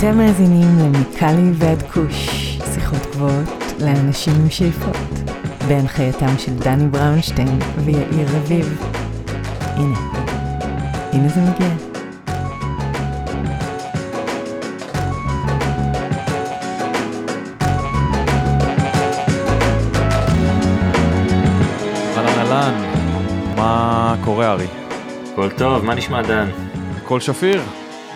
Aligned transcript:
אתם 0.00 0.18
מאזינים 0.18 0.78
למיקלי 0.78 1.50
ועד 1.54 1.82
כוש, 1.82 2.28
שיחות 2.74 3.06
גבוהות 3.12 3.48
לאנשים 3.80 4.32
עם 4.40 4.50
שאיפות, 4.50 4.96
בהנחייתם 5.68 6.38
של 6.38 6.54
דני 6.54 6.88
בראונשטיין 6.88 7.58
ויאיר 7.84 8.28
רביב. 8.36 8.82
הנה, 9.60 9.98
הנה 11.12 11.28
זה 11.28 11.40
מגיע. 11.40 11.68
אהלן 22.16 22.38
אהלן, 22.38 22.74
מה 23.56 24.16
קורה 24.24 24.52
ארי? 24.52 24.66
הכל 25.32 25.50
טוב, 25.50 25.84
מה 25.84 25.94
נשמע 25.94 26.22
דן? 26.22 26.48
הכל 26.96 27.20
שפיר. 27.20 27.62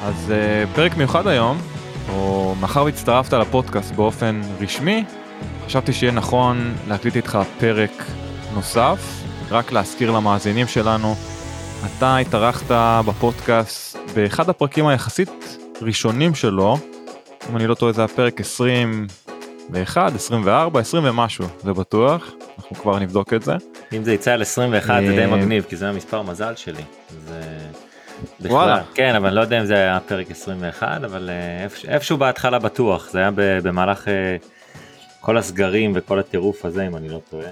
אז 0.03 0.33
uh, 0.33 0.77
פרק 0.77 0.97
מיוחד 0.97 1.27
היום, 1.27 1.74
מאחר 2.65 2.85
והצטרפת 2.85 3.33
לפודקאסט 3.33 3.95
באופן 3.95 4.41
רשמי, 4.61 5.05
חשבתי 5.67 5.93
שיהיה 5.93 6.13
נכון 6.13 6.75
להקליט 6.89 7.17
איתך 7.17 7.39
פרק 7.59 7.91
נוסף, 8.55 9.23
רק 9.51 9.73
להזכיר 9.73 10.11
למאזינים 10.11 10.67
שלנו, 10.67 11.15
אתה 11.87 12.17
התארחת 12.17 12.71
בפודקאסט 13.07 13.99
באחד 14.15 14.49
הפרקים 14.49 14.87
היחסית 14.87 15.59
ראשונים 15.83 16.35
שלו, 16.35 16.77
אם 17.51 17.57
אני 17.57 17.67
לא 17.67 17.75
טועה 17.75 17.93
זה 17.93 18.05
הפרק 18.05 18.41
21, 18.41 20.15
24, 20.15 20.81
20 20.81 21.05
ומשהו, 21.07 21.47
זה 21.63 21.73
בטוח, 21.73 22.31
אנחנו 22.59 22.77
כבר 22.77 22.99
נבדוק 22.99 23.33
את 23.33 23.43
זה. 23.43 23.55
אם 23.93 24.05
זה 24.05 24.15
יצא 24.15 24.33
על 24.33 24.43
21 24.43 25.03
זה 25.07 25.13
די 25.13 25.21
אה, 25.21 25.27
מגניב, 25.27 25.65
כי 25.69 25.77
זה 25.77 25.89
המספר 25.89 26.23
מזל 26.23 26.53
שלי. 26.57 26.83
זה... 27.27 27.41
וואלה. 28.41 28.83
כן, 28.95 29.15
אבל 29.15 29.27
אני 29.27 29.37
לא 29.37 29.41
יודע 29.41 29.61
אם 29.61 29.67
זה 29.67 29.75
היה 29.75 30.01
פרק 30.01 30.31
21, 30.31 31.05
אבל 31.05 31.31
אה, 31.31 31.65
איפש- 31.67 31.85
איפשהו 31.89 32.17
בהתחלה 32.17 32.59
בטוח, 32.59 33.11
זה 33.11 33.19
היה 33.19 33.31
במהלך 33.37 34.09
אה, 34.09 34.37
כל 35.21 35.39
הסגרים 35.39 35.93
וכל 35.95 36.19
הטירוף 36.19 36.65
הזה, 36.65 36.87
אם 36.87 36.97
אני 36.97 37.09
לא 37.09 37.21
טועה. 37.31 37.49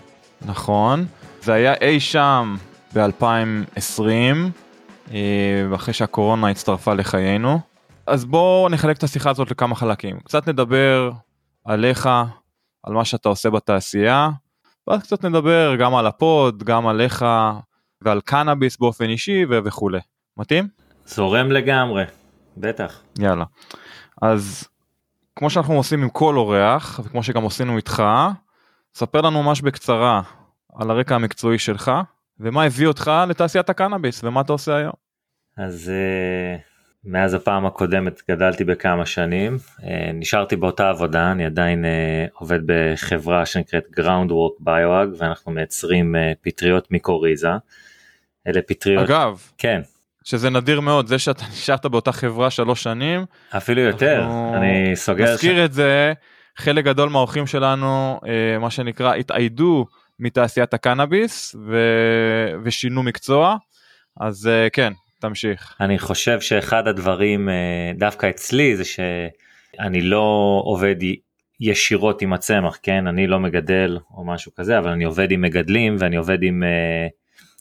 נכון, 0.46 1.06
זה 1.42 1.52
היה 1.52 1.74
אי 1.80 2.00
שם 2.00 2.56
ב-2020, 2.94 5.12
אחרי 5.74 5.94
שהקורונה 5.94 6.48
הצטרפה 6.48 6.94
לחיינו. 6.94 7.60
אז 8.06 8.24
בואו 8.24 8.68
נחלק 8.68 8.96
את 8.98 9.02
השיחה 9.02 9.30
הזאת 9.30 9.50
לכמה 9.50 9.74
חלקים. 9.74 10.20
קצת 10.20 10.48
נדבר 10.48 11.10
עליך, 11.64 12.08
על 12.84 12.92
מה 12.94 13.05
שאתה 13.05 13.28
עושה 13.28 13.50
בתעשייה, 13.50 14.30
ואז 14.88 15.02
קצת 15.02 15.24
נדבר 15.24 15.74
גם 15.78 15.94
על 15.94 16.06
הפוד, 16.06 16.62
גם 16.62 16.86
עליך, 16.86 17.24
ועל 18.02 18.20
קנאביס 18.20 18.77
באופן 18.78 19.08
אישי 19.08 19.44
וכולי. 19.64 19.98
מתאים? 20.36 20.69
זורם 21.06 21.52
לגמרי, 21.52 22.05
בטח. 22.56 23.02
יאללה. 23.19 23.44
אז 24.22 24.69
כמו 25.36 25.50
שאנחנו 25.50 25.74
עושים 25.74 26.02
עם 26.02 26.08
כל 26.08 26.36
אורח, 26.36 27.00
וכמו 27.05 27.22
שגם 27.22 27.47
עשינו 27.47 27.77
איתך, 27.77 28.02
ספר 28.94 29.20
לנו 29.20 29.42
ממש 29.42 29.61
בקצרה 29.61 30.22
על 30.77 30.91
הרקע 30.91 31.14
המקצועי 31.14 31.58
שלך, 31.58 31.91
ומה 32.41 32.64
הביא 32.64 32.86
אותך 32.86 33.11
לתעשיית 33.28 33.70
הקנאביס, 33.70 34.24
ומה 34.24 34.41
אתה 34.41 34.52
עושה 34.52 34.77
היום. 34.77 34.92
אז 35.56 35.92
אה, 35.94 36.56
מאז 37.05 37.34
הפעם 37.34 37.67
הקודמת 37.67 38.20
גדלתי 38.30 38.64
בכמה 38.64 39.06
שנים, 39.06 39.56
אה, 39.84 40.11
נשארתי 40.14 40.56
באותה 40.56 40.89
עבודה, 40.89 41.33
אני 41.33 41.46
עדיין 41.46 41.84
אה, 41.84 42.27
עובד 42.34 42.61
בחברה 42.67 43.46
שנקראת 43.46 43.84
Groundwork 44.00 44.62
BioAg 44.64 45.17
ואנחנו 45.19 45.52
מייצרים 45.52 46.14
פטריות 46.41 46.91
מיקוריזה. 46.91 47.50
אלה 48.46 48.62
פטריות, 48.62 49.11
אגב, 49.11 49.42
כן, 49.58 49.80
שזה 50.24 50.50
נדיר 50.50 50.80
מאוד, 50.80 51.06
זה 51.06 51.18
שאתה 51.18 51.44
נשארת 51.52 51.86
באותה 51.86 52.12
חברה 52.12 52.50
שלוש 52.50 52.82
שנים, 52.82 53.24
אפילו 53.56 53.80
יותר, 53.80 54.27
אני 54.55 54.96
סוגר, 54.96 55.33
נזכיר 55.33 55.64
את 55.64 55.72
זה, 55.72 56.12
חלק 56.56 56.84
גדול 56.84 57.08
מהאורחים 57.08 57.46
שלנו, 57.46 58.20
אה, 58.27 58.58
מה 58.58 58.70
שנקרא, 58.70 59.14
התאיידו 59.14 59.86
מתעשיית 60.18 60.74
הקנאביס 60.74 61.56
ו... 61.66 61.77
ושינו 62.64 63.02
מקצוע, 63.02 63.56
אז 64.20 64.46
אה, 64.46 64.70
כן, 64.70 64.92
תמשיך. 65.20 65.77
אני 65.80 65.98
חושב 65.98 66.40
שאחד 66.40 66.88
הדברים 66.88 67.48
אה, 67.48 67.92
דווקא 67.98 68.30
אצלי 68.30 68.77
זה 68.77 68.84
שאני 68.84 70.00
לא 70.02 70.61
עובד 70.64 70.96
ישירות 71.61 72.22
עם 72.22 72.32
הצמח, 72.32 72.78
כן, 72.82 73.06
אני 73.06 73.27
לא 73.27 73.40
מגדל 73.40 73.98
או 74.16 74.24
משהו 74.24 74.55
כזה, 74.55 74.78
אבל 74.78 74.90
אני 74.90 75.05
עובד 75.05 75.30
עם 75.30 75.40
מגדלים 75.40 75.96
ואני 75.98 76.16
עובד 76.16 76.42
עם 76.42 76.62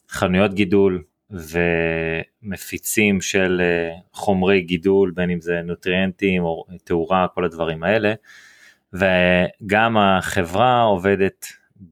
חנויות 0.09 0.53
גידול 0.53 1.03
ומפיצים 1.31 3.21
של 3.21 3.61
אה, 3.61 3.95
חומרי 4.13 4.61
גידול, 4.61 5.11
בין 5.15 5.29
אם 5.29 5.41
זה 5.41 5.61
נוטריאנטים 5.63 6.43
או 6.43 6.65
תאורה, 6.83 7.27
כל 7.33 7.45
הדברים 7.45 7.83
האלה. 7.83 8.13
וגם 8.93 9.97
החברה 9.97 10.81
עובדת 10.81 11.45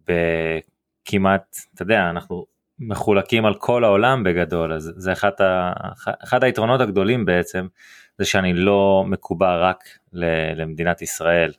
בכמעט, 0.07 1.57
אתה 1.73 1.81
יודע, 1.83 2.09
אנחנו 2.09 2.45
מחולקים 2.79 3.45
על 3.45 3.53
כל 3.53 3.83
העולם 3.83 4.23
בגדול, 4.23 4.73
אז 4.73 4.93
זה 4.95 5.11
אחד, 5.11 5.31
ה, 5.41 5.73
אחד 6.23 6.43
היתרונות 6.43 6.81
הגדולים 6.81 7.25
בעצם, 7.25 7.67
זה 8.17 8.25
שאני 8.25 8.53
לא 8.53 9.03
מקובע 9.07 9.57
רק 9.57 9.83
למדינת 10.55 11.01
ישראל. 11.01 11.51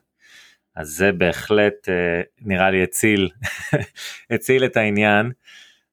אז 0.77 0.89
זה 0.89 1.13
בהחלט 1.13 1.89
אה, 1.89 2.23
נראה 2.41 2.71
לי 2.71 2.83
הציל, 2.83 3.29
הציל 4.31 4.65
את 4.65 4.77
העניין. 4.77 5.33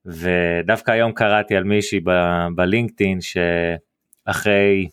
ודווקא 0.07 0.91
היום 0.91 1.11
קראתי 1.11 1.55
על 1.55 1.63
מישהי 1.63 1.99
בלינקדאין 2.55 3.19
שאחרי 3.21 4.87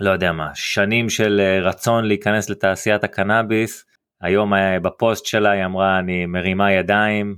לא 0.00 0.10
יודע 0.10 0.32
מה 0.32 0.50
שנים 0.54 1.10
של 1.10 1.40
אה, 1.40 1.60
רצון 1.60 2.04
להיכנס 2.04 2.50
לתעשיית 2.50 3.04
הקנאביס 3.04 3.84
היום 4.20 4.54
אה, 4.54 4.80
בפוסט 4.80 5.26
שלה 5.26 5.50
היא 5.50 5.64
אמרה 5.64 5.98
אני 5.98 6.26
מרימה 6.26 6.72
ידיים 6.72 7.36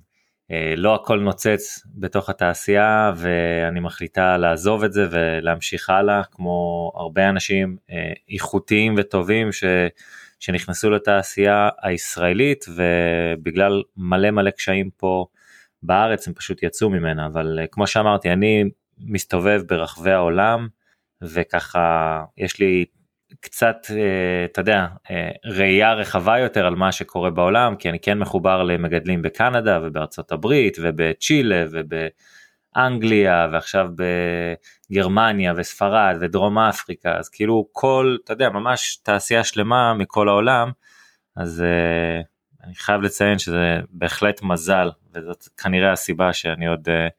אה, 0.51 0.75
לא 0.77 0.95
הכל 0.95 1.21
נוצץ 1.21 1.83
בתוך 1.95 2.31
התעשייה 2.31 3.13
ואני 3.17 3.81
מחליטה 3.81 4.37
לעזוב 4.37 4.85
את 4.85 4.93
זה 4.93 5.07
ולהמשיך 5.11 5.91
הלאה 5.91 6.23
כמו 6.33 6.93
הרבה 6.95 7.29
אנשים 7.29 7.77
איכותיים 8.29 8.95
וטובים 8.99 9.53
ש... 9.53 9.65
שנכנסו 10.41 10.91
לתעשייה 10.91 11.69
הישראלית 11.83 12.65
ובגלל 12.69 13.83
מלא 13.97 14.31
מלא 14.31 14.51
קשיים 14.51 14.91
פה 14.97 15.27
בארץ 15.87 16.29
הם 16.29 16.35
פשוט 16.35 16.63
יצאו 16.63 16.91
ממנה 16.91 17.27
אבל 17.27 17.59
אה, 17.61 17.67
כמו 17.67 17.87
שאמרתי 17.87 18.33
אני 18.33 18.65
מסתובב 18.99 19.63
ברחבי 19.67 20.11
העולם 20.11 20.69
וככה 21.23 22.25
יש 22.37 22.61
לי 22.61 22.85
קצת 23.41 23.77
אה, 23.91 24.45
אתה 24.45 24.61
יודע 24.61 24.87
אה, 25.11 25.31
ראייה 25.45 25.95
רחבה 25.95 26.39
יותר 26.39 26.67
על 26.67 26.75
מה 26.75 26.93
שקורה 26.93 27.31
בעולם 27.31 27.77
כי 27.77 27.91
אני 27.91 27.99
כן 28.01 28.19
מחובר 28.19 28.63
למגדלים 28.63 29.23
בקנדה 29.23 29.81
ובארצות 29.83 30.33
הברית 30.33 30.77
ובצ'ילה 30.83 31.65
ובאנגליה 31.71 33.49
ועכשיו 33.53 33.89
בגרמניה 34.91 35.53
וספרד 35.57 36.17
ודרום 36.21 36.59
אפריקה 36.59 37.17
אז 37.17 37.29
כאילו 37.29 37.69
כל 37.73 38.17
אתה 38.25 38.33
יודע 38.33 38.49
ממש 38.49 38.97
תעשייה 39.03 39.45
שלמה 39.45 39.95
מכל 39.95 40.29
העולם 40.29 40.71
אז 41.37 41.65
אני 42.65 42.75
חייב 42.75 43.01
לציין 43.01 43.39
שזה 43.39 43.81
בהחלט 43.91 44.43
מזל 44.43 44.89
וזאת 45.17 45.49
כנראה 45.63 45.93
הסיבה 45.93 46.33
שאני 46.33 46.67
עוד 46.67 46.89
uh, 46.89 47.13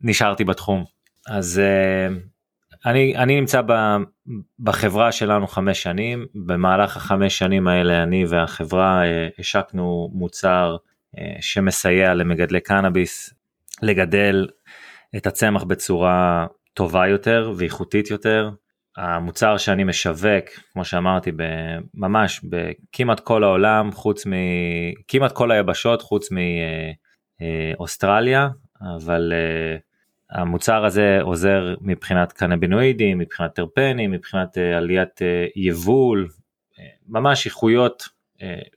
נשארתי 0.00 0.44
בתחום. 0.44 0.84
אז 1.28 1.60
uh, 1.60 2.14
אני, 2.86 3.16
אני 3.16 3.40
נמצא 3.40 3.60
ב, 3.66 3.72
בחברה 4.60 5.12
שלנו 5.12 5.46
חמש 5.46 5.82
שנים, 5.82 6.26
במהלך 6.34 6.96
החמש 6.96 7.38
שנים 7.38 7.68
האלה 7.68 8.02
אני 8.02 8.24
והחברה 8.28 9.02
uh, 9.02 9.06
השקנו 9.38 10.10
מוצר 10.12 10.76
שמסייע 11.40 12.14
למגדלי 12.14 12.60
קנאביס 12.60 13.34
לגדל 13.82 14.48
את 15.16 15.26
הצמח 15.26 15.62
בצורה 15.62 16.46
טובה 16.74 17.08
יותר 17.08 17.52
ואיכותית 17.56 18.10
יותר. 18.10 18.50
המוצר 18.96 19.56
שאני 19.56 19.84
משווק, 19.84 20.44
כמו 20.72 20.84
שאמרתי, 20.84 21.32
ממש 21.94 22.40
בכמעט 22.44 23.20
כל 23.20 23.44
העולם, 23.44 23.92
חוץ 23.92 24.26
מ... 24.26 24.32
כמעט 25.08 25.32
כל 25.32 25.50
היבשות, 25.50 26.02
חוץ 26.02 26.28
מאוסטרליה, 27.76 28.48
אבל 28.96 29.32
uh, 29.32 29.80
המוצר 30.38 30.84
הזה 30.84 31.18
עוזר 31.22 31.74
מבחינת 31.80 32.32
קנבינואידים, 32.32 33.18
מבחינת 33.18 33.54
טרפנים, 33.54 34.10
מבחינת 34.10 34.56
uh, 34.58 34.76
עליית 34.76 35.20
יבול, 35.56 36.28
ממש 37.08 37.46
איכויות 37.46 38.08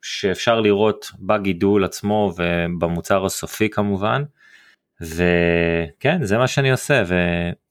שאפשר 0.01 0.59
לראות 0.59 1.11
בגידול 1.19 1.85
עצמו 1.85 2.33
ובמוצר 2.37 3.25
הסופי 3.25 3.69
כמובן. 3.69 4.23
וכן 5.01 6.23
זה 6.23 6.37
מה 6.37 6.47
שאני 6.47 6.71
עושה 6.71 7.03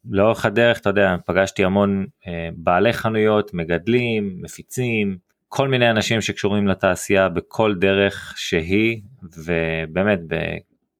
ולאורך 0.07 0.47
הדרך 0.47 0.81
אתה 0.81 0.91
יודע 0.91 1.17
פגשתי 1.27 1.65
המון 1.65 2.07
אה, 2.27 2.49
בעלי 2.57 2.93
חנויות 2.93 3.55
מגדלים 3.55 4.39
מפיצים 4.43 5.17
כל 5.49 5.69
מיני 5.69 5.91
אנשים 5.91 6.21
שקשורים 6.21 6.69
לתעשייה 6.69 7.29
בכל 7.29 7.75
דרך 7.75 8.35
שהיא 8.37 9.03
ובאמת 9.23 10.19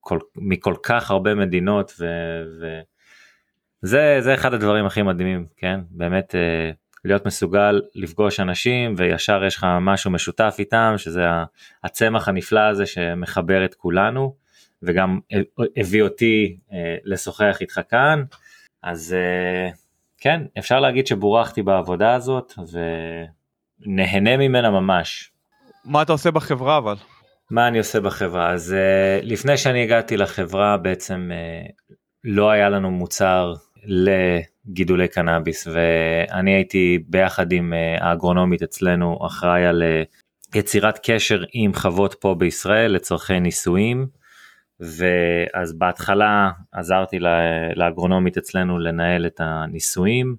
בכל, 0.07 0.19
מכל 0.35 0.75
כך 0.83 1.11
הרבה 1.11 1.35
מדינות 1.35 1.93
וזה 3.83 4.17
זה 4.19 4.33
אחד 4.33 4.53
הדברים 4.53 4.85
הכי 4.85 5.01
מדהימים 5.01 5.45
כן 5.57 5.79
באמת 5.89 6.35
אה, 6.35 6.71
להיות 7.05 7.25
מסוגל 7.25 7.81
לפגוש 7.95 8.39
אנשים 8.39 8.93
וישר 8.97 9.43
יש 9.43 9.55
לך 9.55 9.65
משהו 9.81 10.11
משותף 10.11 10.55
איתם 10.59 10.93
שזה 10.97 11.25
הצמח 11.83 12.27
הנפלא 12.27 12.59
הזה 12.59 12.85
שמחבר 12.85 13.65
את 13.65 13.75
כולנו 13.75 14.35
וגם 14.83 15.19
הביא 15.77 16.01
אותי 16.03 16.57
אה, 16.73 16.95
לשוחח 17.03 17.57
איתך 17.61 17.81
כאן 17.89 18.23
אז 18.83 19.13
אה, 19.13 19.69
כן 20.17 20.41
אפשר 20.59 20.79
להגיד 20.79 21.07
שבורכתי 21.07 21.61
בעבודה 21.61 22.13
הזאת 22.13 22.53
ונהנה 23.87 24.37
ממנה 24.37 24.69
ממש. 24.69 25.31
מה 25.85 26.01
אתה 26.01 26.11
עושה 26.11 26.31
בחברה 26.31 26.77
אבל? 26.77 26.95
מה 27.51 27.67
אני 27.67 27.77
עושה 27.77 27.99
בחברה? 27.99 28.51
אז 28.51 28.75
uh, 28.75 29.25
לפני 29.25 29.57
שאני 29.57 29.83
הגעתי 29.83 30.17
לחברה 30.17 30.77
בעצם 30.77 31.31
uh, 31.31 31.93
לא 32.23 32.49
היה 32.49 32.69
לנו 32.69 32.91
מוצר 32.91 33.53
לגידולי 33.85 35.07
קנאביס 35.07 35.67
ואני 35.67 36.55
הייתי 36.55 36.99
ביחד 37.07 37.51
עם 37.51 37.73
uh, 37.73 38.03
האגרונומית 38.03 38.63
אצלנו 38.63 39.19
אחראי 39.27 39.65
על 39.65 39.83
יצירת 40.55 40.99
קשר 41.03 41.43
עם 41.53 41.73
חוות 41.73 42.15
פה 42.19 42.35
בישראל 42.35 42.91
לצורכי 42.91 43.39
ניסויים 43.39 44.07
ואז 44.79 45.73
בהתחלה 45.73 46.51
עזרתי 46.71 47.19
לאגרונומית 47.75 48.37
אצלנו 48.37 48.79
לנהל 48.79 49.25
את 49.25 49.41
הניסויים. 49.43 50.35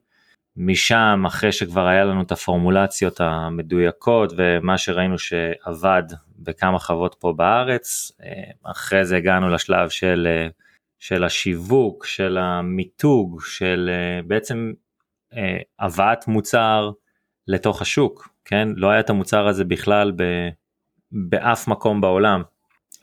משם 0.56 1.24
אחרי 1.26 1.52
שכבר 1.52 1.86
היה 1.86 2.04
לנו 2.04 2.22
את 2.22 2.32
הפורמולציות 2.32 3.20
המדויקות 3.20 4.32
ומה 4.36 4.78
שראינו 4.78 5.18
שעבד 5.18 6.02
בכמה 6.38 6.78
חוות 6.78 7.16
פה 7.18 7.32
בארץ. 7.36 8.12
אה, 8.22 8.70
אחרי 8.70 9.04
זה 9.04 9.16
הגענו 9.16 9.48
לשלב 9.48 9.88
של 9.88 10.28
אה, 10.30 10.48
של 10.98 11.24
השיווק 11.24 12.06
של 12.06 12.38
המיתוג 12.38 13.40
של 13.44 13.90
אה, 13.92 14.22
בעצם 14.26 14.72
הבאת 15.78 16.28
מוצר 16.28 16.90
לתוך 17.48 17.82
השוק 17.82 18.28
כן? 18.44 18.68
לא 18.76 18.90
היה 18.90 19.00
את 19.00 19.10
המוצר 19.10 19.46
הזה 19.46 19.64
בכלל 19.64 20.12
ב, 20.16 20.48
באף 21.12 21.68
מקום 21.68 22.00
בעולם. 22.00 22.42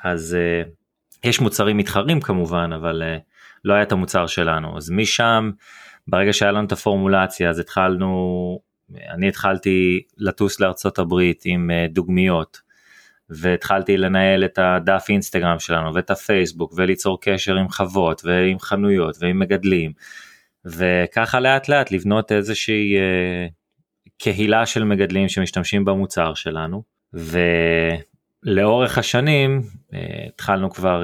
אז 0.03 0.37
יש 1.23 1.39
מוצרים 1.39 1.77
מתחרים 1.77 2.21
כמובן 2.21 2.69
אבל 2.73 3.03
לא 3.65 3.73
היה 3.73 3.83
את 3.83 3.91
המוצר 3.91 4.27
שלנו. 4.27 4.77
אז 4.77 4.89
משם 4.89 5.51
ברגע 6.07 6.33
שהיה 6.33 6.51
לנו 6.51 6.67
את 6.67 6.71
הפורמולציה 6.71 7.49
אז 7.49 7.59
התחלנו, 7.59 8.59
אני 9.09 9.27
התחלתי 9.27 10.03
לטוס 10.17 10.59
לארצות 10.59 10.99
הברית 10.99 11.41
עם 11.45 11.71
דוגמיות 11.89 12.61
והתחלתי 13.29 13.97
לנהל 13.97 14.45
את 14.45 14.59
הדף 14.61 15.05
אינסטגרם 15.09 15.59
שלנו 15.59 15.93
ואת 15.93 16.09
הפייסבוק 16.09 16.73
וליצור 16.75 17.21
קשר 17.21 17.55
עם 17.55 17.69
חוות 17.69 18.21
ועם 18.25 18.59
חנויות 18.59 19.17
ועם 19.19 19.39
מגדלים 19.39 19.91
וככה 20.65 21.39
לאט 21.39 21.69
לאט 21.69 21.91
לבנות 21.91 22.31
איזושהי 22.31 22.97
אה, 22.97 23.47
קהילה 24.17 24.65
של 24.65 24.83
מגדלים 24.83 25.29
שמשתמשים 25.29 25.85
במוצר 25.85 26.33
שלנו 26.33 26.83
ולאורך 28.45 28.97
השנים 28.97 29.61
אה, 29.93 30.25
התחלנו 30.27 30.69
כבר 30.69 31.03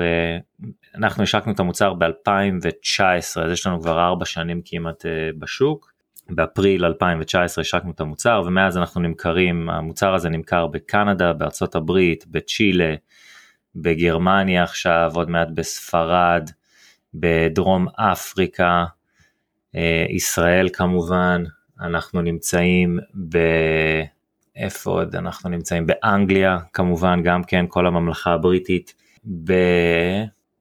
אנחנו 0.96 1.24
השקנו 1.24 1.54
את 1.54 1.60
המוצר 1.60 1.94
ב-2019 1.94 3.42
אז 3.42 3.52
יש 3.52 3.68
לנו 3.68 3.82
כבר 3.82 4.00
ארבע 4.00 4.26
שנים 4.26 4.62
כמעט 4.66 5.06
אה, 5.06 5.30
בשוק. 5.40 5.91
באפריל 6.32 6.86
2019 6.86 7.62
השקנו 7.62 7.92
את 7.92 8.00
המוצר 8.00 8.44
ומאז 8.46 8.78
אנחנו 8.78 9.02
נמכרים 9.02 9.70
המוצר 9.70 10.14
הזה 10.14 10.30
נמכר 10.30 10.68
בקנדה 10.68 11.34
בארצות 11.34 11.76
הברית 11.76 12.26
בצ'ילה 12.28 12.96
בגרמניה 13.76 14.64
עכשיו 14.64 15.12
עוד 15.16 15.30
מעט 15.30 15.48
בספרד 15.54 16.50
בדרום 17.14 17.88
אפריקה 17.96 18.86
אה, 19.76 20.06
ישראל 20.10 20.70
כמובן 20.74 21.44
אנחנו 21.82 22.22
נמצאים 22.22 23.00
ב... 23.30 23.38
איפה 24.56 24.92
עוד 24.92 25.16
אנחנו 25.16 25.50
נמצאים 25.50 25.88
באנגליה 25.88 26.58
כמובן 26.74 27.24
גם 27.24 27.44
כן 27.44 27.66
כל 27.70 27.88
הממלכה 27.88 28.34
הבריטית. 28.34 28.94
ב... 29.44 29.54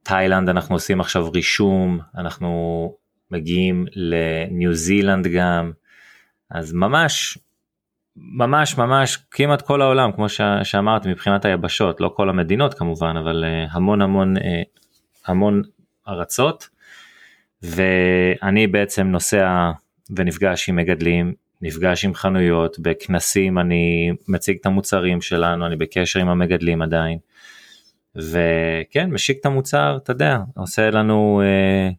תאילנד 0.03 0.49
אנחנו 0.49 0.75
עושים 0.75 1.01
עכשיו 1.01 1.31
רישום, 1.31 1.99
אנחנו 2.17 2.95
מגיעים 3.31 3.87
לניו 3.93 4.75
זילנד 4.75 5.27
גם, 5.27 5.73
אז 6.51 6.73
ממש, 6.73 7.39
ממש 8.17 8.79
ממש 8.79 9.19
כמעט 9.31 9.63
כל 9.63 9.83
העולם 9.83 10.13
כמו 10.13 10.29
ש- 10.29 10.41
שאמרת 10.63 11.07
מבחינת 11.07 11.45
היבשות, 11.45 12.01
לא 12.01 12.13
כל 12.17 12.29
המדינות 12.29 12.75
כמובן, 12.75 13.17
אבל 13.17 13.45
uh, 13.45 13.71
המון 13.73 14.03
המון 14.03 14.37
uh, 14.37 14.41
המון 15.27 15.63
ארצות, 16.09 16.69
ואני 17.63 18.67
בעצם 18.67 19.07
נוסע 19.07 19.71
ונפגש 20.17 20.69
עם 20.69 20.77
מגדלים, 20.77 21.33
נפגש 21.63 22.05
עם 22.05 22.15
חנויות, 22.15 22.79
בכנסים 22.79 23.59
אני 23.59 24.13
מציג 24.29 24.57
את 24.61 24.67
המוצרים 24.67 25.21
שלנו, 25.21 25.67
אני 25.67 25.77
בקשר 25.77 26.21
עם 26.21 26.29
המגדלים 26.29 26.83
עדיין. 26.83 27.19
וכן 28.17 29.11
משיק 29.11 29.39
את 29.41 29.47
המוצר 29.47 29.99
אתה 30.03 30.13
יודע 30.13 30.39
עושה 30.57 30.91
לנו 30.91 31.43
אה, 31.45 31.91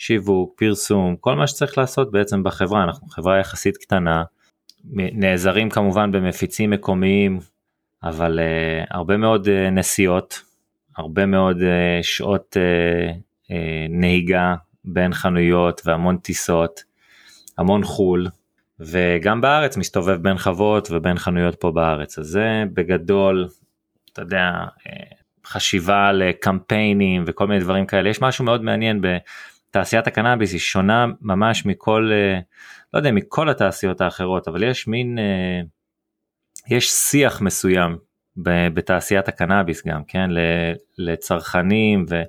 שיווק 0.00 0.54
פרסום 0.58 1.16
כל 1.16 1.34
מה 1.34 1.46
שצריך 1.46 1.78
לעשות 1.78 2.10
בעצם 2.10 2.42
בחברה 2.42 2.84
אנחנו 2.84 3.08
חברה 3.08 3.38
יחסית 3.38 3.76
קטנה 3.76 4.22
נעזרים 4.94 5.70
כמובן 5.70 6.12
במפיצים 6.12 6.70
מקומיים 6.70 7.38
אבל 8.02 8.38
אה, 8.38 8.84
הרבה 8.90 9.16
מאוד 9.16 9.48
אה, 9.48 9.70
נסיעות 9.70 10.42
הרבה 10.96 11.26
מאוד 11.26 11.62
אה, 11.62 12.02
שעות 12.02 12.56
אה, 12.56 13.12
אה, 13.50 13.86
נהיגה 13.88 14.54
בין 14.84 15.14
חנויות 15.14 15.82
והמון 15.84 16.16
טיסות 16.16 16.84
המון 17.58 17.84
חול 17.84 18.26
וגם 18.80 19.40
בארץ 19.40 19.76
מסתובב 19.76 20.22
בין 20.22 20.38
חוות 20.38 20.88
ובין 20.90 21.18
חנויות 21.18 21.54
פה 21.54 21.70
בארץ 21.70 22.18
אז 22.18 22.26
זה 22.26 22.64
בגדול 22.74 23.48
אתה 24.12 24.22
יודע. 24.22 24.50
אה, 24.86 25.20
חשיבה 25.46 26.12
לקמפיינים 26.12 27.24
וכל 27.26 27.46
מיני 27.46 27.60
דברים 27.60 27.86
כאלה 27.86 28.08
יש 28.08 28.22
משהו 28.22 28.44
מאוד 28.44 28.62
מעניין 28.62 29.00
בתעשיית 29.70 30.06
הקנאביס 30.06 30.52
היא 30.52 30.60
שונה 30.60 31.06
ממש 31.20 31.66
מכל 31.66 32.10
אה, 32.12 32.40
לא 32.94 32.98
יודע 32.98 33.12
מכל 33.12 33.48
התעשיות 33.48 34.00
האחרות 34.00 34.48
אבל 34.48 34.62
יש 34.62 34.88
מין 34.88 35.18
אה, 35.18 35.60
יש 36.68 36.90
שיח 36.90 37.40
מסוים 37.40 37.98
בתעשיית 38.74 39.28
הקנאביס 39.28 39.86
גם 39.86 40.04
כן? 40.04 40.30
לצרכנים 40.98 42.04
ואתה 42.08 42.28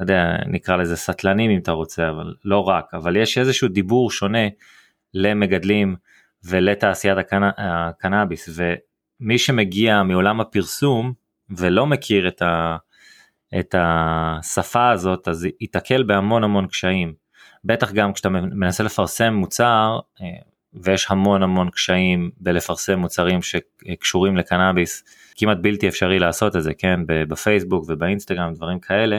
יודע 0.00 0.36
נקרא 0.46 0.76
לזה 0.76 0.96
סטלנים 0.96 1.50
אם 1.50 1.58
אתה 1.58 1.72
רוצה 1.72 2.10
אבל 2.10 2.34
לא 2.44 2.58
רק 2.68 2.94
אבל 2.94 3.16
יש 3.16 3.38
איזשהו 3.38 3.68
דיבור 3.68 4.10
שונה 4.10 4.48
למגדלים 5.14 5.96
ולתעשיית 6.44 7.18
הקנאביס 7.58 8.48
ומי 8.54 9.38
שמגיע 9.38 10.02
מעולם 10.02 10.40
הפרסום 10.40 11.12
ולא 11.50 11.86
מכיר 11.86 12.28
את, 12.28 12.42
ה, 12.42 12.76
את 13.60 13.74
השפה 13.78 14.90
הזאת 14.90 15.28
אז 15.28 15.48
ייתקל 15.60 16.02
בהמון 16.02 16.44
המון 16.44 16.66
קשיים. 16.66 17.14
בטח 17.64 17.92
גם 17.92 18.12
כשאתה 18.12 18.28
מנסה 18.28 18.82
לפרסם 18.82 19.34
מוצר 19.34 19.98
אה, 20.22 20.26
ויש 20.74 21.06
המון 21.10 21.42
המון 21.42 21.70
קשיים 21.70 22.30
בלפרסם 22.40 22.98
מוצרים 22.98 23.40
שקשורים 23.42 24.36
לקנאביס 24.36 25.04
כמעט 25.36 25.58
בלתי 25.60 25.88
אפשרי 25.88 26.18
לעשות 26.18 26.56
את 26.56 26.62
זה 26.62 26.74
כן 26.74 27.00
בפייסבוק 27.06 27.84
ובאינסטגרם 27.88 28.54
דברים 28.54 28.80
כאלה 28.80 29.18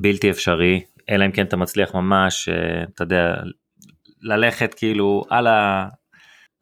בלתי 0.00 0.30
אפשרי 0.30 0.82
אלא 1.10 1.26
אם 1.26 1.32
כן 1.32 1.46
אתה 1.46 1.56
מצליח 1.56 1.94
ממש 1.94 2.48
אה, 2.48 2.82
אתה 2.94 3.02
יודע 3.02 3.34
ללכת 4.22 4.74
כאילו 4.74 5.24
על, 5.30 5.46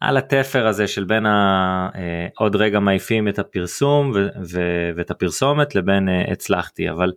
על 0.01 0.17
התפר 0.17 0.67
הזה 0.67 0.87
של 0.87 1.05
בין 1.05 1.27
ה... 1.27 1.89
אה, 1.95 2.27
עוד 2.39 2.57
רגע 2.57 2.81
מעיפים 2.81 3.29
את 3.29 3.39
הפרסום 3.39 4.13
ו... 4.15 4.29
ו... 4.51 4.61
ואת 4.97 5.11
הפרסומת 5.11 5.75
לבין 5.75 6.09
אה, 6.09 6.33
הצלחתי 6.33 6.91
אבל 6.91 7.13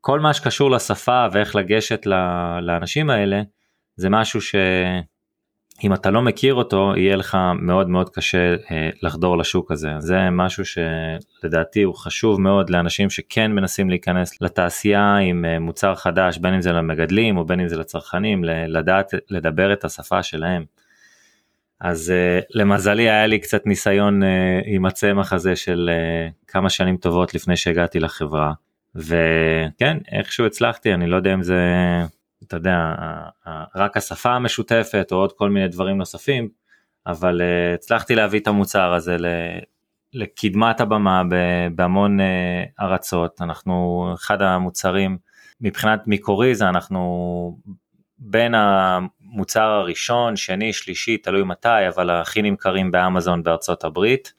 כל 0.00 0.20
מה 0.20 0.34
שקשור 0.34 0.70
לשפה 0.70 1.26
ואיך 1.32 1.56
לגשת 1.56 2.06
לאנשים 2.62 3.10
האלה 3.10 3.42
זה 3.96 4.08
משהו 4.10 4.40
שאם 4.40 5.94
אתה 5.94 6.10
לא 6.10 6.22
מכיר 6.22 6.54
אותו 6.54 6.92
יהיה 6.96 7.16
לך 7.16 7.38
מאוד 7.58 7.88
מאוד 7.88 8.10
קשה 8.10 8.54
אה, 8.70 8.90
לחדור 9.02 9.38
לשוק 9.38 9.70
הזה 9.70 9.90
זה 9.98 10.30
משהו 10.30 10.64
שלדעתי 10.64 11.82
הוא 11.82 11.94
חשוב 11.94 12.40
מאוד 12.40 12.70
לאנשים 12.70 13.10
שכן 13.10 13.52
מנסים 13.52 13.90
להיכנס 13.90 14.42
לתעשייה 14.42 15.16
עם 15.16 15.44
מוצר 15.60 15.94
חדש 15.94 16.38
בין 16.38 16.54
אם 16.54 16.60
זה 16.60 16.72
למגדלים 16.72 17.36
או 17.36 17.44
בין 17.44 17.60
אם 17.60 17.68
זה 17.68 17.76
לצרכנים 17.76 18.44
לדעת 18.44 19.14
לדבר 19.30 19.72
את 19.72 19.84
השפה 19.84 20.22
שלהם. 20.22 20.75
אז 21.80 22.12
uh, 22.12 22.44
למזלי 22.50 23.02
היה 23.02 23.26
לי 23.26 23.38
קצת 23.38 23.66
ניסיון 23.66 24.22
uh, 24.22 24.26
עם 24.66 24.86
הצמח 24.86 25.32
הזה 25.32 25.56
של 25.56 25.90
uh, 25.92 26.32
כמה 26.48 26.70
שנים 26.70 26.96
טובות 26.96 27.34
לפני 27.34 27.56
שהגעתי 27.56 28.00
לחברה. 28.00 28.52
וכן 28.94 29.98
איכשהו 30.12 30.46
הצלחתי 30.46 30.94
אני 30.94 31.06
לא 31.06 31.16
יודע 31.16 31.34
אם 31.34 31.42
זה 31.42 31.62
אתה 32.46 32.56
יודע 32.56 32.94
רק 33.74 33.96
השפה 33.96 34.30
המשותפת 34.30 35.08
או 35.12 35.16
עוד 35.16 35.32
כל 35.32 35.50
מיני 35.50 35.68
דברים 35.68 35.98
נוספים 35.98 36.48
אבל 37.06 37.40
uh, 37.40 37.74
הצלחתי 37.74 38.14
להביא 38.14 38.40
את 38.40 38.46
המוצר 38.46 38.92
הזה 38.92 39.16
לקדמת 40.12 40.80
הבמה 40.80 41.22
בהמון 41.74 42.18
ארצות. 42.80 43.42
אנחנו 43.42 44.08
אחד 44.14 44.42
המוצרים 44.42 45.18
מבחינת 45.60 46.06
מיקוריזה 46.06 46.68
אנחנו 46.68 47.58
בין 48.18 48.54
המוצר 49.36 49.62
הראשון, 49.62 50.36
שני, 50.36 50.72
שלישי, 50.72 51.16
תלוי 51.16 51.42
מתי, 51.44 51.88
אבל 51.88 52.10
הכי 52.10 52.42
נמכרים 52.42 52.90
באמזון 52.90 53.42
בארצות 53.42 53.84
הברית. 53.84 54.32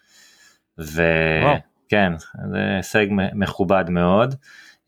וכן, 0.78 2.14
זה 2.52 2.76
הישג 2.78 3.06
מכובד 3.34 3.90
מאוד. 3.90 4.36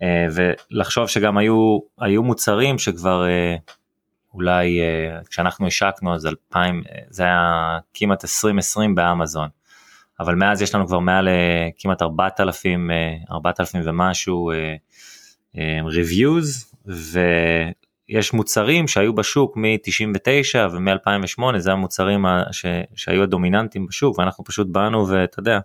אה, 0.02 0.26
ולחשוב 0.32 1.08
שגם 1.08 1.38
היו, 1.38 1.80
היו 2.00 2.24
מוצרים 2.24 2.80
שכבר 2.80 3.28
אה, 3.28 3.56
אולי 4.34 4.80
כשאנחנו 5.30 5.68
השקנו 5.68 6.16
אז 6.16 6.26
2000, 6.26 6.84
זה 7.10 7.24
היה 7.24 7.78
כמעט 7.94 8.24
2020 8.24 8.96
באמזון. 8.96 9.50
אבל 10.20 10.36
מאז 10.36 10.62
יש 10.62 10.76
לנו 10.76 10.88
כבר 10.88 11.00
מעל 11.00 11.28
כמעט 11.78 12.02
4,000, 12.02 12.90
4,000 13.32 13.82
ומשהו 13.86 14.52
reviews, 15.86 16.76
ויש 18.10 18.34
מוצרים 18.34 18.88
שהיו 18.88 19.16
בשוק 19.16 19.58
מ-99 19.58 20.58
ומ-2008, 20.72 21.58
זה 21.58 21.72
המוצרים 21.72 22.26
ש, 22.52 22.66
שהיו 22.96 23.24
הדומיננטיים 23.24 23.86
בשוק, 23.86 24.20
ואנחנו 24.20 24.44
פשוט 24.44 24.68
באנו 24.68 25.08
ואתה 25.08 25.40
יודע, 25.40 25.60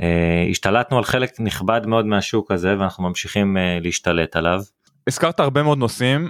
אה, 0.00 0.46
השתלטנו 0.50 0.98
על 0.98 1.04
חלק 1.04 1.40
נכבד 1.40 1.80
מאוד 1.86 2.06
מהשוק 2.06 2.50
הזה 2.50 2.78
ואנחנו 2.78 3.04
ממשיכים 3.04 3.56
אה, 3.56 3.78
להשתלט 3.80 4.36
עליו. 4.36 4.60
הזכרת 5.06 5.40
הרבה 5.40 5.62
מאוד 5.62 5.78
נושאים, 5.78 6.28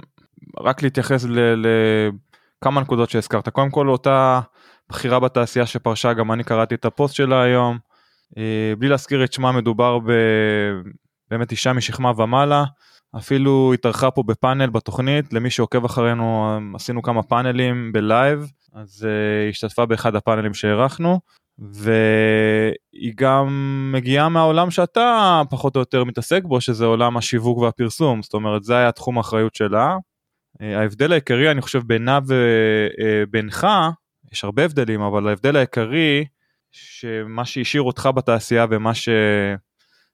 רק 0.59 0.83
להתייחס 0.83 1.25
לכמה 1.31 2.81
נקודות 2.81 3.09
שהזכרת. 3.09 3.49
קודם 3.49 3.69
כל 3.69 3.89
אותה 3.89 4.39
בכירה 4.89 5.19
בתעשייה 5.19 5.65
שפרשה, 5.65 6.13
גם 6.13 6.31
אני 6.31 6.43
קראתי 6.43 6.75
את 6.75 6.85
הפוסט 6.85 7.15
שלה 7.15 7.41
היום. 7.41 7.77
אה, 8.37 8.73
בלי 8.79 8.89
להזכיר 8.89 9.23
את 9.23 9.33
שמה 9.33 9.51
מדובר 9.51 9.99
ב... 9.99 10.11
באמת 11.31 11.51
אישה 11.51 11.73
משכמה 11.73 12.11
ומעלה. 12.17 12.63
אפילו 13.17 13.71
התארחה 13.73 14.11
פה 14.11 14.23
בפאנל 14.23 14.69
בתוכנית, 14.69 15.33
למי 15.33 15.49
שעוקב 15.49 15.85
אחרינו 15.85 16.57
עשינו 16.75 17.01
כמה 17.01 17.23
פאנלים 17.23 17.91
בלייב, 17.93 18.51
אז 18.73 19.07
uh, 19.07 19.49
השתתפה 19.49 19.85
באחד 19.85 20.15
הפאנלים 20.15 20.53
שהערכנו, 20.53 21.19
והיא 21.59 23.13
גם 23.15 23.47
מגיעה 23.93 24.29
מהעולם 24.29 24.71
שאתה 24.71 25.41
פחות 25.49 25.75
או 25.75 25.79
יותר 25.79 26.03
מתעסק 26.03 26.43
בו, 26.43 26.61
שזה 26.61 26.85
עולם 26.85 27.17
השיווק 27.17 27.57
והפרסום, 27.57 28.21
זאת 28.23 28.33
אומרת 28.33 28.63
זה 28.63 28.77
היה 28.77 28.91
תחום 28.91 29.17
האחריות 29.17 29.55
שלה. 29.55 29.97
Uh, 30.61 30.63
ההבדל 30.63 31.11
העיקרי 31.11 31.51
אני 31.51 31.61
חושב 31.61 31.81
בינה 31.85 32.19
ובינך, 32.27 33.63
אה, 33.63 33.89
יש 34.31 34.43
הרבה 34.43 34.65
הבדלים, 34.65 35.01
אבל 35.01 35.27
ההבדל 35.27 35.55
העיקרי, 35.55 36.25
שמה 36.71 37.45
שהשאיר 37.45 37.81
אותך 37.81 38.09
בתעשייה 38.15 38.65
ומה 38.69 38.91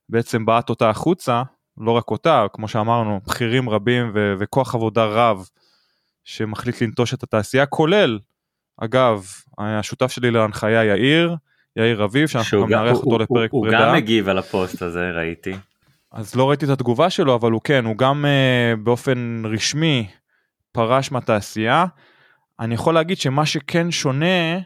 שבעצם 0.09 0.45
בעט 0.45 0.69
אותה 0.69 0.89
החוצה, 0.89 1.43
לא 1.81 1.91
רק 1.91 2.11
אותה, 2.11 2.45
כמו 2.53 2.67
שאמרנו, 2.67 3.19
בכירים 3.27 3.69
רבים 3.69 4.11
ו- 4.13 4.33
וכוח 4.39 4.75
עבודה 4.75 5.05
רב 5.05 5.47
שמחליט 6.23 6.81
לנטוש 6.81 7.13
את 7.13 7.23
התעשייה, 7.23 7.65
כולל, 7.65 8.19
אגב, 8.77 9.25
השותף 9.57 10.11
שלי 10.11 10.31
להנחיה 10.31 10.85
יאיר, 10.85 11.35
יאיר 11.75 12.01
רביב, 12.01 12.27
שאנחנו 12.27 12.67
גם 12.67 12.69
נארח 12.69 12.97
אותו 12.97 13.17
לפרק 13.17 13.51
הוא, 13.51 13.63
פרידה. 13.63 13.77
הוא 13.77 13.87
גם 13.87 13.95
מגיב 13.95 14.29
על 14.29 14.37
הפוסט 14.37 14.81
הזה, 14.81 15.11
ראיתי. 15.11 15.53
אז 16.11 16.35
לא 16.35 16.49
ראיתי 16.49 16.65
את 16.65 16.69
התגובה 16.69 17.09
שלו, 17.09 17.35
אבל 17.35 17.51
הוא 17.51 17.61
כן, 17.63 17.85
הוא 17.85 17.97
גם 17.97 18.25
uh, 18.25 18.79
באופן 18.83 19.43
רשמי 19.45 20.07
פרש 20.71 21.11
מהתעשייה. 21.11 21.85
אני 22.59 22.73
יכול 22.73 22.93
להגיד 22.93 23.17
שמה 23.17 23.45
שכן 23.45 23.91
שונה 23.91 24.59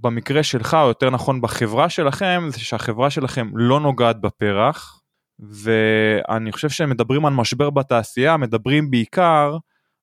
במקרה 0.00 0.42
שלך, 0.42 0.76
או 0.82 0.88
יותר 0.88 1.10
נכון 1.10 1.40
בחברה 1.40 1.88
שלכם, 1.88 2.48
זה 2.48 2.60
שהחברה 2.60 3.10
שלכם 3.10 3.50
לא 3.54 3.80
נוגעת 3.80 4.20
בפרח, 4.20 4.97
ואני 5.40 6.52
חושב 6.52 6.68
שהם 6.68 6.90
מדברים 6.90 7.26
על 7.26 7.32
משבר 7.32 7.70
בתעשייה, 7.70 8.36
מדברים 8.36 8.90
בעיקר 8.90 9.56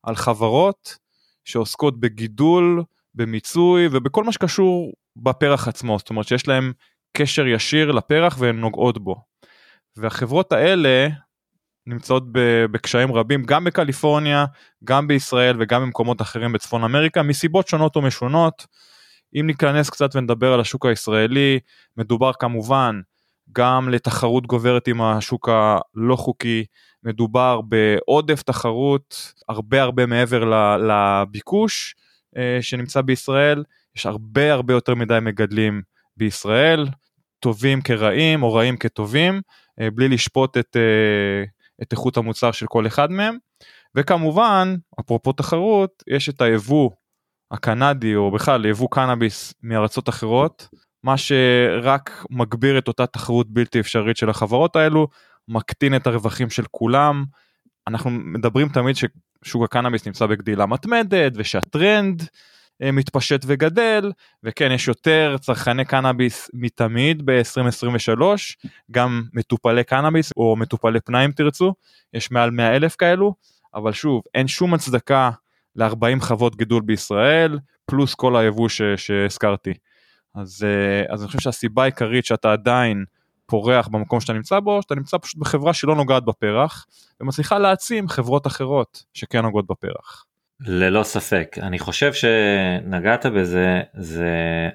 על 0.04 0.16
חברות 0.16 0.98
שעוסקות 1.46 2.00
בגידול, 2.00 2.84
במיצוי 3.16 3.88
ובכל 3.92 4.24
מה 4.24 4.32
שקשור 4.32 4.94
בפרח 5.16 5.68
עצמו, 5.68 6.00
זאת 6.00 6.10
אומרת 6.10 6.28
שיש 6.28 6.48
להם 6.48 6.74
קשר 7.18 7.48
ישיר 7.48 7.92
לפרח 7.92 8.38
והן 8.40 8.60
נוגעות 8.60 8.98
בו. 9.04 9.16
והחברות 9.98 10.52
האלה 10.52 11.08
נמצאות 11.88 12.24
בקשיים 12.72 13.14
רבים 13.14 13.44
גם 13.44 13.64
בקליפורניה, 13.64 14.46
גם 14.84 15.08
בישראל 15.08 15.56
וגם 15.60 15.82
במקומות 15.82 16.22
אחרים 16.22 16.52
בצפון 16.52 16.84
אמריקה 16.84 17.24
מסיבות 17.24 17.68
שונות 17.68 17.98
ומשונות. 17.98 18.68
אם 19.40 19.48
ניכנס 19.48 19.90
קצת 19.90 20.16
ונדבר 20.16 20.54
על 20.54 20.60
השוק 20.60 20.86
הישראלי, 20.86 21.60
מדובר 21.98 22.32
כמובן 22.40 23.02
גם 23.52 23.90
לתחרות 23.90 24.48
גוברת 24.48 24.88
עם 24.88 25.02
השוק 25.02 25.50
הלא 25.50 26.16
חוקי, 26.16 26.66
מדובר 27.04 27.62
בעודף 27.62 28.42
תחרות 28.42 29.34
הרבה 29.50 29.82
הרבה 29.82 30.06
מעבר 30.06 30.44
לביקוש 30.78 31.96
אה, 32.38 32.58
שנמצא 32.62 33.02
בישראל, 33.02 33.64
יש 33.96 34.06
הרבה 34.06 34.54
הרבה 34.54 34.74
יותר 34.74 34.96
מדי 34.96 35.20
מגדלים 35.22 35.82
בישראל, 36.18 36.88
טובים 37.40 37.82
כרעים 37.82 38.44
או 38.44 38.54
רעים 38.54 38.78
כטובים, 38.78 39.42
אה, 39.82 39.92
בלי 39.92 40.08
לשפוט 40.08 40.58
את, 40.58 40.76
אה, 40.76 41.44
את 41.82 41.92
איכות 41.92 42.18
המוצר 42.18 42.52
של 42.52 42.66
כל 42.68 42.88
אחד 42.88 43.12
מהם, 43.12 43.38
וכמובן, 43.96 44.76
אפרופו 45.00 45.34
תחרות, 45.34 46.04
יש 46.08 46.30
את 46.30 46.42
היבוא 46.42 46.90
הקנדי 47.52 48.16
או 48.16 48.32
בכלל 48.32 48.66
יבוא 48.66 48.88
קנאביס 48.92 49.54
מארצות 49.64 50.10
אחרות, 50.10 50.68
מה 51.06 51.18
שרק 51.18 52.26
מגביר 52.30 52.78
את 52.78 52.88
אותה 52.88 53.06
תחרות 53.06 53.50
בלתי 53.50 53.80
אפשרית 53.80 54.18
של 54.18 54.30
החברות 54.30 54.76
האלו, 54.76 55.08
מקטין 55.48 55.96
את 55.96 56.08
הרווחים 56.08 56.50
של 56.50 56.64
כולם. 56.72 57.26
אנחנו 57.88 58.10
מדברים 58.10 58.70
תמיד 58.70 58.96
ששוק 58.96 59.64
הקנאביס 59.64 60.06
נמצא 60.08 60.26
בגדילה 60.26 60.66
מתמדת 60.66 61.32
ושהטרנד 61.36 62.24
אה, 62.82 62.92
מתפשט 62.92 63.42
וגדל 63.46 64.12
וכן 64.44 64.72
יש 64.72 64.88
יותר 64.88 65.36
צרכני 65.42 65.86
קנאביס 65.86 66.50
מתמיד 66.54 67.22
ב-2023 67.26 68.22
גם 68.92 69.24
מטופלי 69.34 69.84
קנאביס 69.84 70.32
או 70.38 70.56
מטופלי 70.56 71.00
פנאי 71.02 71.26
אם 71.26 71.32
תרצו 71.32 71.74
יש 72.14 72.32
מעל 72.32 72.52
100 72.52 72.76
אלף 72.76 72.96
כאלו 72.96 73.34
אבל 73.76 73.92
שוב 73.92 74.22
אין 74.34 74.48
שום 74.48 74.74
הצדקה 74.74 75.30
ל-40 75.76 76.20
חוות 76.20 76.56
גידול 76.56 76.82
בישראל 76.82 77.60
פלוס 77.86 78.16
כל 78.16 78.36
היבוא 78.36 78.70
שהזכרתי. 78.96 79.74
אז, 80.36 80.66
אה, 80.68 81.14
אז 81.14 81.22
אני 81.22 81.28
חושב 81.28 81.40
שהסיבה 81.40 81.82
העיקרית 81.84 82.26
שאתה 82.26 82.52
עדיין 82.52 83.06
פורח 83.46 83.88
במקום 83.88 84.20
שאתה 84.20 84.34
נמצא 84.34 84.60
בו, 84.60 84.82
שאתה 84.82 84.96
נמצא 84.96 85.18
פשוט 85.18 85.40
בחברה 85.40 85.74
שלא 85.74 85.96
נוגעת 85.96 86.26
בפרח, 86.26 86.86
ומצליחה 87.22 87.60
להעצים 87.60 88.08
חברות 88.08 88.48
אחרות 88.48 89.04
שכן 89.14 89.42
נוגעות 89.42 89.68
בפרח. 89.68 90.26
ללא 90.60 91.04
ספק, 91.04 91.58
אני 91.62 91.80
חושב 91.80 92.14
שנגעת 92.14 93.26
בזה, 93.26 93.82
זה 93.94 94.30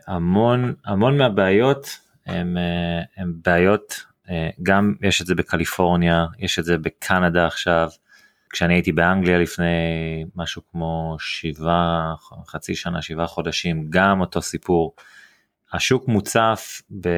המון, 0.06 0.74
המון 0.86 1.18
מהבעיות 1.18 1.98
הם, 2.26 2.56
אה, 2.56 3.22
הם 3.22 3.32
בעיות, 3.44 4.04
אה, 4.30 4.50
גם 4.62 4.94
יש 5.02 5.22
את 5.22 5.26
זה 5.26 5.34
בקליפורניה, 5.34 6.26
יש 6.38 6.58
את 6.58 6.64
זה 6.64 6.78
בקנדה 6.78 7.46
עכשיו, 7.46 7.88
כשאני 8.50 8.74
הייתי 8.74 8.92
באנגליה 8.92 9.38
לפני 9.38 9.66
משהו 10.36 10.62
כמו 10.72 11.16
שבעה, 11.18 12.14
חצי 12.46 12.74
שנה, 12.74 13.02
שבעה 13.02 13.26
חודשים, 13.26 13.86
גם 13.90 14.20
אותו 14.20 14.42
סיפור. 14.42 14.94
השוק 15.72 16.08
מוצף 16.08 16.82
ב... 17.00 17.08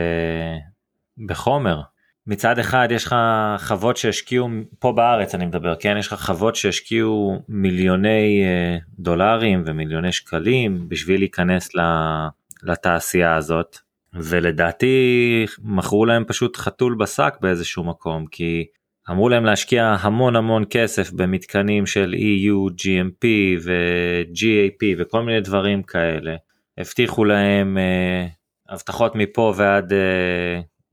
בחומר. 1.26 1.80
מצד 2.26 2.58
אחד 2.58 2.88
יש 2.90 3.06
לך 3.06 3.16
חוות 3.58 3.96
שהשקיעו, 3.96 4.48
פה 4.78 4.92
בארץ 4.92 5.34
אני 5.34 5.46
מדבר, 5.46 5.74
כן? 5.80 5.96
יש 5.98 6.12
לך 6.12 6.20
חוות 6.20 6.56
שהשקיעו 6.56 7.42
מיליוני 7.48 8.42
אה, 8.44 8.76
דולרים 8.98 9.62
ומיליוני 9.66 10.12
שקלים 10.12 10.88
בשביל 10.88 11.20
להיכנס 11.20 11.70
לתעשייה 12.62 13.36
הזאת, 13.36 13.78
ולדעתי 14.14 15.46
מכרו 15.62 16.06
להם 16.06 16.24
פשוט 16.24 16.56
חתול 16.56 16.94
בשק 16.94 17.34
באיזשהו 17.40 17.84
מקום, 17.84 18.26
כי 18.26 18.66
אמרו 19.10 19.28
להם 19.28 19.44
להשקיע 19.44 19.96
המון 20.00 20.36
המון 20.36 20.64
כסף 20.70 21.12
במתקנים 21.12 21.86
של 21.86 22.14
EU, 22.18 22.72
GMP 22.72 23.26
ו-GAP 23.64 24.86
וכל 24.98 25.22
מיני 25.22 25.40
דברים 25.40 25.82
כאלה. 25.82 26.36
הבטיחו 26.78 27.24
להם 27.24 27.78
אה, 27.78 28.26
הבטחות 28.72 29.14
מפה 29.14 29.52
ועד 29.56 29.92
uh, 29.92 29.94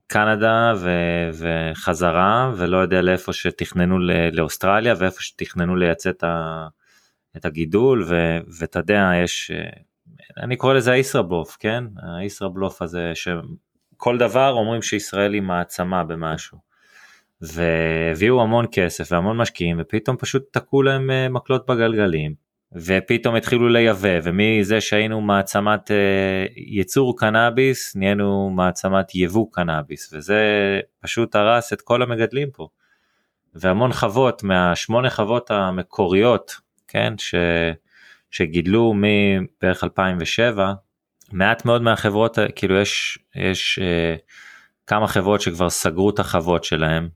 קנדה 0.06 0.72
ו- 0.76 1.30
וחזרה 1.32 2.52
ולא 2.56 2.76
יודע 2.76 3.02
לאיפה 3.02 3.32
שתכננו 3.32 3.98
לאוסטרליה 4.32 4.94
ואיפה 4.98 5.22
שתכננו 5.22 5.76
לייצא 5.76 6.10
את, 6.10 6.24
ה- 6.24 6.66
את 7.36 7.44
הגידול 7.44 8.04
ואתה 8.58 8.78
יודע 8.78 9.10
יש 9.24 9.50
uh, 9.54 9.80
אני 10.42 10.56
קורא 10.56 10.74
לזה 10.74 10.92
הישראבלוף 10.92 11.56
כן 11.60 11.84
הישראבלוף 12.18 12.82
הזה 12.82 13.12
שכל 13.14 14.18
דבר 14.18 14.52
אומרים 14.52 14.82
שישראל 14.82 15.34
היא 15.34 15.42
מעצמה 15.42 16.04
במשהו. 16.04 16.58
והביאו 17.40 18.42
המון 18.42 18.66
כסף 18.72 19.12
והמון 19.12 19.36
משקיעים 19.36 19.76
ופתאום 19.80 20.16
פשוט 20.16 20.42
תקעו 20.52 20.82
להם 20.82 21.10
uh, 21.10 21.32
מקלות 21.32 21.66
בגלגלים 21.66 22.49
ופתאום 22.74 23.34
התחילו 23.34 23.68
לייבא 23.68 24.18
ומזה 24.22 24.80
שהיינו 24.80 25.20
מעצמת 25.20 25.90
אה, 25.90 26.46
ייצור 26.56 27.18
קנאביס 27.18 27.96
נהיינו 27.96 28.50
מעצמת 28.50 29.14
יבוא 29.14 29.46
קנאביס 29.52 30.12
וזה 30.12 30.40
פשוט 31.00 31.34
הרס 31.36 31.72
את 31.72 31.80
כל 31.80 32.02
המגדלים 32.02 32.50
פה. 32.50 32.68
והמון 33.54 33.92
חוות 33.92 34.42
מהשמונה 34.42 35.10
חוות 35.10 35.50
המקוריות 35.50 36.54
כן 36.88 37.14
ש, 37.18 37.34
שגידלו 38.30 38.94
מבערך 38.96 39.84
2007 39.84 40.72
מעט 41.32 41.64
מאוד 41.64 41.82
מהחברות 41.82 42.38
כאילו 42.56 42.80
יש 42.80 43.18
יש 43.34 43.78
אה, 43.82 44.14
כמה 44.86 45.06
חברות 45.08 45.40
שכבר 45.40 45.70
סגרו 45.70 46.10
את 46.10 46.18
החוות 46.18 46.64
שלהם 46.64 47.08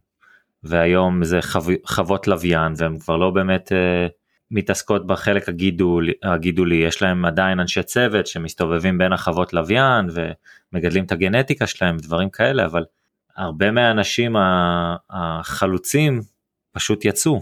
והיום 0.62 1.24
זה 1.24 1.42
חו, 1.42 1.60
חוות 1.86 2.26
לוויין 2.26 2.72
והם 2.76 2.98
כבר 2.98 3.16
לא 3.16 3.30
באמת 3.30 3.72
אה, 3.72 4.06
מתעסקות 4.54 5.06
בחלק 5.06 5.48
הגידול, 5.48 6.08
הגידולי 6.22 6.76
יש 6.76 7.02
להם 7.02 7.24
עדיין 7.24 7.60
אנשי 7.60 7.82
צוות 7.82 8.26
שמסתובבים 8.26 8.98
בין 8.98 9.12
החוות 9.12 9.52
לוויין 9.52 10.06
ומגדלים 10.72 11.04
את 11.04 11.12
הגנטיקה 11.12 11.66
שלהם 11.66 11.96
דברים 11.96 12.30
כאלה 12.30 12.66
אבל 12.66 12.84
הרבה 13.36 13.70
מהאנשים 13.70 14.36
החלוצים 15.10 16.20
פשוט 16.72 17.04
יצאו 17.04 17.40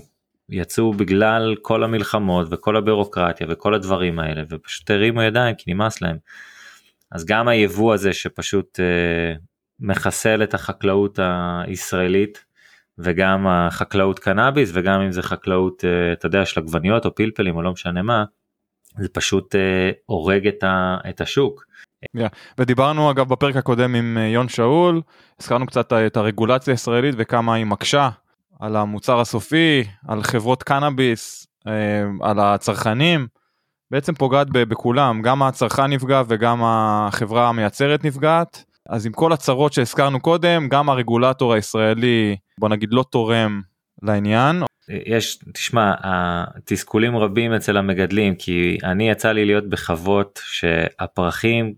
יצאו 0.49 0.93
בגלל 0.93 1.55
כל 1.63 1.85
המלחמות 1.85 2.47
וכל 2.51 2.77
הבירוקרטיה 2.77 3.47
וכל 3.51 3.75
הדברים 3.75 4.19
האלה 4.19 4.43
ופשוט 4.51 4.91
הרימו 4.91 5.23
ידיים 5.23 5.55
כי 5.55 5.75
נמאס 5.75 6.03
להם. 6.03 6.17
אז 7.11 7.25
גם 7.25 7.49
היבוא 7.49 7.95
הזה 7.95 8.13
שפשוט 8.13 8.81
אה, 8.81 9.35
מחסל 9.81 10.43
את 10.43 10.55
החקלאות 10.55 11.19
הישראלית 11.67 12.45
וגם 12.99 13.47
החקלאות 13.47 14.19
קנאביס 14.19 14.71
וגם 14.75 15.01
אם 15.01 15.13
זה 15.13 15.23
חקלאות 15.23 15.85
אה, 15.85 16.13
אתה 16.13 16.27
יודע 16.27 16.45
של 16.45 16.61
עגבניות 16.61 17.07
או 17.07 17.15
פלפלים 17.15 17.57
או 17.57 17.63
לא 17.63 17.73
משנה 17.73 18.03
מה 18.03 18.25
זה 18.99 19.09
פשוט 19.09 19.55
אה, 19.55 19.91
הורג 20.07 20.47
את, 20.47 20.65
את 21.09 21.21
השוק. 21.21 21.65
Yeah. 22.17 22.21
ודיברנו 22.59 23.11
אגב 23.11 23.29
בפרק 23.29 23.57
הקודם 23.57 23.95
עם 23.95 24.19
אה, 24.19 24.27
יון 24.27 24.49
שאול 24.49 25.03
הזכרנו 25.41 25.67
קצת 25.67 25.93
את 25.93 26.17
הרגולציה 26.17 26.75
הישראלית 26.75 27.15
וכמה 27.19 27.55
היא 27.55 27.67
מקשה 27.67 28.09
על 28.61 28.77
המוצר 28.77 29.21
הסופי 29.21 29.85
על 30.09 30.23
חברות 30.23 30.63
קנאביס 30.63 31.47
על 32.21 32.39
הצרכנים 32.41 33.27
בעצם 33.91 34.15
פוגעת 34.15 34.47
בכולם 34.51 35.23
גם 35.23 35.43
הצרכן 35.43 35.87
נפגע 35.87 36.23
וגם 36.29 36.61
החברה 36.65 37.49
המייצרת 37.49 38.05
נפגעת 38.05 38.65
אז 38.89 39.07
עם 39.07 39.13
כל 39.13 39.33
הצרות 39.33 39.73
שהזכרנו 39.73 40.21
קודם 40.21 40.69
גם 40.69 40.91
הרגולטור 40.91 41.55
הישראלי 41.55 42.37
בוא 42.59 42.69
נגיד 42.69 42.93
לא 42.93 43.05
תורם 43.11 43.61
לעניין. 44.03 44.63
יש 44.89 45.39
תשמע 45.55 45.95
התסכולים 46.03 47.17
רבים 47.17 47.53
אצל 47.53 47.77
המגדלים 47.77 48.35
כי 48.35 48.79
אני 48.85 49.11
יצא 49.11 49.33
לי 49.33 49.45
להיות 49.45 49.69
בחוות 49.69 50.41
שהפרחים 50.45 51.75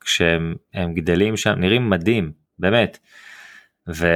כשהם 0.00 0.54
גדלים 0.94 1.36
שם 1.36 1.54
נראים 1.56 1.90
מדהים 1.90 2.32
באמת. 2.58 2.98
ו, 3.88 4.06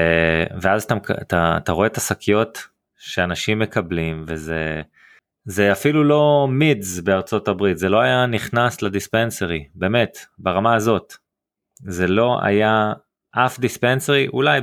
ואז 0.61 0.85
אתה, 0.85 0.95
אתה, 1.23 1.57
אתה 1.57 1.73
רואה 1.73 1.87
את 1.87 1.97
השקיות 1.97 2.59
שאנשים 2.99 3.59
מקבלים 3.59 4.25
וזה 4.27 4.83
זה 5.45 5.73
אפילו 5.73 6.05
לא 6.05 6.47
מידס 6.51 7.01
בארצות 7.01 7.49
הברית 7.49 7.79
זה 7.79 7.89
לא 7.89 8.01
היה 8.01 8.27
נכנס 8.27 8.83
לדיספנסרי 8.83 9.65
באמת 9.75 10.19
ברמה 10.39 10.75
הזאת 10.75 11.15
זה 11.79 12.07
לא 12.07 12.39
היה 12.43 12.93
אף 13.31 13.61
דיספנסרי 13.61 14.29
אולי 14.29 14.61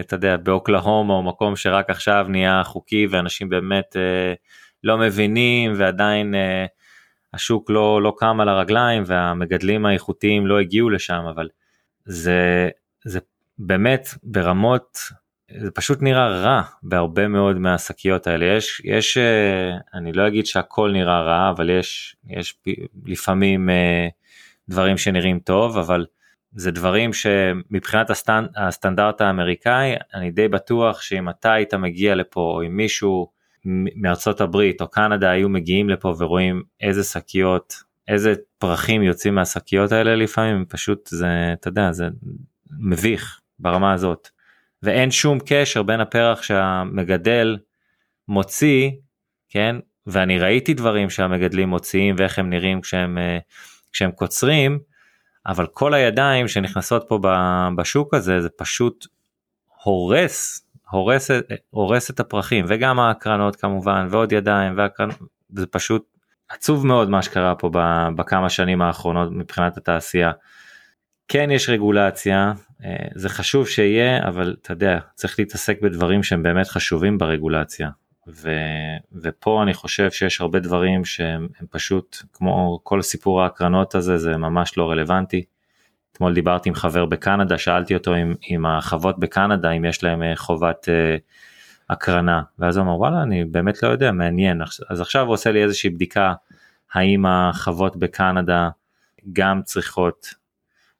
אתה 0.00 0.16
יודע 0.16 0.36
באוקלהומה 0.36 1.14
או 1.14 1.22
מקום 1.22 1.56
שרק 1.56 1.90
עכשיו 1.90 2.26
נהיה 2.28 2.62
חוקי 2.64 3.06
ואנשים 3.10 3.48
באמת 3.48 3.96
אה, 3.96 4.34
לא 4.84 4.98
מבינים 4.98 5.72
ועדיין 5.76 6.34
אה, 6.34 6.66
השוק 7.34 7.70
לא 7.70 8.02
לא 8.02 8.14
קם 8.18 8.40
על 8.40 8.48
הרגליים 8.48 9.02
והמגדלים 9.06 9.86
האיכותיים 9.86 10.46
לא 10.46 10.60
הגיעו 10.60 10.90
לשם 10.90 11.24
אבל 11.34 11.48
זה 12.04 12.68
זה 13.04 13.18
באמת 13.58 14.08
ברמות 14.22 14.98
זה 15.60 15.70
פשוט 15.70 16.02
נראה 16.02 16.28
רע 16.28 16.62
בהרבה 16.82 17.28
מאוד 17.28 17.58
מהשקיות 17.58 18.26
האלה. 18.26 18.44
יש 18.44 18.82
יש 18.84 19.18
אה, 19.18 19.76
אני 19.94 20.12
לא 20.12 20.28
אגיד 20.28 20.46
שהכל 20.46 20.90
נראה 20.92 21.20
רע 21.20 21.50
אבל 21.50 21.70
יש 21.70 22.16
יש 22.30 22.58
לפעמים 23.06 23.70
אה, 23.70 24.08
דברים 24.68 24.98
שנראים 24.98 25.38
טוב 25.38 25.78
אבל 25.78 26.06
זה 26.56 26.70
דברים 26.70 27.12
שמבחינת 27.12 28.10
הסטנד, 28.10 28.48
הסטנדרט 28.56 29.20
האמריקאי 29.20 29.94
אני 30.14 30.30
די 30.30 30.48
בטוח 30.48 31.00
שאם 31.00 31.28
אתה 31.28 31.52
היית 31.52 31.74
מגיע 31.74 32.14
לפה 32.14 32.40
או 32.40 32.62
אם 32.62 32.76
מישהו 32.76 33.30
מארצות 33.96 34.40
הברית 34.40 34.80
או 34.80 34.88
קנדה 34.88 35.30
היו 35.30 35.48
מגיעים 35.48 35.90
לפה 35.90 36.14
ורואים 36.18 36.62
איזה 36.80 37.04
שקיות 37.04 37.74
איזה 38.08 38.34
פרחים 38.58 39.02
יוצאים 39.02 39.34
מהשקיות 39.34 39.92
האלה 39.92 40.16
לפעמים 40.16 40.64
פשוט 40.68 41.06
זה 41.06 41.26
אתה 41.52 41.68
יודע 41.68 41.92
זה 41.92 42.08
מביך 42.80 43.40
ברמה 43.58 43.92
הזאת. 43.92 44.28
ואין 44.82 45.10
שום 45.10 45.38
קשר 45.46 45.82
בין 45.82 46.00
הפרח 46.00 46.42
שהמגדל 46.42 47.56
מוציא 48.28 48.90
כן? 49.48 49.76
ואני 50.06 50.38
ראיתי 50.38 50.74
דברים 50.74 51.10
שהמגדלים 51.10 51.68
מוציאים 51.68 52.14
ואיך 52.18 52.38
הם 52.38 52.50
נראים 52.50 52.80
כשהם 52.80 53.18
אה, 53.18 53.38
כשהם 53.92 54.10
קוצרים 54.10 54.78
אבל 55.46 55.66
כל 55.66 55.94
הידיים 55.94 56.48
שנכנסות 56.48 57.04
פה 57.08 57.18
בשוק 57.76 58.14
הזה 58.14 58.40
זה 58.40 58.48
פשוט 58.48 59.06
הורס 59.84 60.66
הורס, 60.90 61.30
הורס 61.70 62.10
את 62.10 62.20
הפרחים 62.20 62.64
וגם 62.68 63.00
ההקרנות 63.00 63.56
כמובן 63.56 64.06
ועוד 64.10 64.32
ידיים 64.32 64.72
והקרנות 64.76 65.16
זה 65.48 65.66
פשוט 65.66 66.06
עצוב 66.48 66.86
מאוד 66.86 67.10
מה 67.10 67.22
שקרה 67.22 67.54
פה 67.54 67.70
בכמה 68.16 68.50
שנים 68.50 68.82
האחרונות 68.82 69.32
מבחינת 69.32 69.76
התעשייה. 69.76 70.32
כן 71.28 71.50
יש 71.50 71.68
רגולציה 71.68 72.52
אה, 72.84 72.96
זה 73.14 73.28
חשוב 73.28 73.68
שיהיה 73.68 74.28
אבל 74.28 74.56
אתה 74.62 74.72
יודע 74.72 74.98
צריך 75.14 75.38
להתעסק 75.38 75.80
בדברים 75.82 76.22
שהם 76.22 76.42
באמת 76.42 76.68
חשובים 76.68 77.18
ברגולציה 77.18 77.90
ו, 78.28 78.50
ופה 79.22 79.62
אני 79.62 79.74
חושב 79.74 80.10
שיש 80.10 80.40
הרבה 80.40 80.60
דברים 80.60 81.04
שהם 81.04 81.48
פשוט 81.70 82.16
כמו 82.32 82.80
כל 82.82 83.02
סיפור 83.02 83.42
ההקרנות 83.42 83.94
הזה 83.94 84.18
זה 84.18 84.36
ממש 84.36 84.78
לא 84.78 84.90
רלוונטי. 84.90 85.44
אתמול 86.12 86.34
דיברתי 86.34 86.68
עם 86.68 86.74
חבר 86.74 87.04
בקנדה 87.04 87.58
שאלתי 87.58 87.94
אותו 87.94 88.14
עם, 88.14 88.34
עם 88.42 88.66
החוות 88.66 89.18
בקנדה 89.18 89.70
אם 89.70 89.84
יש 89.84 90.04
להם 90.04 90.22
אה, 90.22 90.36
חובת 90.36 90.88
uh, 90.88 91.20
הקרנה. 91.90 92.42
ואז 92.58 92.76
הוא 92.76 92.84
אמר 92.84 92.98
וואלה 92.98 93.22
אני 93.22 93.44
באמת 93.44 93.82
לא 93.82 93.88
יודע 93.88 94.12
מעניין. 94.12 94.62
אז 94.88 95.00
עכשיו 95.00 95.24
הוא 95.26 95.32
עושה 95.32 95.52
לי 95.52 95.62
איזושהי 95.62 95.90
בדיקה 95.90 96.34
האם 96.92 97.26
החוות 97.26 97.96
בקנדה 97.96 98.68
גם 99.32 99.62
צריכות 99.62 100.34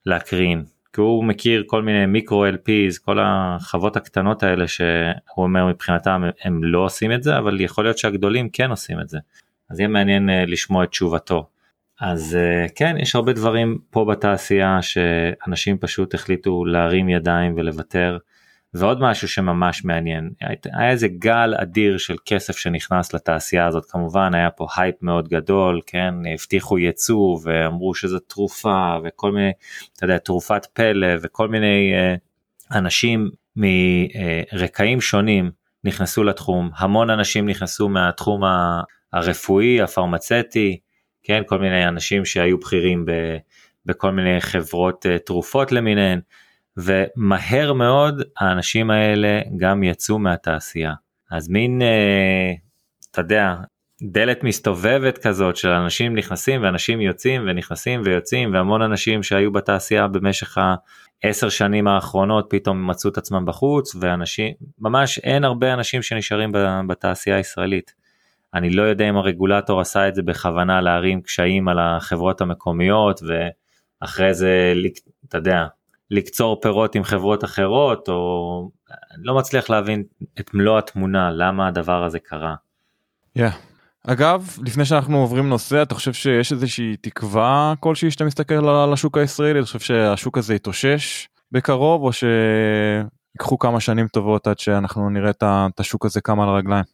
להקרין 0.07 0.65
כי 0.97 1.01
הוא 1.01 1.25
מכיר 1.25 1.65
כל 1.67 1.83
מיני 1.83 2.07
מיקרו 2.07 2.47
LPs 2.47 3.05
כל 3.05 3.19
החוות 3.23 3.97
הקטנות 3.97 4.43
האלה 4.43 4.69
שהוא 4.69 4.87
אומר 5.37 5.67
מבחינתם 5.67 6.23
הם 6.45 6.65
לא 6.65 6.79
עושים 6.79 7.13
את 7.13 7.23
זה 7.23 7.39
אבל 7.39 7.61
יכול 7.61 7.85
להיות 7.85 7.99
שהגדולים 7.99 8.49
כן 8.49 8.71
עושים 8.71 9.01
את 9.01 9.09
זה 9.09 9.19
אז 9.71 9.81
יהיה 9.81 9.89
מעניין 9.89 10.29
uh, 10.29 10.33
לשמוע 10.51 10.85
את 10.85 10.89
תשובתו. 10.89 11.47
אז 12.01 12.39
uh, 12.39 12.73
כן 12.75 12.97
יש 12.99 13.15
הרבה 13.15 13.33
דברים 13.33 13.79
פה 13.91 14.05
בתעשייה 14.05 14.79
שאנשים 14.83 15.79
פשוט 15.79 16.15
החליטו 16.15 16.65
להרים 16.65 17.09
ידיים 17.09 17.55
ולוותר. 17.57 18.19
ועוד 18.75 19.01
משהו 19.01 19.29
שממש 19.29 19.85
מעניין 19.85 20.31
היה 20.73 20.91
איזה 20.91 21.09
גל 21.09 21.55
אדיר 21.63 21.99
של 21.99 22.17
כסף 22.27 22.57
שנכנס 22.57 23.15
לתעשייה 23.15 23.67
הזאת. 23.67 23.85
כמובן 23.91 24.35
היה 24.35 24.51
פה 24.51 24.67
הייפ 24.77 25.03
מאוד 25.03 25.29
גדול 25.29 25.81
כן? 25.87 26.15
הבטיחו 26.35 26.79
ייצוא 26.79 27.39
ואמרו 27.43 27.95
שזה 27.95 28.21
תרופה 28.21 28.97
וכל 29.05 29.33
מיני 29.33 29.53
אתה 29.97 30.05
יודע 30.05 30.19
תרופת 30.19 30.67
פלא 30.73 31.07
וכל 31.23 31.49
מיני 31.49 31.93
uh, 31.95 32.77
אנשים 32.79 33.31
מרקעים 33.57 35.01
שונים 35.01 35.51
נכנסו 35.85 36.25
לתחום. 36.25 36.71
המון 36.77 37.11
אנשים 37.11 37.49
נכנסו 37.49 37.89
מהתחום 37.89 38.43
הרפואי 39.13 39.83
הפרמצטי 39.83 40.79
כן? 41.23 41.43
כל 41.47 41.59
מיני 41.59 41.89
אנשים 41.89 42.25
שהיו 42.25 42.59
בכירים 42.59 43.05
ב, 43.05 43.13
בכל 43.87 44.11
מיני 44.11 44.41
חברות 44.41 45.07
uh, 45.07 45.19
תרופות 45.19 45.73
למיניהן. 45.73 46.21
ומהר 46.77 47.73
מאוד 47.73 48.23
האנשים 48.41 48.91
האלה 48.91 49.41
גם 49.57 49.83
יצאו 49.83 50.19
מהתעשייה. 50.19 50.93
אז 51.31 51.49
מין, 51.49 51.83
אה, 51.83 52.53
אתה 53.11 53.21
יודע, 53.21 53.55
דלת 54.03 54.45
מסתובבת 54.45 55.19
כזאת 55.19 55.57
של 55.57 55.69
אנשים 55.69 56.17
נכנסים 56.17 56.63
ואנשים 56.63 57.01
יוצאים 57.01 57.43
ונכנסים 57.47 58.03
ויוצאים 58.05 58.55
והמון 58.55 58.83
אנשים 58.83 59.23
שהיו 59.23 59.53
בתעשייה 59.53 60.09
במשך 60.09 60.59
העשר 61.23 61.49
שנים 61.49 61.89
האחרונות 61.89 62.47
פתאום 62.51 62.91
מצאו 62.91 63.11
את 63.11 63.19
עצמם 63.19 63.47
בחוץ 63.47 63.97
ואנשים 64.01 64.55
ממש 64.79 65.19
אין 65.19 65.45
הרבה 65.45 65.75
אנשים 65.75 66.03
שנשארים 66.03 66.53
בתעשייה 66.89 67.37
הישראלית. 67.37 67.95
אני 68.55 68.71
לא 68.71 68.83
יודע 68.83 69.09
אם 69.09 69.17
הרגולטור 69.17 69.81
עשה 69.81 70.09
את 70.09 70.15
זה 70.15 70.23
בכוונה 70.23 70.81
להרים 70.81 71.23
קשיים 71.23 71.69
על 71.69 71.79
החברות 71.79 72.41
המקומיות 72.41 73.21
ואחרי 74.03 74.35
זה 74.35 74.73
אתה 75.29 75.39
יודע 75.39 75.67
לקצור 76.11 76.61
פירות 76.61 76.95
עם 76.95 77.05
חברות 77.05 77.45
אחרות 77.45 78.09
או 78.09 78.71
לא 79.19 79.35
מצליח 79.35 79.71
להבין 79.71 80.03
את 80.41 80.55
מלוא 80.55 80.79
התמונה 80.79 81.31
למה 81.31 81.69
הדבר 81.69 82.05
הזה 82.05 82.19
קרה. 82.19 82.55
Yeah. 83.39 83.43
אגב 84.07 84.57
לפני 84.65 84.85
שאנחנו 84.85 85.21
עוברים 85.21 85.49
נושא 85.49 85.83
אתה 85.83 85.95
חושב 85.95 86.13
שיש 86.13 86.53
איזושהי 86.53 86.97
תקווה 87.01 87.75
כלשהי 87.81 88.11
שאתה 88.11 88.25
מסתכל 88.25 88.69
על 88.69 88.93
השוק 88.93 89.19
הישראלי 89.19 89.59
אתה 89.59 89.67
חושב 89.67 89.79
שהשוק 89.79 90.39
הזה 90.39 90.55
יתאושש 90.55 91.29
בקרוב 91.53 92.03
או 92.03 92.11
שיקחו 92.13 93.59
כמה 93.59 93.81
שנים 93.81 94.09
טובות 94.09 94.47
עד 94.47 94.59
שאנחנו 94.59 95.11
נראה 95.11 95.31
את 95.31 95.81
השוק 95.81 96.07
הזה 96.07 96.21
קם 96.21 96.41
על 96.41 96.49
הרגליים. 96.49 96.85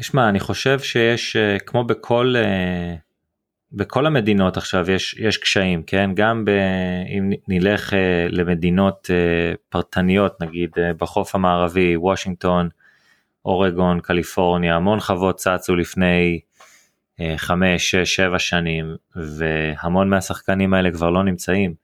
שמע 0.00 0.28
אני 0.28 0.40
חושב 0.40 0.78
שיש 0.80 1.36
אה, 1.36 1.58
כמו 1.58 1.84
בכל 1.84 2.34
אה, 2.36 2.94
בכל 3.72 4.06
המדינות 4.06 4.56
עכשיו 4.56 4.90
יש 4.90 5.14
יש 5.18 5.36
קשיים 5.36 5.82
כן 5.82 6.10
גם 6.14 6.44
ב, 6.44 6.48
אם 7.18 7.30
נלך 7.48 7.94
אה, 7.94 8.26
למדינות 8.30 9.10
אה, 9.10 9.54
פרטניות 9.68 10.42
נגיד 10.42 10.70
אה, 10.78 10.92
בחוף 10.92 11.34
המערבי 11.34 11.96
וושינגטון 11.96 12.68
אורגון 13.44 14.00
קליפורניה 14.00 14.76
המון 14.76 15.00
חוות 15.00 15.36
צצו 15.36 15.76
לפני 15.76 16.40
אה, 17.20 17.34
חמש 17.36 17.90
שש 17.90 18.16
שבע 18.16 18.38
שנים 18.38 18.96
והמון 19.16 20.10
מהשחקנים 20.10 20.74
האלה 20.74 20.90
כבר 20.90 21.10
לא 21.10 21.24
נמצאים. 21.24 21.74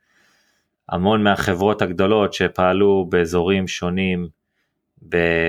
המון 0.88 1.22
מהחברות 1.22 1.83
הגדולות 1.83 2.35
שפעלו 2.35 3.07
באזורים 3.09 3.68
שונים 3.68 4.29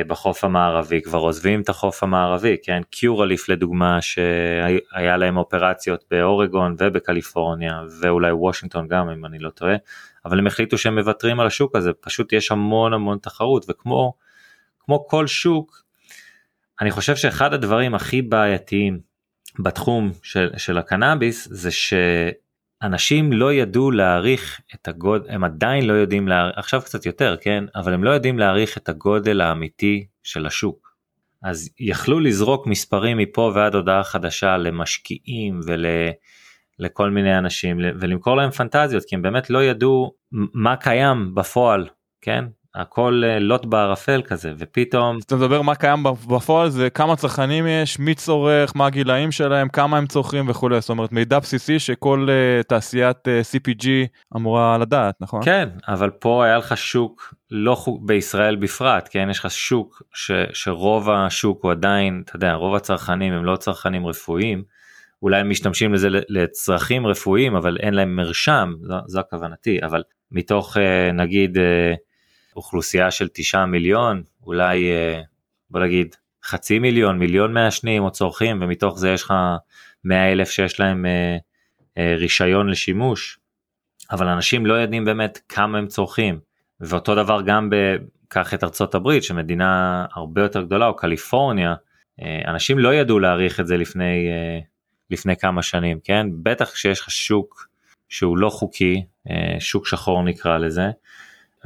בחוף 0.07 0.43
המערבי 0.43 1.01
כבר 1.01 1.19
עוזבים 1.19 1.62
את 1.62 1.69
החוף 1.69 2.03
המערבי 2.03 2.57
כן? 2.63 2.81
קיורליף 2.89 3.49
לדוגמה 3.49 4.01
שהיה 4.01 5.17
להם 5.17 5.38
אופרציות 5.38 6.03
באורגון 6.12 6.75
ובקליפורניה 6.79 7.81
ואולי 8.01 8.31
וושינגטון 8.31 8.88
גם 8.88 9.10
אם 9.10 9.25
אני 9.25 9.39
לא 9.39 9.49
טועה 9.49 9.75
אבל 10.25 10.39
הם 10.39 10.47
החליטו 10.47 10.77
שהם 10.77 10.99
מוותרים 10.99 11.39
על 11.39 11.47
השוק 11.47 11.75
הזה. 11.75 11.93
פשוט 11.93 12.33
יש 12.33 12.51
המון 12.51 12.93
המון 12.93 13.17
תחרות 13.17 13.65
וכמו 13.69 14.13
כמו 14.79 15.07
כל 15.07 15.27
שוק 15.27 15.83
אני 16.81 16.91
חושב 16.91 17.15
שאחד 17.15 17.53
הדברים 17.53 17.95
הכי 17.95 18.21
בעייתיים 18.21 18.99
בתחום 19.60 20.12
של, 20.23 20.49
של 20.57 20.77
הקנאביס 20.77 21.47
זה 21.51 21.71
ש... 21.71 21.93
אנשים 22.81 23.33
לא 23.33 23.53
ידעו 23.53 23.91
להעריך 23.91 24.61
את 24.75 24.87
הגודל, 24.87 25.29
הם 25.29 25.43
עדיין 25.43 25.85
לא 25.87 25.93
יודעים, 25.93 26.27
לה... 26.27 26.49
עכשיו 26.55 26.81
קצת 26.81 27.05
יותר, 27.05 27.35
כן? 27.41 27.63
אבל 27.75 27.93
הם 27.93 28.03
לא 28.03 28.09
יודעים 28.09 28.39
להעריך 28.39 28.77
את 28.77 28.89
הגודל 28.89 29.41
האמיתי 29.41 30.05
של 30.23 30.45
השוק. 30.45 30.87
אז 31.43 31.69
יכלו 31.79 32.19
לזרוק 32.19 32.67
מספרים 32.67 33.17
מפה 33.17 33.51
ועד 33.55 33.75
הודעה 33.75 34.03
חדשה 34.03 34.57
למשקיעים 34.57 35.59
ולכל 36.79 37.09
מיני 37.09 37.37
אנשים 37.37 37.77
ולמכור 37.99 38.37
להם 38.37 38.51
פנטזיות 38.51 39.03
כי 39.07 39.15
הם 39.15 39.21
באמת 39.21 39.49
לא 39.49 39.63
ידעו 39.63 40.13
מה 40.31 40.75
קיים 40.75 41.35
בפועל, 41.35 41.87
כן? 42.21 42.45
הכל 42.75 43.21
אה, 43.25 43.39
לוט 43.39 43.65
בערפל 43.65 44.21
כזה 44.21 44.53
ופתאום 44.58 45.17
אתה 45.25 45.36
מדבר 45.36 45.62
מה 45.62 45.75
קיים 45.75 46.03
בפועל 46.03 46.69
זה 46.69 46.89
כמה 46.89 47.15
צרכנים 47.15 47.67
יש 47.67 47.99
מי 47.99 48.15
צורך 48.15 48.75
מה 48.75 48.86
הגילאים 48.86 49.32
שלהם 49.32 49.69
כמה 49.69 49.97
הם 49.97 50.08
צורכים 50.08 50.49
וכולי. 50.49 50.82
זאת 50.82 50.89
אומרת 50.89 51.12
מידע 51.12 51.39
בסיסי 51.39 51.80
שכל 51.80 52.27
uh, 52.30 52.63
תעשיית 52.63 53.17
uh, 53.17 53.56
CPG 53.56 53.88
אמורה 54.36 54.77
לדעת 54.77 55.15
נכון? 55.21 55.41
כן 55.43 55.69
אבל 55.88 56.10
פה 56.10 56.45
היה 56.45 56.58
לך 56.58 56.77
שוק 56.77 57.34
לא 57.51 57.75
חוק 57.75 58.01
בישראל 58.06 58.56
בפרט 58.56 59.10
כן? 59.12 59.27
יש 59.32 59.39
לך 59.39 59.51
שוק 59.51 60.01
ש, 60.13 60.32
שרוב 60.53 61.10
השוק 61.10 61.63
הוא 61.63 61.71
עדיין 61.71 62.21
אתה 62.25 62.36
יודע 62.36 62.53
רוב 62.53 62.75
הצרכנים 62.75 63.34
הם 63.34 63.45
לא 63.45 63.56
צרכנים 63.56 64.08
רפואיים. 64.08 64.63
אולי 65.21 65.39
הם 65.39 65.49
משתמשים 65.49 65.93
לזה 65.93 66.08
לצרכים 66.12 67.08
רפואיים 67.08 67.56
אבל 67.56 67.77
אין 67.80 67.93
להם 67.93 68.15
מרשם 68.15 68.73
זו, 68.82 68.95
זו 69.06 69.19
הכוונתי 69.19 69.80
אבל 69.84 70.03
מתוך 70.32 70.77
נגיד 71.13 71.58
אוכלוסייה 72.58 73.12
של 73.12 73.28
תשעה 73.34 73.65
מיליון, 73.65 74.24
אולי 74.46 74.91
אה, 74.91 75.22
בוא 75.70 75.80
נגיד 75.80 76.15
חצי 76.46 76.80
מיליון, 76.80 77.20
מיליון 77.20 77.54
מעשנים 77.54 78.04
או 78.04 78.12
צורכים, 78.12 78.62
ומתוך 78.62 79.00
זה 79.00 79.10
יש 79.10 79.24
לך 79.24 79.34
100 80.04 80.32
אלף 80.32 80.50
שיש 80.50 80.80
להם 80.80 81.06
אה, 81.06 81.38
אה, 81.98 82.15
רישיון 82.15 82.70
לשימוש, 82.70 83.39
אבל 84.12 84.28
אנשים 84.28 84.65
לא 84.65 84.74
יודעים 84.74 85.06
באמת 85.06 85.39
כמה 85.50 85.78
הם 85.78 85.88
צורכים, 85.88 86.39
ואותו 86.80 87.15
דבר 87.15 87.41
גם 87.41 87.70
קח 88.28 88.54
את 88.54 88.63
ארצות 88.63 88.96
הברית 88.96 89.24
שמדינה 89.24 90.06
הרבה 90.13 90.41
יותר 90.41 90.62
גדולה 90.62 90.88
או 90.88 90.96
קליפורניה, 90.96 91.76
אנשים 92.48 92.80
לא 92.80 92.93
ידעו 92.93 93.20
להעריך 93.20 93.60
את 93.60 93.67
זה 93.67 93.78
לפני, 93.78 94.28
לפני 95.12 95.38
כמה 95.38 95.62
שנים, 95.62 96.00
כן? 96.04 96.28
בטח 96.43 96.72
כשיש 96.72 97.00
לך 97.00 97.12
שוק 97.12 97.67
שהוא 98.10 98.38
לא 98.38 98.50
חוקי, 98.50 99.06
שוק 99.60 99.88
שחור 99.88 100.24
נקרא 100.24 100.58
לזה, 100.58 100.89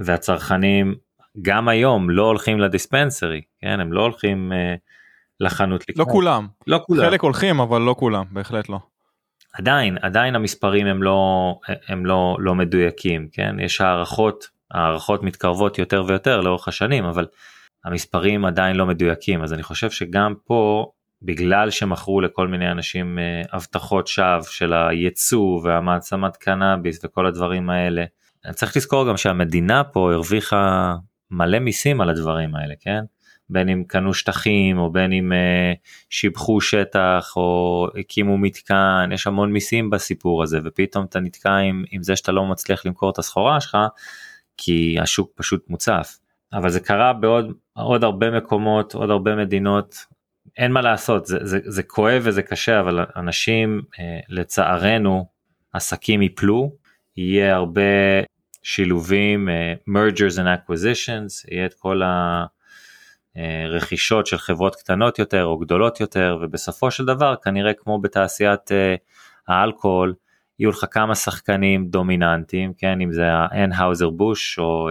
והצרכנים 0.05 0.95
גם 1.41 1.67
היום 1.67 2.09
לא 2.09 2.25
הולכים 2.25 2.59
לדיספנסרי, 2.59 3.41
כן, 3.61 3.79
הם 3.79 3.93
לא 3.93 4.01
הולכים 4.01 4.51
uh, 4.51 4.79
לחנות 5.39 5.89
לקנות. 5.89 6.07
לא 6.07 6.13
כולם. 6.13 6.47
לא 6.67 6.79
כולם. 6.85 7.05
חלק 7.05 7.21
הולכים 7.21 7.59
אבל 7.59 7.81
לא 7.81 7.95
כולם, 7.99 8.25
בהחלט 8.31 8.69
לא. 8.69 8.79
עדיין, 9.53 9.97
עדיין 10.01 10.35
המספרים 10.35 10.87
הם 10.87 11.03
לא, 11.03 11.55
הם 11.87 12.05
לא, 12.05 12.37
לא 12.39 12.55
מדויקים, 12.55 13.27
כן, 13.31 13.55
יש 13.59 13.81
הערכות, 13.81 14.47
הערכות 14.71 15.23
מתקרבות 15.23 15.77
יותר 15.77 16.03
ויותר 16.07 16.41
לאורך 16.41 16.67
השנים, 16.67 17.05
אבל 17.05 17.27
המספרים 17.85 18.45
עדיין 18.45 18.75
לא 18.75 18.85
מדויקים, 18.85 19.43
אז 19.43 19.53
אני 19.53 19.63
חושב 19.63 19.91
שגם 19.91 20.33
פה, 20.45 20.91
בגלל 21.21 21.69
שמכרו 21.69 22.21
לכל 22.21 22.47
מיני 22.47 22.71
אנשים 22.71 23.17
uh, 23.17 23.49
הבטחות 23.55 24.07
שווא 24.07 24.41
של 24.41 24.73
הייצוא 24.73 25.61
והמעצמת 25.63 26.37
קנאביס 26.37 27.05
וכל 27.05 27.25
הדברים 27.25 27.69
האלה, 27.69 28.05
צריך 28.53 28.77
לזכור 28.77 29.09
גם 29.09 29.17
שהמדינה 29.17 29.83
פה 29.83 30.13
הרוויחה 30.13 30.95
מלא 31.31 31.59
מיסים 31.59 32.01
על 32.01 32.09
הדברים 32.09 32.55
האלה, 32.55 32.73
כן? 32.79 33.03
בין 33.49 33.69
אם 33.69 33.83
קנו 33.87 34.13
שטחים 34.13 34.77
או 34.77 34.91
בין 34.91 35.13
אם 35.13 35.33
אה, 35.33 35.73
שיבחו 36.09 36.61
שטח 36.61 37.33
או 37.35 37.87
הקימו 37.99 38.37
מתקן, 38.37 39.09
יש 39.13 39.27
המון 39.27 39.53
מיסים 39.53 39.89
בסיפור 39.89 40.43
הזה 40.43 40.59
ופתאום 40.63 41.05
אתה 41.05 41.19
נתקע 41.19 41.55
עם, 41.55 41.83
עם 41.91 42.03
זה 42.03 42.15
שאתה 42.15 42.31
לא 42.31 42.45
מצליח 42.45 42.85
למכור 42.85 43.09
את 43.09 43.19
הסחורה 43.19 43.61
שלך 43.61 43.77
כי 44.57 44.97
השוק 45.01 45.31
פשוט 45.35 45.69
מוצף. 45.69 46.17
אבל 46.53 46.69
זה 46.69 46.79
קרה 46.79 47.13
בעוד 47.13 47.53
עוד 47.73 48.03
הרבה 48.03 48.31
מקומות, 48.31 48.93
עוד 48.93 49.09
הרבה 49.09 49.35
מדינות, 49.35 50.05
אין 50.57 50.71
מה 50.71 50.81
לעשות, 50.81 51.25
זה, 51.25 51.37
זה, 51.41 51.59
זה 51.65 51.83
כואב 51.83 52.21
וזה 52.25 52.41
קשה 52.41 52.79
אבל 52.79 53.05
אנשים 53.15 53.81
אה, 53.99 54.19
לצערנו 54.29 55.25
עסקים 55.73 56.21
יפלו, 56.21 56.71
יהיה 57.17 57.55
הרבה 57.55 57.81
שילובים, 58.63 59.49
uh, 59.49 59.89
mergers 59.89 60.37
and 60.37 60.45
acquisitions, 60.45 61.51
יהיה 61.51 61.65
את 61.65 61.73
כל 61.73 62.01
הרכישות 63.35 64.27
של 64.27 64.37
חברות 64.37 64.75
קטנות 64.75 65.19
יותר 65.19 65.45
או 65.45 65.57
גדולות 65.57 65.99
יותר, 65.99 66.37
ובסופו 66.41 66.91
של 66.91 67.05
דבר 67.05 67.35
כנראה 67.43 67.73
כמו 67.73 68.01
בתעשיית 68.01 68.71
uh, 68.71 68.73
האלכוהול, 69.47 70.13
יהיו 70.59 70.69
לך 70.69 70.85
כמה 70.91 71.15
שחקנים 71.15 71.87
דומיננטיים, 71.87 72.73
כן, 72.77 73.01
אם 73.01 73.11
זה 73.11 73.23
ה 73.27 74.09
Anheuser-Busch 74.09 74.59
או 74.59 74.89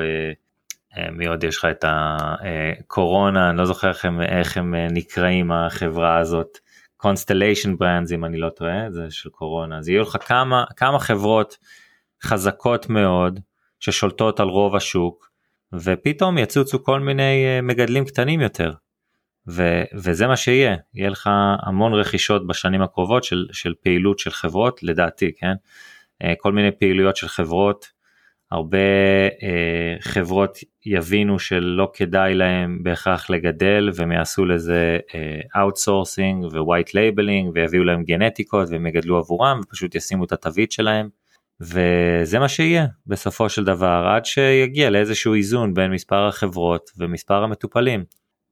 מי 1.12 1.26
עוד 1.26 1.44
יש 1.44 1.58
לך 1.58 1.64
את 1.64 1.84
הקורונה, 1.88 3.50
אני 3.50 3.58
לא 3.58 3.64
זוכר 3.64 3.88
איך 3.88 4.04
הם, 4.04 4.20
איך 4.20 4.56
הם 4.56 4.74
נקראים 4.90 5.52
החברה 5.52 6.18
הזאת, 6.18 6.58
Constellation 6.96 7.76
Brands 7.76 8.12
אם 8.12 8.24
אני 8.24 8.38
לא 8.38 8.48
טועה, 8.48 8.90
זה 8.90 9.06
של 9.10 9.30
קורונה, 9.30 9.78
אז 9.78 9.88
יהיו 9.88 10.02
לך 10.02 10.16
כמה, 10.26 10.64
כמה 10.76 10.98
חברות 10.98 11.56
חזקות 12.24 12.88
מאוד 12.88 13.40
ששולטות 13.80 14.40
על 14.40 14.48
רוב 14.48 14.76
השוק 14.76 15.30
ופתאום 15.74 16.38
יצוצו 16.38 16.84
כל 16.84 17.00
מיני 17.00 17.44
אה, 17.46 17.60
מגדלים 17.62 18.04
קטנים 18.04 18.40
יותר. 18.40 18.72
ו, 19.48 19.82
וזה 19.94 20.26
מה 20.26 20.36
שיהיה. 20.36 20.76
יהיה 20.94 21.10
לך 21.10 21.30
המון 21.62 21.94
רכישות 21.94 22.46
בשנים 22.46 22.82
הקרובות 22.82 23.24
של, 23.24 23.46
של 23.52 23.74
פעילות 23.82 24.18
של 24.18 24.30
חברות 24.30 24.82
לדעתי 24.82 25.32
כן? 25.36 25.52
אה, 26.22 26.34
כל 26.38 26.52
מיני 26.52 26.70
פעילויות 26.70 27.16
של 27.16 27.28
חברות. 27.28 28.00
הרבה 28.50 28.78
אה, 29.42 29.96
חברות 30.00 30.58
יבינו 30.86 31.38
שלא 31.38 31.90
כדאי 31.94 32.34
להם 32.34 32.78
בהכרח 32.82 33.30
לגדל 33.30 33.90
והם 33.94 34.12
יעשו 34.12 34.44
לזה 34.44 34.98
outsourcing 35.56 36.44
white 36.44 36.94
labeling 36.94 37.50
ויביאו 37.54 37.84
להם 37.84 38.04
גנטיקות 38.04 38.68
והם 38.70 38.86
יגדלו 38.86 39.18
עבורם 39.18 39.60
ופשוט 39.62 39.94
ישימו 39.94 40.24
את 40.24 40.32
התווית 40.32 40.72
שלהם 40.72 41.08
וזה 41.60 42.38
מה 42.38 42.48
שיהיה 42.48 42.86
בסופו 43.06 43.48
של 43.48 43.64
דבר 43.64 44.10
עד 44.16 44.24
שיגיע 44.24 44.90
לאיזשהו 44.90 45.34
איזון 45.34 45.74
בין 45.74 45.90
מספר 45.90 46.26
החברות 46.26 46.90
ומספר 46.98 47.42
המטופלים. 47.42 48.04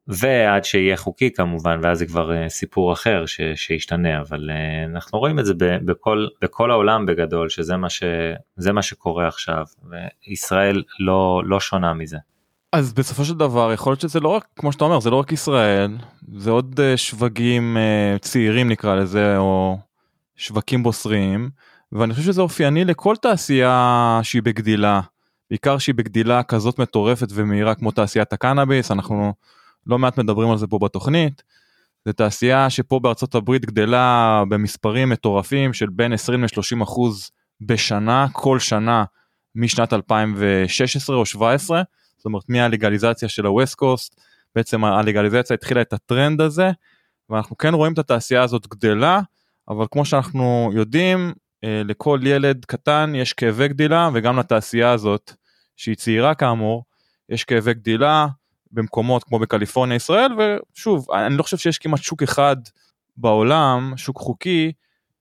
ועד 0.09 0.64
שיהיה 0.64 0.97
חוקי 0.97 1.31
כמובן 1.33 1.81
ואז 1.83 1.99
זה 1.99 2.07
כבר 2.07 2.31
uh, 2.31 2.49
סיפור 2.49 2.92
אחר 2.92 3.27
ש, 3.27 3.40
שישתנה 3.55 4.21
אבל 4.21 4.51
uh, 4.51 4.90
אנחנו 4.92 5.18
רואים 5.18 5.38
את 5.38 5.47
זה 5.47 5.55
ב, 5.55 5.64
בכל 5.85 6.27
בכל 6.42 6.71
העולם 6.71 7.07
בגדול 7.07 7.49
שזה 7.49 7.77
מה 7.77 7.90
שזה 7.90 8.73
מה 8.73 8.83
שקורה 8.83 9.29
עכשיו 9.29 9.64
וישראל 9.90 10.83
לא 11.01 11.42
לא 11.44 11.61
שונה 11.61 11.94
מזה. 11.94 12.18
אז 12.73 12.92
בסופו 12.92 13.25
של 13.25 13.35
דבר 13.35 13.73
יכול 13.73 13.90
להיות 13.90 14.01
שזה 14.01 14.21
לא 14.21 14.29
רק 14.29 14.47
כמו 14.57 14.73
שאתה 14.73 14.85
אומר 14.85 15.01
זה 15.01 15.11
לא 15.11 15.16
רק 15.16 15.33
ישראל 15.33 15.97
זה 16.37 16.51
עוד 16.51 16.81
שווקים 16.97 17.77
uh, 17.77 18.18
צעירים 18.18 18.68
נקרא 18.68 18.94
לזה 18.94 19.38
או 19.38 19.79
שווקים 20.37 20.83
בוסריים 20.83 21.51
ואני 21.92 22.14
חושב 22.14 22.27
שזה 22.27 22.40
אופייני 22.40 22.85
לכל 22.85 23.16
תעשייה 23.16 24.20
שהיא 24.22 24.42
בגדילה, 24.42 25.01
בעיקר 25.51 25.79
שהיא 25.79 25.94
בגדילה 25.94 26.42
כזאת 26.42 26.79
מטורפת 26.79 27.27
ומהירה 27.35 27.74
כמו 27.74 27.90
תעשיית 27.90 28.33
הקנאביס, 28.33 28.90
אנחנו 28.90 29.35
לא 29.87 29.98
מעט 29.98 30.18
מדברים 30.18 30.51
על 30.51 30.59
זה 30.59 30.66
פה 30.66 30.79
בתוכנית. 30.83 31.42
זו 32.05 32.12
תעשייה 32.12 32.70
שפה 32.70 33.01
בארצות 33.01 33.35
הברית 33.35 33.64
גדלה 33.64 34.42
במספרים 34.48 35.09
מטורפים 35.09 35.72
של 35.72 35.87
בין 35.90 36.12
20 36.12 36.44
ל-30 36.44 36.83
אחוז 36.83 37.31
בשנה, 37.61 38.27
כל 38.33 38.59
שנה 38.59 39.05
משנת 39.55 39.92
2016 39.92 41.16
או 41.16 41.27
17, 41.27 41.83
זאת 42.16 42.24
אומרת 42.24 42.48
מהלגליזציה 42.48 43.29
של 43.29 43.46
הווסט 43.46 43.74
קוסט, 43.74 44.20
בעצם 44.55 44.85
הלגליזציה 44.85 45.55
התחילה 45.55 45.81
את 45.81 45.92
הטרנד 45.92 46.40
הזה, 46.40 46.70
ואנחנו 47.31 47.57
כן 47.57 47.74
רואים 47.74 47.92
את 47.92 47.98
התעשייה 47.98 48.42
הזאת 48.42 48.66
גדלה. 48.66 49.20
אבל 49.68 49.87
כמו 49.90 50.05
שאנחנו 50.05 50.70
יודעים, 50.74 51.33
לכל 51.62 52.21
ילד 52.23 52.64
קטן 52.64 53.12
יש 53.14 53.33
כאבי 53.33 53.68
גדילה 53.68 54.09
וגם 54.14 54.38
לתעשייה 54.38 54.90
הזאת, 54.90 55.33
שהיא 55.77 55.94
צעירה 55.94 56.35
כאמור, 56.35 56.85
יש 57.29 57.44
כאבי 57.44 57.75
גדילה 57.75 58.27
במקומות 58.73 59.25
כמו 59.25 59.38
בקליפורניה 59.38 59.97
ישראל, 59.97 60.33
ושוב, 60.33 61.11
אני 61.11 61.37
לא 61.37 61.42
חושב 61.42 61.57
שיש 61.57 61.79
כמעט 61.79 62.03
שוק 62.03 62.23
אחד 62.23 62.57
בעולם, 63.16 63.92
שוק 63.97 64.18
חוקי, 64.18 64.73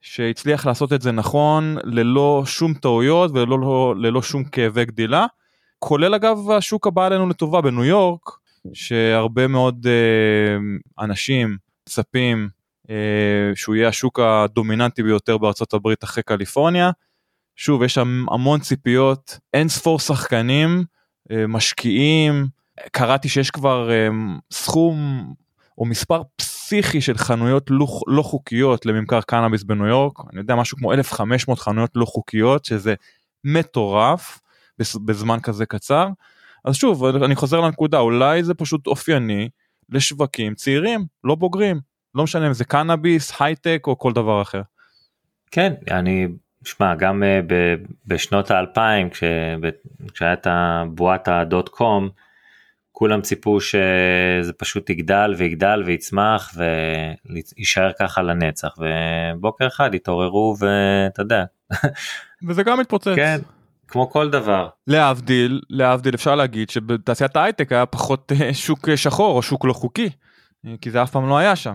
שהצליח 0.02 0.66
לעשות 0.66 0.94
את 0.94 1.02
זה 1.02 1.12
נכון, 1.12 1.78
ללא 1.84 2.44
שום 2.46 2.74
טעויות 2.74 3.32
וללא 3.32 3.60
לא, 3.60 3.96
ללא 3.98 4.22
שום 4.22 4.44
כאבי 4.44 4.86
גדילה. 4.86 5.26
כולל 5.80 6.16
אגב 6.16 6.52
השוק 6.52 6.88
הבא 6.88 7.06
עלינו 7.06 7.30
לטובה 7.30 7.62
בניו 7.62 7.84
יורק, 7.84 8.30
שהרבה 8.74 9.48
מאוד 9.48 9.88
אה, 9.88 11.04
אנשים 11.04 11.58
מצפים 11.88 12.44
אה, 12.44 12.57
שהוא 13.56 13.76
יהיה 13.76 13.88
השוק 13.88 14.20
הדומיננטי 14.20 15.04
ביותר 15.04 15.38
בארצות 15.38 15.74
הברית 15.74 16.04
אחרי 16.04 16.24
קליפורניה. 16.24 16.92
שוב, 17.56 17.84
יש 17.84 17.94
שם 17.94 18.26
המון 18.32 18.60
ציפיות, 18.60 19.40
אין 19.54 19.70
ספור 19.70 20.00
שחקנים, 20.00 20.84
אה, 21.32 21.48
משקיעים, 21.48 22.48
קראתי 22.92 23.30
שיש 23.30 23.52
כבר 23.52 23.92
אה, 23.92 24.08
סכום 24.52 24.98
או 25.78 25.86
מספר 25.86 26.22
פסיכי 26.36 27.02
של 27.02 27.18
חנויות 27.18 27.68
לא, 27.70 27.88
לא 28.08 28.22
חוקיות 28.22 28.86
לממכר 28.86 29.22
קנאביס 29.22 29.64
בניו 29.64 29.86
יורק, 29.86 30.20
אני 30.32 30.40
יודע 30.40 30.56
משהו 30.56 30.78
כמו 30.78 30.94
1500 30.94 31.60
חנויות 31.60 31.92
לא 31.96 32.06
חוקיות 32.06 32.66
שזה 32.66 32.94
מטורף 33.44 34.40
בזמן 35.06 35.40
כזה 35.40 35.66
קצר. 35.66 36.10
אז 36.66 36.76
שוב 36.76 37.06
אני 37.06 37.36
חוזר 37.36 37.62
לנקודה 37.62 38.00
אולי 38.00 38.44
זה 38.44 38.54
פשוט 38.54 38.88
אופייני 38.88 39.50
לשווקים 39.90 40.56
צעירים 40.56 41.06
לא 41.24 41.36
בוגרים 41.36 41.80
לא 42.16 42.24
משנה 42.24 42.48
אם 42.48 42.54
זה 42.54 42.66
קנאביס 42.66 43.42
הייטק 43.42 43.84
או 43.88 44.00
כל 44.00 44.14
דבר 44.14 44.42
אחר. 44.42 44.62
כן 45.52 45.74
אני 45.92 46.28
שמע 46.64 46.96
גם 46.96 47.24
uh, 47.24 47.46
ב, 47.48 47.76
בשנות 48.06 48.52
האלפיים 48.52 49.10
כשהיה 50.14 50.34
את 50.34 50.48
הבועת 50.50 51.28
הדוט 51.28 51.70
קום 51.70 52.10
כולם 52.98 53.22
ציפו 53.22 53.62
שזה 53.62 54.54
פשוט 54.58 54.90
יגדל 54.90 55.36
ויגדל 55.38 55.84
ויצמח 55.86 56.56
ויישאר 56.56 57.92
ככה 58.00 58.22
לנצח 58.22 58.70
ובוקר 58.78 59.68
אחד 59.68 59.96
התעוררו 59.96 60.56
ואתה 60.60 61.22
יודע. 61.22 61.44
וזה 62.48 62.64
גם 62.64 62.80
מתפוצץ. 62.80 63.16
כן, 63.16 63.38
כמו 63.88 64.10
כל 64.10 64.30
דבר. 64.30 64.70
להבדיל, 64.88 65.62
להבדיל 65.70 66.16
אפשר 66.16 66.36
להגיד 66.36 66.70
שבתעשיית 66.70 67.36
ההייטק 67.36 67.72
היה 67.72 67.86
פחות 67.86 68.32
אה, 68.42 68.54
שוק 68.54 68.96
שחור 68.96 69.38
או 69.38 69.42
שוק 69.42 69.66
לא 69.66 69.74
חוקי, 69.74 70.10
אה, 70.66 70.76
כי 70.82 70.92
זה 70.92 71.04
אף 71.04 71.12
פעם 71.12 71.30
לא 71.30 71.38
היה 71.38 71.56
שם. 71.56 71.74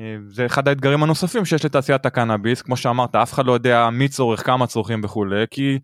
אה, 0.00 0.16
זה 0.28 0.46
אחד 0.46 0.68
האתגרים 0.68 1.02
הנוספים 1.02 1.44
שיש 1.44 1.64
לתעשיית 1.64 2.06
הקנאביס, 2.06 2.62
כמו 2.62 2.76
שאמרת, 2.76 3.14
אף 3.14 3.32
אחד 3.32 3.46
לא 3.46 3.52
יודע 3.52 3.90
מי 3.90 4.08
צורך, 4.08 4.46
כמה 4.46 4.66
צורכים 4.66 5.00
וכולי, 5.04 5.44
כי 5.50 5.78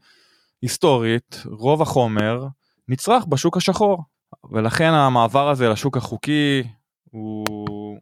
היסטורית 0.63 1.43
רוב 1.47 1.83
החומר 1.83 2.47
נצרך 2.89 3.25
בשוק 3.25 3.57
השחור. 3.57 4.03
ולכן 4.51 4.91
המעבר 4.93 5.49
הזה 5.49 5.69
לשוק 5.69 5.97
החוקי 5.97 6.63
הוא 7.11 7.99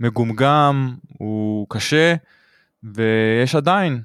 מגומגם, 0.00 0.94
הוא 1.18 1.66
קשה, 1.70 2.14
ויש 2.82 3.54
עדיין 3.54 4.02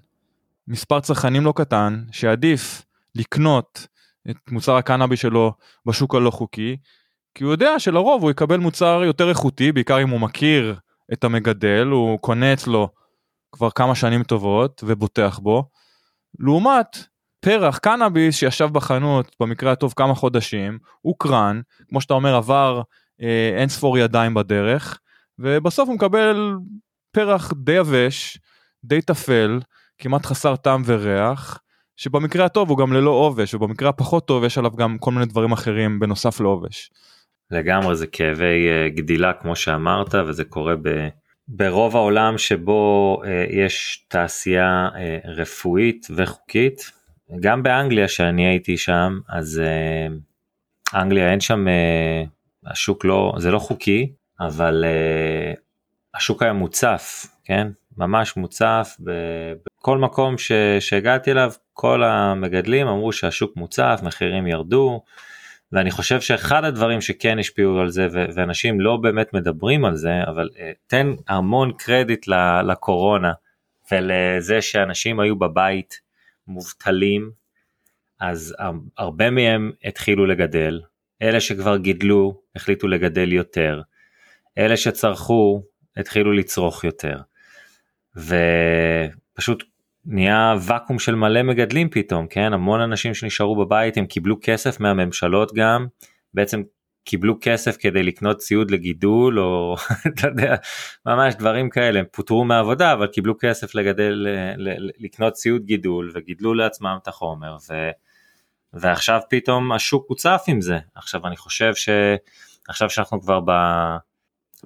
מספר 0.67 0.99
צרכנים 0.99 1.45
לא 1.45 1.53
קטן 1.55 2.03
שעדיף 2.11 2.85
לקנות 3.15 3.87
את 4.29 4.51
מוצר 4.51 4.75
הקנאבי 4.75 5.17
שלו 5.17 5.53
בשוק 5.85 6.15
הלא 6.15 6.31
חוקי, 6.31 6.77
כי 7.35 7.43
הוא 7.43 7.51
יודע 7.51 7.79
שלרוב 7.79 8.21
הוא 8.21 8.31
יקבל 8.31 8.57
מוצר 8.57 9.01
יותר 9.05 9.29
איכותי, 9.29 9.71
בעיקר 9.71 10.01
אם 10.01 10.09
הוא 10.09 10.19
מכיר 10.19 10.75
את 11.13 11.23
המגדל, 11.23 11.87
הוא 11.87 12.19
קונה 12.19 12.53
אצלו 12.53 12.89
כבר 13.51 13.69
כמה 13.69 13.95
שנים 13.95 14.23
טובות 14.23 14.83
ובוטח 14.87 15.39
בו, 15.39 15.69
לעומת 16.39 16.97
פרח 17.39 17.77
קנאביס 17.77 18.35
שישב 18.35 18.69
בחנות 18.71 19.35
במקרה 19.39 19.71
הטוב 19.71 19.93
כמה 19.95 20.15
חודשים, 20.15 20.79
הוקרן, 21.01 21.61
כמו 21.89 22.01
שאתה 22.01 22.13
אומר 22.13 22.35
עבר 22.35 22.81
אה, 23.21 23.51
אין 23.59 23.69
ספור 23.69 23.97
ידיים 23.97 24.33
בדרך, 24.33 24.99
ובסוף 25.39 25.87
הוא 25.87 25.95
מקבל 25.95 26.55
פרח 27.11 27.53
די 27.63 27.71
יבש, 27.71 28.37
די 28.83 29.01
טפל, 29.01 29.59
כמעט 29.97 30.25
חסר 30.25 30.55
טעם 30.55 30.81
וריח, 30.85 31.59
שבמקרה 31.97 32.45
הטוב 32.45 32.69
הוא 32.69 32.77
גם 32.77 32.93
ללא 32.93 33.09
עובש, 33.09 33.53
ובמקרה 33.53 33.89
הפחות 33.89 34.27
טוב 34.27 34.43
יש 34.43 34.57
עליו 34.57 34.71
גם 34.71 34.97
כל 34.97 35.11
מיני 35.11 35.25
דברים 35.25 35.51
אחרים 35.51 35.99
בנוסף 35.99 36.39
לעובש. 36.39 36.91
לגמרי 37.51 37.95
זה 37.95 38.07
כאבי 38.07 38.67
uh, 38.69 38.95
גדילה 38.95 39.33
כמו 39.33 39.55
שאמרת 39.55 40.15
וזה 40.15 40.43
קורה 40.43 40.75
ב, 40.81 41.07
ברוב 41.47 41.95
העולם 41.95 42.37
שבו 42.37 43.21
uh, 43.23 43.27
יש 43.49 44.05
תעשייה 44.07 44.89
uh, 44.93 45.27
רפואית 45.27 46.07
וחוקית. 46.15 46.91
גם 47.39 47.63
באנגליה 47.63 48.07
שאני 48.07 48.47
הייתי 48.47 48.77
שם 48.77 49.19
אז 49.29 49.61
אנגליה 50.93 51.31
אין 51.31 51.39
שם 51.39 51.65
השוק 52.65 53.05
לא 53.05 53.33
זה 53.37 53.51
לא 53.51 53.59
חוקי 53.59 54.11
אבל 54.39 54.85
השוק 56.15 56.43
היה 56.43 56.53
מוצף 56.53 57.25
כן? 57.43 57.67
ממש 57.97 58.37
מוצף 58.37 58.97
בכל 58.99 59.97
מקום 59.97 60.37
ש, 60.37 60.51
שהגעתי 60.79 61.31
אליו 61.31 61.51
כל 61.73 62.03
המגדלים 62.03 62.87
אמרו 62.87 63.11
שהשוק 63.11 63.55
מוצף 63.55 63.99
מחירים 64.03 64.47
ירדו 64.47 65.01
ואני 65.71 65.91
חושב 65.91 66.21
שאחד 66.21 66.63
הדברים 66.63 67.01
שכן 67.01 67.39
השפיעו 67.39 67.79
על 67.79 67.89
זה 67.89 68.07
ואנשים 68.11 68.81
לא 68.81 68.97
באמת 68.97 69.33
מדברים 69.33 69.85
על 69.85 69.95
זה 69.95 70.23
אבל 70.27 70.49
uh, 70.53 70.59
תן 70.87 71.07
המון 71.27 71.71
קרדיט 71.77 72.27
לקורונה 72.67 73.33
ולזה 73.91 74.61
שאנשים 74.61 75.19
היו 75.19 75.35
בבית 75.35 75.99
מובטלים 76.47 77.31
אז 78.19 78.55
הרבה 78.97 79.29
מהם 79.29 79.71
התחילו 79.83 80.25
לגדל. 80.25 80.81
אלה 81.21 81.39
שכבר 81.39 81.77
גידלו 81.77 82.41
החליטו 82.55 82.87
לגדל 82.87 83.33
יותר. 83.33 83.81
אלה 84.57 84.77
שצרכו 84.77 85.63
התחילו 85.97 86.33
לצרוך 86.33 86.83
יותר. 86.83 87.17
ופשוט 88.15 89.63
נהיה 90.11 90.55
ואקום 90.61 90.99
של 90.99 91.15
מלא 91.15 91.43
מגדלים 91.43 91.89
פתאום 91.89 92.27
כן? 92.27 92.53
המון 92.53 92.81
אנשים 92.81 93.13
שנשארו 93.13 93.55
בבית 93.55 93.97
הם 93.97 94.05
קיבלו 94.05 94.35
כסף 94.41 94.79
מהממשלות 94.79 95.53
גם. 95.53 95.87
בעצם 96.33 96.61
קיבלו 97.03 97.37
כסף 97.41 97.77
כדי 97.79 98.03
לקנות 98.03 98.37
ציוד 98.37 98.71
לגידול 98.71 99.39
או 99.39 99.75
אתה 100.07 100.27
יודע 100.27 100.55
ממש 101.05 101.35
דברים 101.35 101.69
כאלה. 101.69 101.99
הם 101.99 102.05
פוטרו 102.11 102.45
מעבודה 102.45 102.93
אבל 102.93 103.07
קיבלו 103.07 103.33
כסף 103.39 103.75
לגדל 103.75 104.27
לקנות 104.99 105.33
ציוד 105.33 105.65
גידול 105.65 106.11
וגידלו 106.13 106.53
לעצמם 106.53 106.97
את 107.01 107.07
החומר 107.07 107.55
ו, 107.69 107.89
ועכשיו 108.73 109.19
פתאום 109.29 109.71
השוק 109.71 110.05
הוצף 110.09 110.43
עם 110.47 110.61
זה. 110.61 110.79
עכשיו 110.95 111.27
אני 111.27 111.37
חושב 111.37 111.73
שעכשיו 111.75 112.89
שאנחנו 112.89 113.21
כבר 113.21 113.39
ב, 113.45 113.51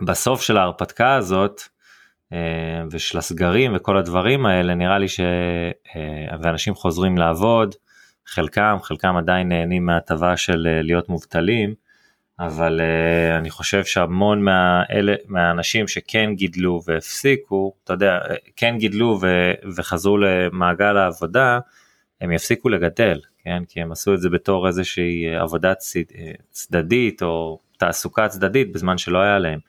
בסוף 0.06 0.41
של 0.41 0.58
ההרפתקה 0.58 1.15
הזאת 1.15 1.62
ושל 2.91 3.17
הסגרים 3.17 3.76
וכל 3.76 3.98
הדברים 3.98 4.46
האלה 4.46 4.76
נראה 4.76 4.98
לי 4.98 5.08
שאנשים 5.08 6.76
חוזרים 6.76 7.17
לעבוד 7.17 7.76
חלקם 8.26 8.78
חלקם 8.84 9.15
עדיין 9.17 9.50
נהנים 9.50 9.86
מההטבה 9.86 10.38
של 10.38 10.67
אה, 10.67 10.82
להיות 10.82 11.10
מובטלים 11.10 11.74
אבל 12.39 12.82
אני 13.38 13.50
חושב 13.50 13.84
שהמון 13.86 14.43
מהאלה, 14.43 15.15
מהאנשים 15.28 15.88
שכן 15.88 16.34
גידלו 16.36 16.82
והפסיקו, 16.86 17.74
אתה 17.84 17.93
יודע, 17.93 18.19
כן 18.56 18.76
גידלו 18.78 19.19
ו, 19.22 19.52
וחזרו 19.76 20.17
למעגל 20.17 20.98
העבודה, 20.98 21.60
הם 22.22 22.32
יפסיקו 22.32 22.69
לגדל, 22.69 23.19
כן? 23.43 23.63
כי 23.69 23.82
הם 23.82 23.91
עשו 23.91 24.13
את 24.13 24.22
זה 24.22 24.30
בתור 24.30 24.67
איזושהי 24.67 25.36
עבודה 25.36 25.76
צד, 25.76 26.00
צדדית 26.50 27.24
או 27.24 27.60
תעסוקה 27.78 28.28
צדדית 28.28 28.72
בזמן 28.72 28.98
שלא 28.98 29.17
היה 29.17 29.39
להם. 29.39 29.60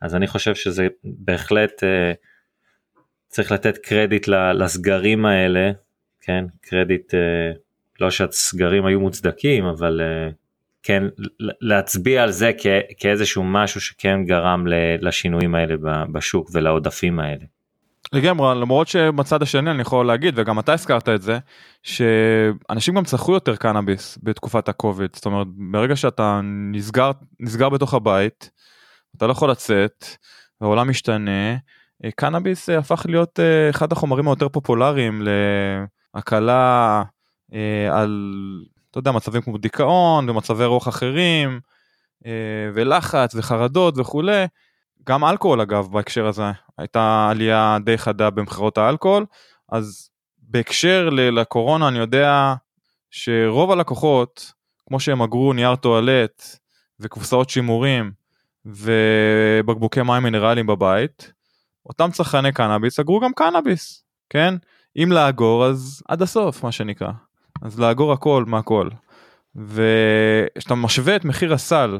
אז 0.00 0.14
אני 0.14 0.26
חושב 0.26 0.54
שזה 0.54 0.86
בהחלט 1.04 1.82
uh, 1.82 2.16
צריך 3.28 3.52
לתת 3.52 3.78
קרדיט 3.78 4.28
לסגרים 4.28 5.26
האלה, 5.26 5.70
כן? 6.20 6.44
קרדיט, 6.60 7.14
uh, 7.14 7.58
לא 8.00 8.10
שהסגרים 8.10 8.86
היו 8.86 9.00
מוצדקים, 9.00 9.64
אבל 9.64 10.00
uh, 10.00 10.34
כן 10.82 11.02
להצביע 11.40 12.22
על 12.22 12.30
זה 12.30 12.50
כ, 12.58 12.66
כאיזשהו 12.98 13.44
משהו 13.44 13.80
שכן 13.80 14.24
גרם 14.24 14.64
לשינויים 15.00 15.54
האלה 15.54 15.74
בשוק 16.12 16.50
ולעודפים 16.52 17.20
האלה. 17.20 17.44
לגמרי 18.12 18.60
למרות 18.60 18.88
שבצד 18.88 19.42
השני 19.42 19.70
אני 19.70 19.82
יכול 19.82 20.06
להגיד 20.06 20.38
וגם 20.38 20.58
אתה 20.58 20.72
הזכרת 20.72 21.08
את 21.08 21.22
זה 21.22 21.38
שאנשים 21.82 22.94
גם 22.94 23.04
צרכו 23.04 23.32
יותר 23.32 23.56
קנאביס 23.56 24.18
בתקופת 24.22 24.68
הקוביד 24.68 25.10
זאת 25.14 25.26
אומרת 25.26 25.46
ברגע 25.56 25.96
שאתה 25.96 26.40
נסגר 26.72 27.10
נסגר 27.40 27.68
בתוך 27.68 27.94
הבית 27.94 28.50
אתה 29.16 29.26
לא 29.26 29.32
יכול 29.32 29.50
לצאת 29.50 30.04
העולם 30.60 30.90
משתנה 30.90 31.56
קנאביס 32.16 32.68
הפך 32.68 33.06
להיות 33.08 33.40
אה, 33.40 33.70
אחד 33.70 33.92
החומרים 33.92 34.28
היותר 34.28 34.48
פופולריים 34.48 35.22
להקלה 36.14 37.02
אה, 37.54 38.00
על 38.00 38.30
אתה 38.94 38.98
יודע, 38.98 39.12
מצבים 39.12 39.42
כמו 39.42 39.58
דיכאון 39.58 40.30
ומצבי 40.30 40.64
רוח 40.64 40.88
אחרים, 40.88 41.60
אה, 42.26 42.70
ולחץ 42.74 43.34
וחרדות 43.34 43.98
וכולי, 43.98 44.46
גם 45.08 45.24
אלכוהול 45.24 45.60
אגב 45.60 45.86
בהקשר 45.92 46.26
הזה, 46.26 46.42
הייתה 46.78 47.28
עלייה 47.30 47.78
די 47.84 47.98
חדה 47.98 48.30
במכירות 48.30 48.78
האלכוהול, 48.78 49.26
אז 49.72 50.10
בהקשר 50.38 51.08
לקורונה 51.10 51.88
אני 51.88 51.98
יודע 51.98 52.54
שרוב 53.10 53.70
הלקוחות, 53.70 54.52
כמו 54.88 55.00
שהם 55.00 55.22
אגרו 55.22 55.52
נייר 55.52 55.76
טואלט 55.76 56.58
וקופסאות 57.00 57.50
שימורים 57.50 58.12
ובקבוקי 58.66 60.02
מים 60.02 60.22
מינרליים 60.22 60.66
בבית, 60.66 61.32
אותם 61.86 62.10
צרכני 62.10 62.52
קנאביס 62.52 63.00
אגרו 63.00 63.20
גם 63.20 63.32
קנאביס, 63.32 64.04
כן? 64.30 64.54
אם 64.96 65.12
לאגור 65.12 65.66
אז 65.66 66.02
עד 66.08 66.22
הסוף 66.22 66.64
מה 66.64 66.72
שנקרא. 66.72 67.10
אז 67.62 67.80
לאגור 67.80 68.12
הכל 68.12 68.44
מהכל. 68.46 68.88
וכשאתה 69.56 70.74
משווה 70.74 71.16
את 71.16 71.24
מחיר 71.24 71.54
הסל 71.54 71.98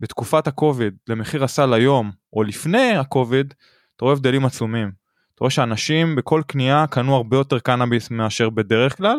בתקופת 0.00 0.46
הקוביד 0.46 0.94
למחיר 1.08 1.44
הסל 1.44 1.72
היום 1.72 2.10
או 2.32 2.42
לפני 2.42 2.96
הקוביד, 2.96 3.54
אתה 3.96 4.04
רואה 4.04 4.14
הבדלים 4.16 4.44
עצומים. 4.44 4.90
אתה 5.34 5.44
רואה 5.44 5.50
שאנשים 5.50 6.16
בכל 6.16 6.42
קנייה 6.46 6.86
קנו 6.90 7.16
הרבה 7.16 7.36
יותר 7.36 7.58
קנאביס 7.58 8.10
מאשר 8.10 8.50
בדרך 8.50 8.96
כלל. 8.96 9.18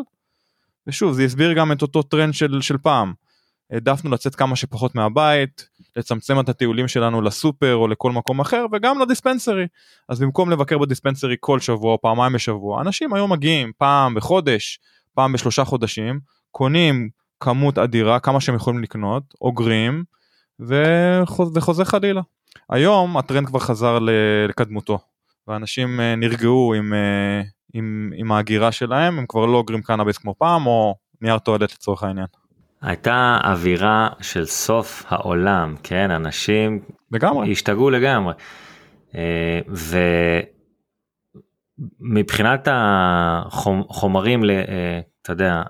ושוב 0.88 1.14
זה 1.14 1.24
הסביר 1.24 1.54
גם 1.54 1.72
את 1.72 1.82
אותו 1.82 2.04
טרנד 2.04 2.34
של, 2.34 2.62
של 2.62 2.78
פעם. 2.78 3.14
העדפנו 3.72 4.12
לצאת 4.12 4.36
כמה 4.36 4.56
שפחות 4.56 4.96
מהבית, 4.96 5.70
לצמצם 5.96 6.40
את 6.40 6.50
הטיולים 6.50 6.88
שלנו 6.88 7.22
לסופר 7.22 7.76
או 7.76 7.88
לכל 7.88 8.12
מקום 8.12 8.40
אחר 8.40 8.66
וגם 8.72 9.00
לדיספנסרי. 9.00 9.68
אז 10.10 10.20
במקום 10.20 10.50
לבקר 10.50 10.78
בדיספנסרי 10.78 11.36
כל 11.40 11.60
שבוע 11.60 11.92
או 11.92 12.02
פעמיים 12.02 12.34
בשבוע, 12.34 12.82
אנשים 12.82 13.14
היום 13.14 13.32
מגיעים 13.32 13.72
פעם 13.78 14.16
בחודש, 14.16 14.80
פעם 15.14 15.34
בשלושה 15.34 15.64
חודשים, 15.64 16.20
קונים 16.52 17.10
כמות 17.40 17.78
אדירה, 17.78 18.20
כמה 18.20 18.42
שהם 18.42 18.56
יכולים 18.56 18.84
לקנות, 18.84 19.24
אוגרים, 19.42 20.04
וחוז, 20.60 21.52
וחוזר 21.58 21.84
חלילה. 21.84 22.22
היום 22.70 23.18
הטרנד 23.18 23.48
כבר 23.48 23.60
חזר 23.60 24.00
לקדמותו, 24.48 25.00
ואנשים 25.48 26.00
אה, 26.00 26.16
נרגעו 26.16 26.74
עם, 26.78 26.94
אה, 26.94 27.42
עם, 27.74 28.12
עם 28.16 28.32
ההגירה 28.32 28.72
שלהם, 28.72 29.20
הם 29.20 29.26
כבר 29.28 29.46
לא 29.46 29.58
אוגרים 29.58 29.82
קנאביס 29.82 30.18
כמו 30.18 30.36
פעם, 30.38 30.66
או 30.68 30.96
נייר 31.22 31.40
טואלט 31.40 31.74
לצורך 31.74 32.04
העניין. 32.04 32.28
הייתה 32.82 33.38
אווירה 33.44 34.10
של 34.22 34.46
סוף 34.46 35.04
העולם, 35.08 35.76
כן, 35.84 36.12
אנשים 36.12 36.80
לגמרי. 37.12 37.52
השתגעו 37.52 37.90
לגמרי. 37.90 38.34
אה, 39.16 39.60
ומבחינת 42.10 42.68
החומרים, 42.72 44.44
אתה 45.22 45.32
יודע, 45.32 45.64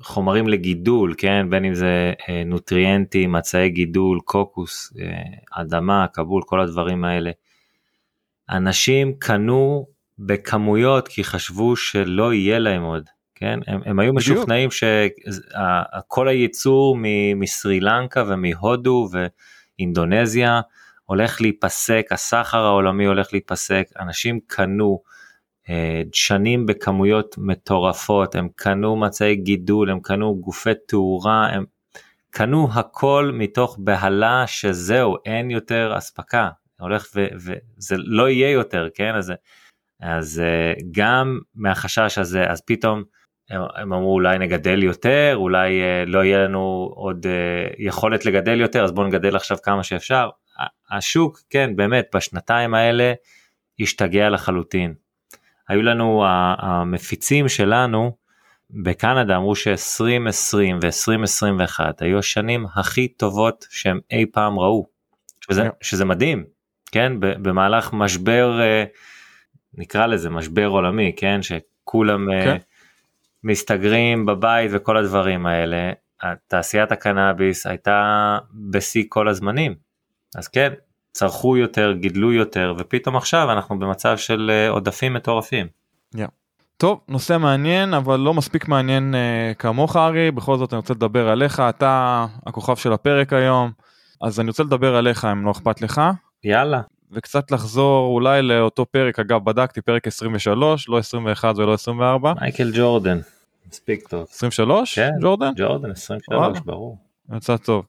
חומרים 0.00 0.48
לגידול, 0.48 1.14
כן, 1.18 1.50
בין 1.50 1.64
אם 1.64 1.74
זה 1.74 2.12
אה, 2.28 2.42
נוטריאנטים, 2.46 3.32
מצעי 3.32 3.70
גידול, 3.70 4.20
קוקוס, 4.24 4.92
אה, 5.00 5.60
אדמה, 5.62 6.06
כבול, 6.12 6.42
כל 6.46 6.60
הדברים 6.60 7.04
האלה. 7.04 7.30
אנשים 8.50 9.12
קנו 9.18 9.86
בכמויות 10.18 11.08
כי 11.08 11.24
חשבו 11.24 11.76
שלא 11.76 12.34
יהיה 12.34 12.58
להם 12.58 12.82
עוד, 12.82 13.08
כן? 13.38 13.58
הם, 13.66 13.80
הם 13.84 13.98
היו 13.98 14.14
בדיוק. 14.14 14.36
משוכנעים 14.36 14.70
שכל 14.70 16.28
הייצור 16.28 16.96
מסרי 17.36 17.80
לנקה 17.80 18.24
ומהודו 18.28 19.08
ואינדונזיה 19.78 20.60
הולך 21.04 21.40
להיפסק, 21.40 22.06
הסחר 22.10 22.58
העולמי 22.58 23.04
הולך 23.04 23.28
להיפסק, 23.32 23.88
אנשים 24.00 24.40
קנו 24.46 25.02
דשנים 26.12 26.66
בכמויות 26.66 27.34
מטורפות, 27.38 28.34
הם 28.34 28.48
קנו 28.56 28.96
מצעי 28.96 29.36
גידול, 29.36 29.90
הם 29.90 30.00
קנו 30.00 30.36
גופי 30.40 30.70
תאורה, 30.86 31.48
הם 31.48 31.64
קנו 32.30 32.68
הכל 32.74 33.30
מתוך 33.34 33.76
בהלה 33.78 34.44
שזהו, 34.46 35.16
אין 35.24 35.50
יותר 35.50 35.94
אספקה, 35.98 36.48
הולך 36.80 37.06
וזה 37.14 37.96
לא 37.98 38.28
יהיה 38.28 38.50
יותר, 38.50 38.88
כן? 38.94 39.14
אז, 39.14 39.32
אז 40.00 40.42
אה, 40.44 40.72
גם 40.92 41.38
מהחשש 41.54 42.18
הזה, 42.18 42.44
אז 42.50 42.60
פתאום 42.66 43.02
הם, 43.50 43.62
הם 43.74 43.92
אמרו 43.92 44.12
אולי 44.12 44.38
נגדל 44.38 44.82
יותר, 44.82 45.32
אולי 45.34 45.82
אה, 45.82 46.04
לא 46.06 46.24
יהיה 46.24 46.38
לנו 46.38 46.90
עוד 46.94 47.26
אה, 47.26 47.68
יכולת 47.78 48.26
לגדל 48.26 48.60
יותר, 48.60 48.84
אז 48.84 48.92
בואו 48.92 49.06
נגדל 49.06 49.36
עכשיו 49.36 49.56
כמה 49.62 49.82
שאפשר. 49.82 50.28
השוק, 50.90 51.40
כן, 51.50 51.76
באמת, 51.76 52.06
בשנתיים 52.14 52.74
האלה 52.74 53.12
השתגע 53.80 54.28
לחלוטין. 54.28 54.94
היו 55.68 55.82
לנו 55.82 56.24
המפיצים 56.58 57.48
שלנו 57.48 58.16
בקנדה 58.70 59.36
אמרו 59.36 59.56
ש-2020 59.56 60.56
ו-2021 60.82 61.80
היו 62.00 62.18
השנים 62.18 62.66
הכי 62.74 63.08
טובות 63.08 63.66
שהם 63.70 64.00
אי 64.10 64.26
פעם 64.32 64.58
ראו. 64.58 64.86
שזה, 65.50 65.62
yeah. 65.62 65.70
שזה 65.80 66.04
מדהים, 66.04 66.44
כן? 66.92 67.12
במהלך 67.20 67.92
משבר, 67.92 68.60
אה, 68.60 68.84
נקרא 69.74 70.06
לזה 70.06 70.30
משבר 70.30 70.66
עולמי, 70.66 71.12
כן? 71.16 71.40
שכולם. 71.42 72.30
אה, 72.30 72.44
כן. 72.44 72.56
מסתגרים 73.44 74.26
בבית 74.26 74.70
וכל 74.74 74.96
הדברים 74.96 75.46
האלה. 75.46 75.92
תעשיית 76.48 76.92
הקנאביס 76.92 77.66
הייתה 77.66 78.38
בשיא 78.70 79.04
כל 79.08 79.28
הזמנים. 79.28 79.74
אז 80.36 80.48
כן, 80.48 80.72
צרכו 81.12 81.56
יותר, 81.56 81.92
גידלו 81.92 82.32
יותר, 82.32 82.74
ופתאום 82.78 83.16
עכשיו 83.16 83.52
אנחנו 83.52 83.78
במצב 83.78 84.16
של 84.16 84.50
אה, 84.50 84.68
עודפים 84.68 85.14
מטורפים. 85.14 85.66
Yeah. 86.16 86.20
טוב, 86.76 87.00
נושא 87.08 87.38
מעניין, 87.38 87.94
אבל 87.94 88.20
לא 88.20 88.34
מספיק 88.34 88.68
מעניין 88.68 89.14
uh, 89.14 89.54
כמוך 89.54 89.96
ארי, 89.96 90.30
בכל 90.30 90.56
זאת 90.56 90.72
אני 90.72 90.76
רוצה 90.76 90.94
לדבר 90.94 91.28
עליך, 91.28 91.60
אתה 91.60 92.26
הכוכב 92.46 92.76
של 92.76 92.92
הפרק 92.92 93.32
היום, 93.32 93.70
אז 94.22 94.40
אני 94.40 94.48
רוצה 94.48 94.62
לדבר 94.62 94.96
עליך 94.96 95.24
אם 95.24 95.44
לא 95.44 95.50
אכפת 95.50 95.80
לך. 95.80 96.00
יאללה. 96.44 96.80
וקצת 97.12 97.50
לחזור 97.50 98.14
אולי 98.14 98.42
לאותו 98.42 98.86
פרק, 98.86 99.18
אגב 99.18 99.44
בדקתי 99.44 99.80
פרק 99.80 100.06
23, 100.06 100.88
לא 100.88 100.98
21 100.98 101.54
ולא 101.58 101.72
24. 101.72 102.32
מייקל 102.40 102.70
ג'ורדן, 102.74 103.18
מספיק 103.70 104.08
טוב. 104.08 104.26
23? 104.30 104.94
כן, 104.94 105.10
ג'ורדן? 105.22 105.52
ג'ורדן 105.56 105.90
23, 105.90 106.58
ברור. 106.64 106.98
יצא 107.36 107.56
טוב. 107.56 107.86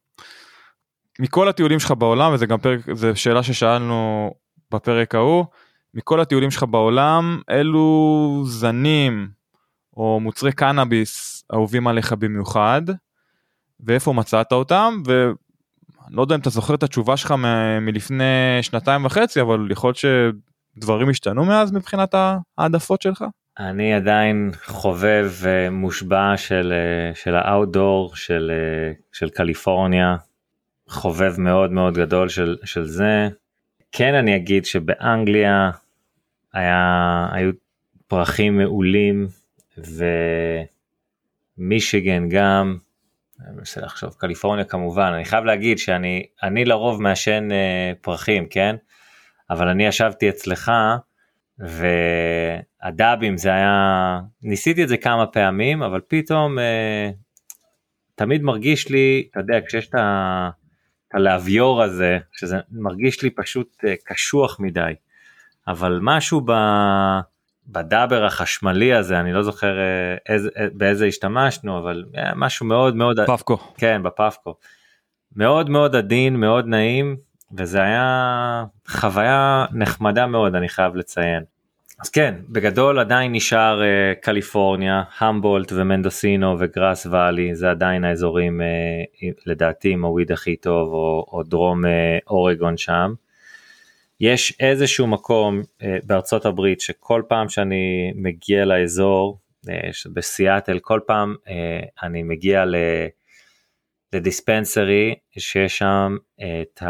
מכל 1.19 1.49
הטיולים 1.49 1.79
שלך 1.79 1.91
בעולם 1.91 2.33
וזה 2.33 2.45
גם 2.45 2.59
פרק 2.59 2.79
זה 2.93 3.15
שאלה 3.15 3.43
ששאלנו 3.43 4.31
בפרק 4.71 5.15
ההוא 5.15 5.45
מכל 5.93 6.19
הטיולים 6.19 6.51
שלך 6.51 6.63
בעולם 6.63 7.41
אילו 7.49 8.43
זנים 8.45 9.29
או 9.97 10.19
מוצרי 10.19 10.51
קנאביס 10.51 11.43
אהובים 11.53 11.87
עליך 11.87 12.13
במיוחד 12.13 12.81
ואיפה 13.79 14.13
מצאת 14.13 14.51
אותם 14.51 15.01
ואני 15.05 15.33
לא 16.11 16.21
יודע 16.21 16.35
אם 16.35 16.39
אתה 16.39 16.49
זוכר 16.49 16.75
את 16.75 16.83
התשובה 16.83 17.17
שלך 17.17 17.31
מ- 17.31 17.85
מלפני 17.85 18.23
שנתיים 18.61 19.05
וחצי 19.05 19.41
אבל 19.41 19.67
יכול 19.71 19.87
להיות 19.87 19.97
שדברים 20.77 21.09
השתנו 21.09 21.45
מאז 21.45 21.71
מבחינת 21.71 22.15
העדפות 22.57 23.01
שלך. 23.01 23.23
אני 23.59 23.93
עדיין 23.93 24.51
חובב 24.65 25.31
אה, 25.45 25.69
מושבע 25.69 26.33
של 26.37 26.73
אה, 26.75 27.15
של 27.15 27.35
האאוטדור 27.35 28.15
של 28.15 28.51
אה, 28.53 28.93
של 29.11 29.29
קליפורניה 29.29 30.15
חובב 30.89 31.33
מאוד 31.37 31.71
מאוד 31.71 31.97
גדול 31.97 32.29
של, 32.29 32.57
של 32.63 32.85
זה. 32.85 33.29
כן 33.91 34.13
אני 34.13 34.35
אגיד 34.35 34.65
שבאנגליה 34.65 35.71
היה, 36.53 37.27
היו 37.31 37.51
פרחים 38.07 38.57
מעולים 38.57 39.27
ומישיגן 41.57 42.29
גם, 42.29 42.77
אני 43.45 43.55
מנסה 43.57 43.81
לחשוב, 43.81 44.13
קליפורניה 44.17 44.65
כמובן, 44.65 45.11
אני 45.15 45.25
חייב 45.25 45.43
להגיד 45.43 45.77
שאני 45.77 46.25
אני 46.43 46.65
לרוב 46.65 47.01
מעשן 47.01 47.51
אה, 47.51 47.91
פרחים, 48.01 48.47
כן? 48.49 48.75
אבל 49.49 49.67
אני 49.67 49.85
ישבתי 49.85 50.29
אצלך 50.29 50.71
והדאבים 51.59 53.37
זה 53.37 53.49
היה, 53.49 54.19
ניסיתי 54.41 54.83
את 54.83 54.89
זה 54.89 54.97
כמה 54.97 55.27
פעמים, 55.27 55.83
אבל 55.83 56.01
פתאום 56.07 56.59
אה, 56.59 57.09
תמיד 58.15 58.43
מרגיש 58.43 58.89
לי, 58.89 59.27
אתה 59.31 59.39
יודע, 59.39 59.59
כשיש 59.67 59.89
את 59.89 59.95
ה... 59.95 60.49
הלאביור 61.13 61.83
הזה, 61.83 62.17
שזה 62.31 62.57
מרגיש 62.71 63.23
לי 63.23 63.29
פשוט 63.29 63.85
אה, 63.87 63.93
קשוח 64.05 64.59
מדי. 64.59 64.93
אבל 65.67 65.99
משהו 66.01 66.41
ב... 66.45 66.51
בדאבר 67.71 68.25
החשמלי 68.25 68.93
הזה, 68.93 69.19
אני 69.19 69.33
לא 69.33 69.43
זוכר 69.43 69.79
אה, 69.79 70.15
איזה, 70.29 70.49
אה, 70.57 70.67
באיזה 70.73 71.05
השתמשנו, 71.05 71.77
אבל 71.77 72.05
משהו 72.35 72.65
מאוד 72.65 72.95
מאוד... 72.95 73.19
פפקו. 73.27 73.57
כן, 73.77 74.03
בפפקו. 74.03 74.55
מאוד 75.35 75.69
מאוד 75.69 75.95
עדין, 75.95 76.35
מאוד 76.35 76.67
נעים, 76.67 77.17
וזה 77.57 77.81
היה 77.81 78.63
חוויה 78.87 79.65
נחמדה 79.73 80.27
מאוד, 80.27 80.55
אני 80.55 80.69
חייב 80.69 80.95
לציין. 80.95 81.43
אז 82.01 82.09
כן, 82.09 82.35
בגדול 82.49 82.99
עדיין 82.99 83.31
נשאר 83.31 83.81
קליפורניה, 84.21 85.03
המבולט 85.19 85.71
ומנדוסינו 85.71 86.55
וגראס 86.59 87.05
ואלי, 87.05 87.55
זה 87.55 87.69
עדיין 87.69 88.03
האזורים 88.03 88.61
לדעתי 89.45 89.89
עם 89.89 90.05
הוויד 90.05 90.31
הכי 90.31 90.55
טוב, 90.55 90.93
או, 90.93 91.25
או 91.31 91.43
דרום 91.43 91.81
אורגון 92.29 92.77
שם. 92.77 93.13
יש 94.19 94.57
איזשהו 94.59 95.07
מקום 95.07 95.61
uh, 95.61 95.85
בארצות 96.03 96.45
הברית 96.45 96.81
שכל 96.81 97.21
פעם 97.27 97.49
שאני 97.49 98.11
מגיע 98.15 98.65
לאזור, 98.65 99.39
uh, 99.65 99.69
בסיאטל, 100.13 100.79
כל 100.79 100.99
פעם 101.07 101.35
uh, 101.45 101.49
אני 102.03 102.23
מגיע 102.23 102.65
ל... 102.65 102.75
לדיספנסרי 104.13 105.15
שיש 105.37 105.77
שם 105.77 106.17
את 106.61 106.83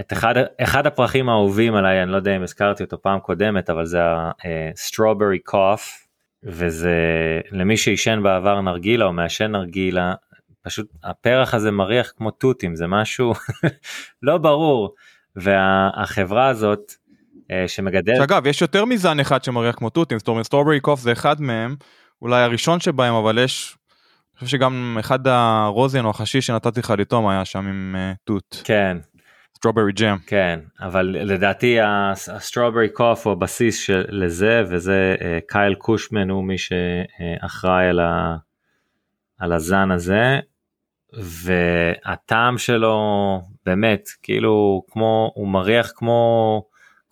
את 0.00 0.12
אחד, 0.12 0.34
אחד 0.60 0.86
הפרחים 0.86 1.28
האהובים 1.28 1.74
עליי, 1.74 2.02
אני 2.02 2.10
לא 2.10 2.16
יודע 2.16 2.36
אם 2.36 2.42
הזכרתי 2.42 2.82
אותו 2.82 3.02
פעם 3.02 3.20
קודמת, 3.20 3.70
אבל 3.70 3.86
זה 3.86 4.02
ה-strawberry 4.02 5.52
cough, 5.52 5.82
וזה 6.42 6.96
למי 7.50 7.76
שעישן 7.76 8.20
בעבר 8.22 8.60
נרגילה 8.60 9.04
או 9.04 9.12
מעשן 9.12 9.50
נרגילה, 9.50 10.14
פשוט 10.62 10.86
הפרח 11.04 11.54
הזה 11.54 11.70
מריח 11.70 12.12
כמו 12.16 12.30
תותים, 12.30 12.76
זה 12.76 12.86
משהו 12.86 13.32
לא 14.22 14.38
ברור, 14.38 14.94
והחברה 15.36 16.48
הזאת 16.48 16.92
אה, 17.50 17.68
שמגדלת... 17.68 18.16
שאגב, 18.16 18.46
יש 18.46 18.62
יותר 18.62 18.84
מזן 18.84 19.20
אחד 19.20 19.44
שמריח 19.44 19.74
כמו 19.74 19.90
תותים, 19.90 20.18
זאת 20.18 20.28
אומרת 20.28 20.44
סטרוברי 20.44 20.80
קוף 20.80 21.00
זה 21.00 21.12
אחד 21.12 21.40
מהם, 21.40 21.76
אולי 22.22 22.42
הראשון 22.42 22.80
שבהם, 22.80 23.14
אבל 23.14 23.38
יש, 23.38 23.76
אני 24.32 24.38
חושב 24.44 24.56
שגם 24.56 24.96
אחד 25.00 25.26
ה 25.26 25.39
rosin 25.39 26.04
או 26.04 26.10
החשיש 26.10 26.46
שנתתי 26.46 26.80
לך 26.80 26.94
לטעום 26.98 27.28
היה 27.28 27.44
שם 27.44 27.66
עם 27.66 27.96
uh, 27.98 28.16
תות. 28.24 28.62
כן. 28.64 28.96
strawberry 29.56 29.92
jam. 29.92 30.16
כן, 30.26 30.60
אבל 30.80 31.06
לדעתי 31.06 31.76
ה 31.80 31.90
Strawberry 31.90 32.88
Cough 32.88 33.26
הוא 33.26 33.32
הבסיס 33.32 33.78
של, 33.78 34.04
לזה, 34.08 34.62
וזה 34.70 35.14
uh, 35.18 35.22
Kyle 35.48 35.74
Kushman 35.74 36.30
הוא 36.30 36.44
מי 36.44 36.56
שאחראי 36.58 37.86
על, 37.86 38.00
ה, 38.00 38.36
על 39.38 39.52
הזן 39.52 39.90
הזה, 39.90 40.40
והטעם 41.12 42.58
שלו 42.58 42.98
באמת, 43.66 44.08
כאילו, 44.22 44.82
כמו, 44.90 45.32
הוא 45.34 45.48
מריח 45.48 45.92
כמו... 45.94 46.62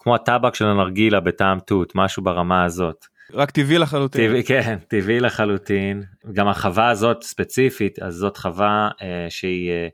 כמו 0.03 0.15
הטבק 0.15 0.55
של 0.55 0.67
הנרגילה 0.67 1.21
בטעם 1.21 1.59
תות, 1.59 1.93
משהו 1.95 2.23
ברמה 2.23 2.65
הזאת. 2.65 3.07
רק 3.33 3.51
טבעי 3.51 3.79
לחלוטין. 3.79 4.29
טבעי, 4.29 4.45
כן, 4.45 4.79
טבעי 4.89 5.21
לחלוטין. 5.21 6.03
גם 6.33 6.49
החווה 6.49 6.89
הזאת 6.89 7.23
ספציפית, 7.23 7.99
אז 7.99 8.15
זאת 8.15 8.37
חווה 8.37 8.89
אה, 9.03 9.27
שהיא 9.29 9.71
אה, 9.71 9.89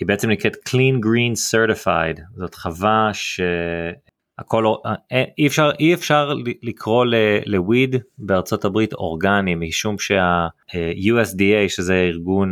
היא 0.00 0.08
בעצם 0.08 0.30
נקראת 0.30 0.56
Clean 0.68 1.04
Green 1.04 1.34
Certified, 1.50 2.20
זאת 2.36 2.54
חווה 2.54 3.10
שהכל, 3.12 4.64
אה, 5.12 5.24
אי 5.38 5.46
אפשר, 5.46 5.70
אי 5.80 5.94
אפשר 5.94 6.34
לקרוא 6.62 7.06
לוויד 7.46 7.96
בארצות 8.18 8.64
הברית 8.64 8.92
אורגני, 8.92 9.54
משום 9.54 9.98
שה-USDA, 9.98 11.68
שזה 11.68 11.94
ארגון 11.94 12.50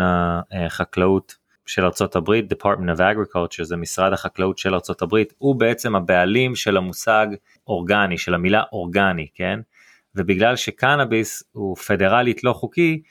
החקלאות 0.53 1.42
של 1.67 1.85
ארצות 1.85 2.17
הברית, 2.17 2.53
Department 2.53 2.97
of 2.97 2.99
Agriculture, 2.99 3.63
זה 3.63 3.77
משרד 3.77 4.13
החקלאות 4.13 4.59
של 4.59 4.75
ארצות 4.75 5.03
הברית, 5.03 5.33
הוא 5.39 5.57
בעצם 5.57 5.97
הבעלים 5.97 6.55
של 6.55 6.77
המושג 6.77 7.27
אורגני, 7.67 8.19
של 8.19 8.35
המילה 8.35 8.63
אורגני, 8.73 9.27
כן? 9.35 9.61
ובגלל 10.15 10.57
שקנאביס 10.57 11.43
הוא 11.53 11.77
פדרלית 11.77 12.45
לא 12.45 12.53
חוקי, 12.53 13.03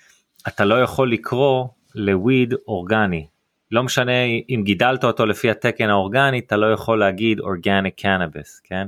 אתה 0.47 0.65
לא 0.65 0.81
יכול 0.81 1.11
לקרוא 1.11 1.67
לוויד 1.95 2.53
אורגני. 2.67 3.27
לא 3.71 3.83
משנה 3.83 4.25
אם 4.49 4.61
גידלת 4.65 5.03
אותו 5.03 5.25
לפי 5.25 5.49
התקן 5.49 5.89
האורגני, 5.89 6.39
אתה 6.39 6.57
לא 6.57 6.73
יכול 6.73 6.99
להגיד 6.99 7.39
אורגניק 7.39 7.95
קנאביס, 8.01 8.61
כן? 8.63 8.87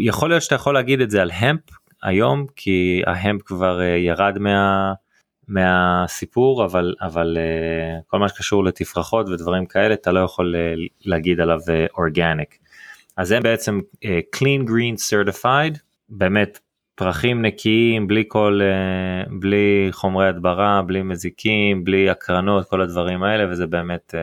יכול 0.00 0.28
להיות 0.28 0.42
שאתה 0.42 0.54
יכול 0.54 0.74
להגיד 0.74 1.00
את 1.00 1.10
זה 1.10 1.22
על 1.22 1.30
המפ 1.34 1.60
היום, 2.02 2.46
כי 2.56 3.02
ההמפ 3.06 3.42
כבר 3.42 3.80
אה, 3.80 3.86
ירד 3.86 4.38
מה... 4.38 4.92
מהסיפור 5.48 6.64
אבל 6.64 6.94
אבל 7.00 7.36
uh, 7.36 8.02
כל 8.06 8.18
מה 8.18 8.28
שקשור 8.28 8.64
לתפרחות 8.64 9.28
ודברים 9.28 9.66
כאלה 9.66 9.94
אתה 9.94 10.12
לא 10.12 10.20
יכול 10.20 10.54
uh, 10.54 10.80
להגיד 11.04 11.40
עליו 11.40 11.58
אורגניק. 11.98 12.54
Uh, 12.54 12.68
אז 13.16 13.28
זה 13.28 13.40
בעצם 13.40 13.80
clean 14.36 14.68
green 14.68 14.96
certified 14.96 15.78
באמת 16.08 16.58
פרחים 16.94 17.42
נקיים 17.42 18.06
בלי 18.06 18.24
כל 18.28 18.60
בלי 19.40 19.88
חומרי 19.90 20.28
הדברה 20.28 20.82
בלי 20.82 21.02
מזיקים 21.02 21.84
בלי 21.84 22.10
הקרנות 22.10 22.68
כל 22.68 22.80
הדברים 22.80 23.22
האלה 23.22 23.52
וזה 23.52 23.66
באמת 23.66 24.14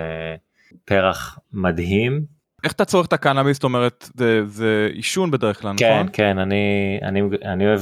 פרח 0.85 1.39
מדהים. 1.53 2.25
איך 2.63 2.71
אתה 2.71 2.85
צורך 2.85 3.07
את 3.07 3.13
הקנאביס 3.13 3.57
זאת 3.57 3.63
אומרת 3.63 4.09
זה, 4.15 4.41
זה 4.45 4.89
עישון 4.93 5.31
בדרך 5.31 5.61
כלל 5.61 5.73
כן, 5.77 5.93
נכון? 5.93 6.07
כן 6.07 6.11
כן 6.13 6.37
אני 6.37 6.99
אני 7.01 7.21
אני 7.45 7.67
אוהב 7.67 7.81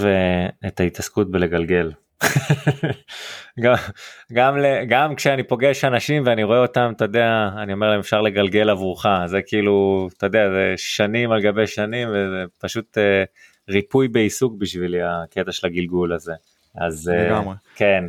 את 0.68 0.80
ההתעסקות 0.80 1.32
בלגלגל. 1.32 1.92
גם, 3.64 3.76
גם, 4.34 4.56
גם 4.88 5.16
כשאני 5.16 5.44
פוגש 5.44 5.86
אנשים 5.86 6.24
ואני 6.26 6.44
רואה 6.44 6.60
אותם 6.60 6.92
אתה 6.96 7.06
יודע 7.06 7.50
אני 7.58 7.74
אומר 7.74 7.90
להם 7.90 8.00
אפשר 8.00 8.22
לגלגל 8.22 8.70
עבורך 8.70 9.06
זה 9.26 9.42
כאילו 9.42 10.08
אתה 10.18 10.26
יודע 10.26 10.50
זה 10.50 10.74
שנים 10.78 11.32
על 11.32 11.42
גבי 11.42 11.68
שנים 11.68 12.08
וזה 12.10 12.44
פשוט 12.60 12.98
אה, 12.98 13.24
ריפוי 13.70 14.08
בעיסוק 14.08 14.54
בשבילי 14.58 15.00
הקטע 15.04 15.52
של 15.52 15.68
הגלגול 15.68 16.14
הזה 16.14 16.34
אז 16.76 17.12
אה, 17.14 17.42
כן. 17.76 18.04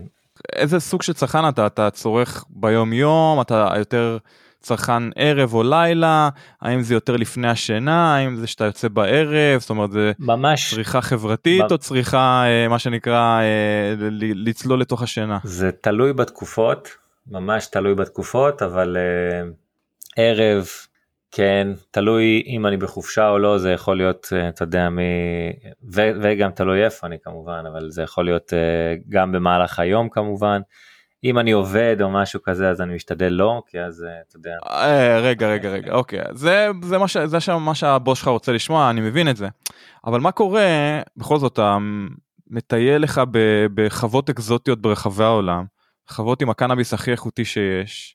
איזה 0.52 0.80
סוג 0.80 1.02
של 1.02 1.12
צרכן 1.12 1.48
אתה 1.48 1.66
אתה 1.66 1.90
צורך 1.90 2.44
ביום 2.50 2.92
יום 2.92 3.40
אתה 3.40 3.72
יותר. 3.78 4.18
צרכן 4.68 5.02
ערב 5.16 5.54
או 5.54 5.62
לילה, 5.62 6.28
האם 6.60 6.82
זה 6.82 6.94
יותר 6.94 7.16
לפני 7.16 7.48
השינה, 7.48 8.16
האם 8.16 8.36
זה 8.36 8.46
שאתה 8.46 8.64
יוצא 8.64 8.88
בערב, 8.88 9.60
זאת 9.60 9.70
אומרת 9.70 9.92
זה 9.92 10.12
ממש 10.18 10.74
צריכה 10.74 11.00
חברתית 11.00 11.62
ב... 11.68 11.72
או 11.72 11.78
צריכה 11.78 12.44
אה, 12.46 12.68
מה 12.68 12.78
שנקרא 12.78 13.40
אה, 13.40 13.94
לצלול 14.20 14.80
לתוך 14.80 15.02
השינה? 15.02 15.38
זה 15.44 15.72
תלוי 15.72 16.12
בתקופות, 16.12 16.88
ממש 17.26 17.66
תלוי 17.66 17.94
בתקופות, 17.94 18.62
אבל 18.62 18.96
אה, 18.96 19.48
ערב, 20.16 20.66
כן, 21.30 21.68
תלוי 21.90 22.42
אם 22.46 22.66
אני 22.66 22.76
בחופשה 22.76 23.28
או 23.28 23.38
לא, 23.38 23.58
זה 23.58 23.72
יכול 23.72 23.96
להיות, 23.96 24.32
אתה 24.48 24.62
יודע, 24.62 24.88
מ... 24.88 24.98
ו... 25.94 26.00
וגם 26.22 26.50
תלוי 26.50 26.84
איפה 26.84 27.06
אני 27.06 27.16
כמובן, 27.22 27.64
אבל 27.72 27.90
זה 27.90 28.02
יכול 28.02 28.24
להיות 28.24 28.52
גם 29.08 29.32
במהלך 29.32 29.78
היום 29.78 30.08
כמובן. 30.08 30.60
אם 31.24 31.38
אני 31.38 31.52
עובד 31.52 31.96
או 32.02 32.10
משהו 32.10 32.42
כזה 32.42 32.70
אז 32.70 32.80
אני 32.80 32.94
משתדל 32.94 33.28
לא 33.28 33.62
כי 33.66 33.80
אז 33.80 34.04
אה, 34.04 34.20
אתה 34.28 34.36
יודע. 34.36 34.50
אה, 34.70 35.18
רגע 35.20 35.48
רגע 35.48 35.70
רגע 35.70 35.92
אוקיי 35.92 36.20
זה 36.32 36.68
זה 36.82 36.98
מה 36.98 37.08
שזה 37.08 37.38
מה 37.60 37.74
שהבוס 37.74 38.18
שלך 38.18 38.28
רוצה 38.28 38.52
לשמוע 38.52 38.90
אני 38.90 39.00
מבין 39.00 39.28
את 39.28 39.36
זה 39.36 39.48
אבל 40.06 40.20
מה 40.20 40.32
קורה 40.32 41.00
בכל 41.16 41.38
זאת 41.38 41.52
אתה 41.52 41.78
מטייל 42.50 43.02
לך 43.02 43.20
בחוות 43.74 44.30
אקזוטיות 44.30 44.82
ברחבי 44.82 45.24
העולם 45.24 45.64
חוות 46.08 46.42
עם 46.42 46.50
הקנאביס 46.50 46.94
הכי 46.94 47.10
איכותי 47.10 47.44
שיש. 47.44 48.14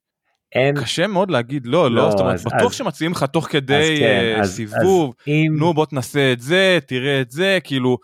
אין... 0.55 0.75
קשה 0.81 1.07
מאוד 1.07 1.31
להגיד 1.31 1.65
לא, 1.65 1.91
לא, 1.91 2.03
לא 2.03 2.11
זאת 2.11 2.19
אומרת, 2.19 2.39
בטוח 2.45 2.71
אז, 2.71 2.73
שמציעים 2.73 3.11
לך 3.11 3.23
תוך 3.23 3.47
כדי 3.47 3.95
כן, 3.99 4.39
אז, 4.41 4.55
סיבוב, 4.55 5.13
אז 5.19 5.27
אם... 5.27 5.55
נו 5.59 5.73
בוא 5.73 5.85
תנסה 5.85 6.33
את 6.33 6.39
זה, 6.39 6.79
תראה 6.87 7.21
את 7.21 7.31
זה, 7.31 7.57
כאילו, 7.63 7.97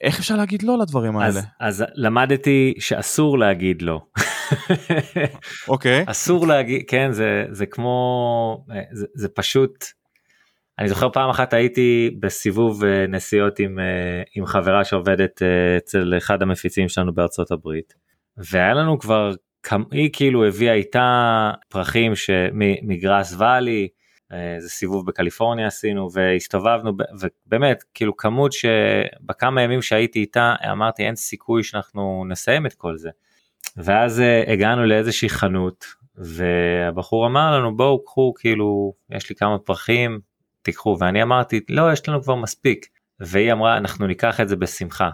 איך 0.00 0.18
אפשר 0.18 0.36
להגיד 0.36 0.62
לא 0.62 0.78
לדברים 0.78 1.16
האלה? 1.16 1.28
אז, 1.28 1.46
אז 1.60 1.84
למדתי 1.94 2.74
שאסור 2.78 3.38
להגיד 3.38 3.82
לא. 3.82 4.00
אוקיי. 5.68 6.02
okay. 6.02 6.10
אסור 6.10 6.46
להגיד, 6.46 6.82
כן, 6.88 7.12
זה, 7.12 7.44
זה 7.50 7.66
כמו, 7.66 8.64
זה, 8.92 9.06
זה 9.14 9.28
פשוט, 9.28 9.84
אני 10.78 10.88
זוכר 10.88 11.08
פעם 11.12 11.30
אחת 11.30 11.52
הייתי 11.52 12.16
בסיבוב 12.20 12.84
אה, 12.84 13.06
נסיעות 13.06 13.58
עם, 13.58 13.78
אה, 13.78 14.22
עם 14.36 14.46
חברה 14.46 14.84
שעובדת 14.84 15.42
אה, 15.42 15.76
אצל 15.76 16.14
אחד 16.16 16.42
המפיצים 16.42 16.88
שלנו 16.88 17.14
בארצות 17.14 17.50
הברית, 17.50 17.94
והיה 18.36 18.74
לנו 18.74 18.98
כבר, 18.98 19.32
היא 19.90 20.10
כאילו 20.12 20.44
הביאה 20.46 20.74
איתה 20.74 21.50
פרחים 21.68 22.12
מגראס 22.82 23.34
ואלי, 23.38 23.88
איזה 24.30 24.66
אה, 24.66 24.70
סיבוב 24.70 25.06
בקליפורניה 25.06 25.66
עשינו 25.66 26.08
והסתובבנו 26.12 26.92
ובאמת 27.20 27.84
כאילו 27.94 28.16
כמות 28.16 28.52
שבכמה 28.52 29.62
ימים 29.62 29.82
שהייתי 29.82 30.18
איתה 30.18 30.54
אמרתי 30.72 31.06
אין 31.06 31.16
סיכוי 31.16 31.62
שאנחנו 31.62 32.24
נסיים 32.28 32.66
את 32.66 32.74
כל 32.74 32.96
זה. 32.96 33.10
ואז 33.76 34.20
אה, 34.20 34.52
הגענו 34.52 34.86
לאיזושהי 34.86 35.28
חנות 35.28 35.84
והבחור 36.16 37.26
אמר 37.26 37.58
לנו 37.58 37.76
בואו 37.76 38.04
קחו 38.04 38.34
כאילו 38.38 38.92
יש 39.10 39.30
לי 39.30 39.36
כמה 39.36 39.58
פרחים 39.58 40.20
תיקחו 40.62 40.96
ואני 41.00 41.22
אמרתי 41.22 41.60
לא 41.68 41.92
יש 41.92 42.08
לנו 42.08 42.22
כבר 42.22 42.34
מספיק 42.34 42.86
והיא 43.20 43.52
אמרה 43.52 43.76
אנחנו 43.76 44.06
ניקח 44.06 44.40
את 44.40 44.48
זה 44.48 44.56
בשמחה. 44.56 45.10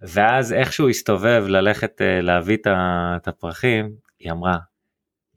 ואז 0.00 0.52
איכשהו 0.52 0.88
הסתובב 0.88 1.44
ללכת 1.48 2.02
אה, 2.02 2.20
להביא 2.20 2.56
את 2.66 3.28
הפרחים 3.28 3.90
היא 4.18 4.32
אמרה 4.32 4.56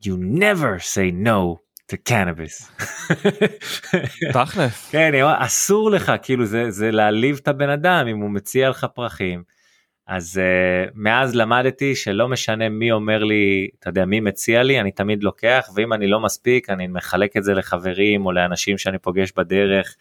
you 0.03 0.39
never 0.39 0.81
say 0.93 1.25
no 1.25 1.66
to 1.91 1.95
cannabis. 2.09 2.83
תכלס. 4.33 4.89
כן, 4.91 5.11
אסור 5.37 5.91
לך, 5.91 6.11
כאילו 6.21 6.45
זה, 6.45 6.71
זה 6.71 6.91
להעליב 6.91 7.39
את 7.43 7.47
הבן 7.47 7.69
אדם 7.69 8.07
אם 8.07 8.17
הוא 8.17 8.29
מציע 8.29 8.69
לך 8.69 8.85
פרחים. 8.93 9.43
אז 10.07 10.41
uh, 10.43 10.91
מאז 10.95 11.35
למדתי 11.35 11.95
שלא 11.95 12.27
משנה 12.27 12.69
מי 12.69 12.91
אומר 12.91 13.23
לי, 13.23 13.67
אתה 13.79 13.89
יודע, 13.89 14.05
מי 14.05 14.19
מציע 14.19 14.63
לי, 14.63 14.79
אני 14.79 14.91
תמיד 14.91 15.23
לוקח, 15.23 15.69
ואם 15.75 15.93
אני 15.93 16.07
לא 16.07 16.19
מספיק, 16.19 16.69
אני 16.69 16.87
מחלק 16.87 17.37
את 17.37 17.43
זה 17.43 17.53
לחברים 17.53 18.25
או 18.25 18.31
לאנשים 18.31 18.77
שאני 18.77 18.97
פוגש 18.97 19.31
בדרך, 19.37 19.95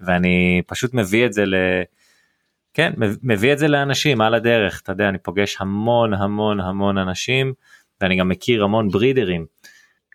ואני 0.00 0.62
פשוט 0.66 0.94
מביא 0.94 1.26
את 1.26 1.32
זה 1.32 1.46
ל... 1.46 1.54
כן, 2.74 2.92
מביא 3.22 3.52
את 3.52 3.58
זה 3.58 3.68
לאנשים 3.68 4.20
על 4.20 4.34
הדרך, 4.34 4.80
אתה 4.82 4.92
יודע, 4.92 5.08
אני 5.08 5.18
פוגש 5.18 5.56
המון 5.60 6.14
המון 6.14 6.60
המון 6.60 6.98
אנשים, 6.98 7.52
ואני 8.00 8.16
גם 8.16 8.28
מכיר 8.28 8.64
המון 8.64 8.88
ברידרים. 8.88 9.46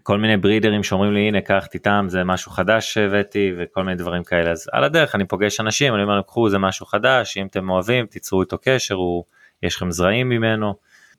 כל 0.03 0.17
מיני 0.17 0.37
ברידרים 0.37 0.83
שאומרים 0.83 1.13
לי 1.13 1.27
הנה 1.27 1.41
קח 1.41 1.65
תיתם 1.65 2.05
זה 2.09 2.23
משהו 2.23 2.51
חדש 2.51 2.93
שהבאתי 2.93 3.53
וכל 3.57 3.83
מיני 3.83 3.97
דברים 3.97 4.23
כאלה 4.23 4.51
אז 4.51 4.69
על 4.71 4.83
הדרך 4.83 5.15
אני 5.15 5.25
פוגש 5.25 5.59
אנשים 5.59 5.93
אני 5.93 6.03
אומר 6.03 6.13
להם 6.13 6.23
קחו 6.23 6.49
זה 6.49 6.57
משהו 6.57 6.85
חדש 6.85 7.37
אם 7.37 7.47
אתם 7.47 7.69
אוהבים 7.69 8.05
תיצרו 8.05 8.41
איתו 8.41 8.57
קשר 8.61 8.95
הוא 8.95 9.23
יש 9.63 9.75
לכם 9.75 9.91
זרעים 9.91 10.29
ממנו. 10.29 10.75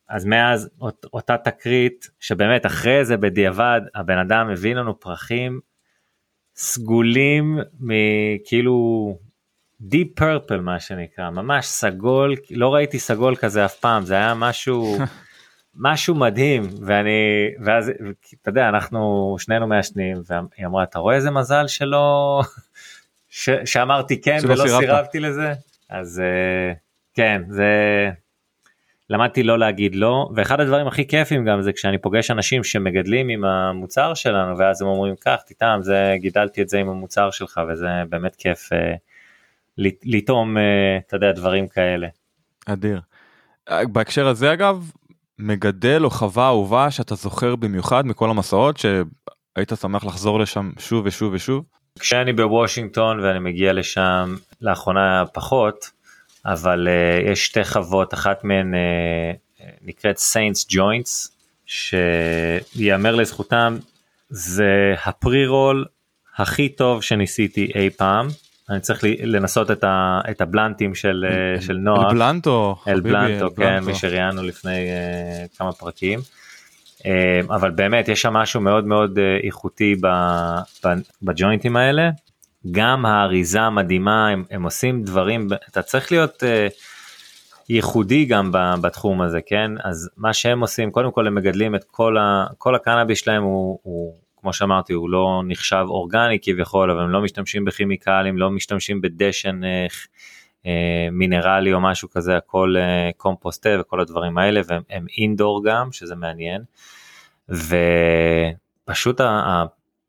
אז 0.09 0.25
מאז 0.25 0.71
אות, 0.81 1.07
אותה 1.13 1.37
תקרית 1.37 2.11
שבאמת 2.21 2.67
אחרי 2.67 3.05
זה 3.05 3.17
בדיעבד 3.17 3.81
הבן 3.95 4.19
אדם 4.19 4.49
הביא 4.49 4.75
לנו 4.75 5.01
פרחים 5.01 5.61
סגולים 6.57 7.59
מכאילו 7.81 9.19
דיפ 9.81 10.09
פרפל 10.15 10.61
מה 10.61 10.81
שנקרא 10.81 11.31
ממש 11.31 11.67
סגול 11.67 12.35
לא 12.51 12.75
ראיתי 12.75 12.99
סגול 12.99 13.37
כזה 13.37 13.65
אף 13.65 13.75
פעם 13.75 14.05
זה 14.05 14.15
היה 14.15 14.35
משהו 14.35 14.97
משהו 15.75 16.15
מדהים 16.15 16.63
ואני 16.87 17.51
ואז 17.65 17.93
אתה 18.43 18.51
יודע 18.51 18.69
אנחנו 18.69 19.37
שנינו 19.39 19.67
מעשנים 19.67 20.23
והיא 20.27 20.67
אמרה 20.67 20.83
אתה 20.83 20.99
רואה 20.99 21.15
איזה 21.15 21.31
מזל 21.31 21.67
שלא 21.67 22.41
ש, 23.29 23.51
שאמרתי 23.65 24.21
כן 24.21 24.39
ולא 24.43 24.55
סירבת. 24.55 24.81
סירבתי 24.81 25.21
לזה 25.21 25.53
אז 25.89 26.23
uh, 26.23 26.77
כן 27.15 27.43
זה 27.49 27.67
למדתי 29.11 29.43
לא 29.43 29.59
להגיד 29.59 29.95
לא 29.95 30.29
ואחד 30.35 30.61
הדברים 30.61 30.87
הכי 30.87 31.07
כיפים 31.09 31.45
גם 31.45 31.63
זה 31.63 31.73
כשאני 31.73 31.99
פוגש 31.99 32.31
אנשים 32.31 32.65
שמגדלים 32.65 33.29
עם 33.29 33.45
המוצר 33.45 34.15
שלנו 34.15 34.59
ואז 34.59 34.83
הם 34.83 34.89
אומרים 34.89 35.15
כך 35.21 35.43
תטעם 35.47 35.83
זה 35.83 36.15
גידלתי 36.19 36.63
את 36.63 36.69
זה 36.69 36.79
עם 36.79 36.89
המוצר 36.89 37.31
שלך 37.31 37.61
וזה 37.69 37.87
באמת 38.09 38.37
כיף 38.37 38.73
uh, 38.73 38.77
לטעום 40.05 40.57
uh, 40.57 40.61
אתה 41.07 41.17
יודע 41.17 41.33
דברים 41.33 41.69
כאלה. 41.69 42.09
אדיר. 42.67 43.01
בהקשר 43.71 44.29
הזה 44.29 44.53
אגב 44.53 44.91
מגדל 45.39 46.05
או 46.05 46.11
חווה 46.11 46.47
אהובה 46.47 46.91
שאתה 46.91 47.15
זוכר 47.15 47.57
במיוחד 47.57 48.07
מכל 48.07 48.31
המסעות 48.31 48.77
שהיית 48.77 49.73
שמח 49.81 50.05
לחזור 50.05 50.41
לשם 50.41 50.71
שוב 50.79 51.07
ושוב 51.07 51.33
ושוב? 51.33 51.65
כשאני 51.99 52.33
בוושינגטון 52.33 53.21
ואני 53.21 53.39
מגיע 53.39 53.73
לשם 53.73 54.37
לאחרונה 54.61 55.25
פחות 55.35 55.91
אבל 56.47 56.89
uh, 56.89 57.31
יש 57.31 57.47
שתי 57.47 57.65
חוות 57.65 58.15
אחת 58.15 58.45
מהן 58.45 58.75
uh, 58.75 59.63
נקראת 59.83 60.19
Saints 60.19 60.67
Joints 60.69 61.37
שיאמר 61.67 63.15
לזכותם 63.15 63.77
זה 64.29 64.95
הפרי 65.05 65.47
רול 65.47 65.85
הכי 66.37 66.69
טוב 66.69 67.03
שניסיתי 67.03 67.73
אי 67.75 67.91
פעם 67.91 68.29
אני 68.73 68.81
צריך 68.81 69.05
לנסות 69.23 69.71
את, 69.71 69.85
ה, 69.85 70.21
את 70.31 70.41
הבלנטים 70.41 70.95
של, 70.95 71.25
אל, 71.29 71.61
של 71.61 71.73
נועה. 71.73 72.11
אל 72.11 72.15
בלנטו, 72.15 72.77
אל 72.89 73.01
בלנטו, 73.01 73.55
כן, 73.55 73.85
מי 73.85 73.95
שראיינו 73.95 74.43
לפני 74.43 74.87
uh, 74.89 75.59
כמה 75.59 75.73
פרקים. 75.73 76.19
Uh, 76.99 77.05
אבל 77.49 77.71
באמת 77.71 78.09
יש 78.09 78.23
שם 78.23 78.33
משהו 78.33 78.61
מאוד 78.61 78.85
מאוד 78.87 79.19
uh, 79.19 79.47
איכותי 79.47 79.95
ב, 80.01 80.07
ב, 80.85 80.89
בג'וינטים 81.23 81.77
האלה. 81.77 82.11
גם 82.71 83.07
האריזה 83.07 83.61
המדהימה, 83.61 84.29
הם, 84.29 84.45
הם 84.51 84.63
עושים 84.63 85.03
דברים, 85.03 85.49
אתה 85.69 85.83
צריך 85.83 86.13
להיות 86.13 86.43
uh, 86.43 86.73
ייחודי 87.69 88.25
גם 88.25 88.51
בתחום 88.81 89.21
הזה, 89.21 89.41
כן? 89.47 89.71
אז 89.85 90.11
מה 90.17 90.33
שהם 90.33 90.61
עושים, 90.61 90.91
קודם 90.91 91.13
כל 91.13 91.27
הם 91.27 91.35
מגדלים 91.35 91.75
את 91.75 91.85
כל, 91.91 92.19
ה, 92.19 92.47
כל 92.59 92.75
הקנאביס 92.75 93.19
שלהם 93.19 93.43
הוא, 93.43 93.79
הוא 93.83 94.15
כמו 94.43 94.53
שאמרתי 94.53 94.93
הוא 94.93 95.11
לא 95.11 95.43
נחשב 95.47 95.85
אורגני 95.89 96.39
כביכול 96.43 96.91
אבל 96.91 97.01
הם 97.01 97.11
לא 97.11 97.23
משתמשים 97.23 97.65
בכימיקלים 97.65 98.39
לא 98.39 98.51
משתמשים 98.51 99.01
בדשן 99.01 99.65
אה, 99.65 99.87
אה, 100.67 101.09
מינרלי 101.13 101.73
או 101.73 101.81
משהו 101.81 102.11
כזה 102.11 102.37
הכל 102.37 102.75
אה, 102.79 103.11
קומפוסטה 103.17 103.71
וכל 103.81 104.01
הדברים 104.01 104.39
האלה 104.39 104.61
והם 104.67 105.07
אינדור 105.19 105.65
גם 105.65 105.93
שזה 105.93 106.15
מעניין. 106.15 106.63
ופשוט 107.49 109.21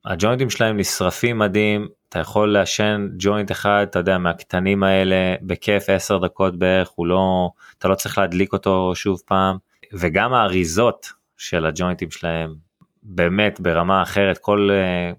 הג'וינטים 0.06 0.50
שלהם 0.50 0.78
נשרפים 0.78 1.40
מדהים 1.40 1.88
אתה 2.10 2.20
יכול 2.20 2.54
לעשן 2.54 3.08
ג'וינט 3.18 3.52
אחד 3.52 3.86
אתה 3.90 4.00
יודע 4.00 4.18
מהקטנים 4.18 4.84
האלה 4.84 5.36
בכיף 5.42 5.90
10 5.90 6.18
דקות 6.18 6.60
בערך 6.60 6.90
הוא 6.96 7.08
לא 7.08 7.50
אתה 7.78 7.88
לא 7.88 7.96
צריך 7.96 8.18
להדליק 8.18 8.54
אותו 8.54 8.92
שוב 8.96 9.22
פעם 9.26 9.58
וגם 9.94 10.34
האריזות 10.34 11.08
של 11.38 11.66
הג'וינטים 11.66 12.12
שלהם 12.12 12.63
באמת 13.04 13.60
ברמה 13.60 14.02
אחרת 14.02 14.38
כל 14.38 14.70
אה, 14.72 15.12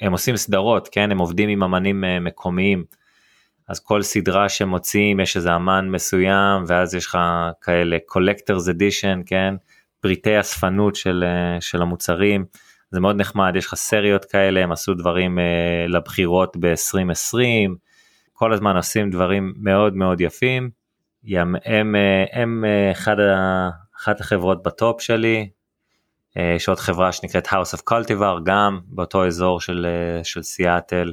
הם 0.00 0.12
עושים 0.12 0.36
סדרות 0.36 0.88
כן? 0.92 1.10
הם 1.10 1.18
עובדים 1.18 1.48
עם 1.48 1.62
אמנים 1.62 2.04
אה, 2.04 2.20
מקומיים. 2.20 2.84
אז 3.68 3.80
כל 3.80 4.02
סדרה 4.02 4.48
שמוצאים 4.48 5.20
יש 5.20 5.36
איזה 5.36 5.56
אמן 5.56 5.88
מסוים 5.90 6.64
ואז 6.66 6.94
יש 6.94 7.06
לך 7.06 7.18
כאלה 7.60 7.96
collectors 8.12 8.68
edition 8.68 9.22
כן? 9.26 9.54
פריטי 10.00 10.40
אספנות 10.40 10.96
של, 10.96 11.24
אה, 11.26 11.60
של 11.60 11.82
המוצרים. 11.82 12.44
זה 12.90 13.00
מאוד 13.00 13.16
נחמד 13.16 13.52
יש 13.56 13.66
לך 13.66 13.74
סריות 13.74 14.24
כאלה 14.24 14.60
הם 14.60 14.72
עשו 14.72 14.94
דברים 14.94 15.38
לבחירות 15.88 16.56
ב-2020. 16.60 17.70
כל 18.32 18.52
הזמן 18.52 18.76
עושים 18.76 19.10
דברים 19.10 19.54
מאוד 19.56 19.94
מאוד 19.94 20.20
יפים. 20.20 20.70
הם, 21.24 21.54
הם, 21.64 21.94
הם 22.32 22.64
אחד 22.92 23.16
אחת 24.00 24.20
החברות 24.20 24.62
בטופ 24.62 25.00
שלי 25.00 25.48
יש 26.56 26.68
עוד 26.68 26.78
חברה 26.78 27.12
שנקראת 27.12 27.46
House 27.46 27.76
of 27.76 27.80
Cultivar 27.90 28.40
גם 28.44 28.80
באותו 28.86 29.26
אזור 29.26 29.60
של, 29.60 29.86
אה, 29.88 30.24
של 30.24 30.42
סיאטל. 30.42 31.12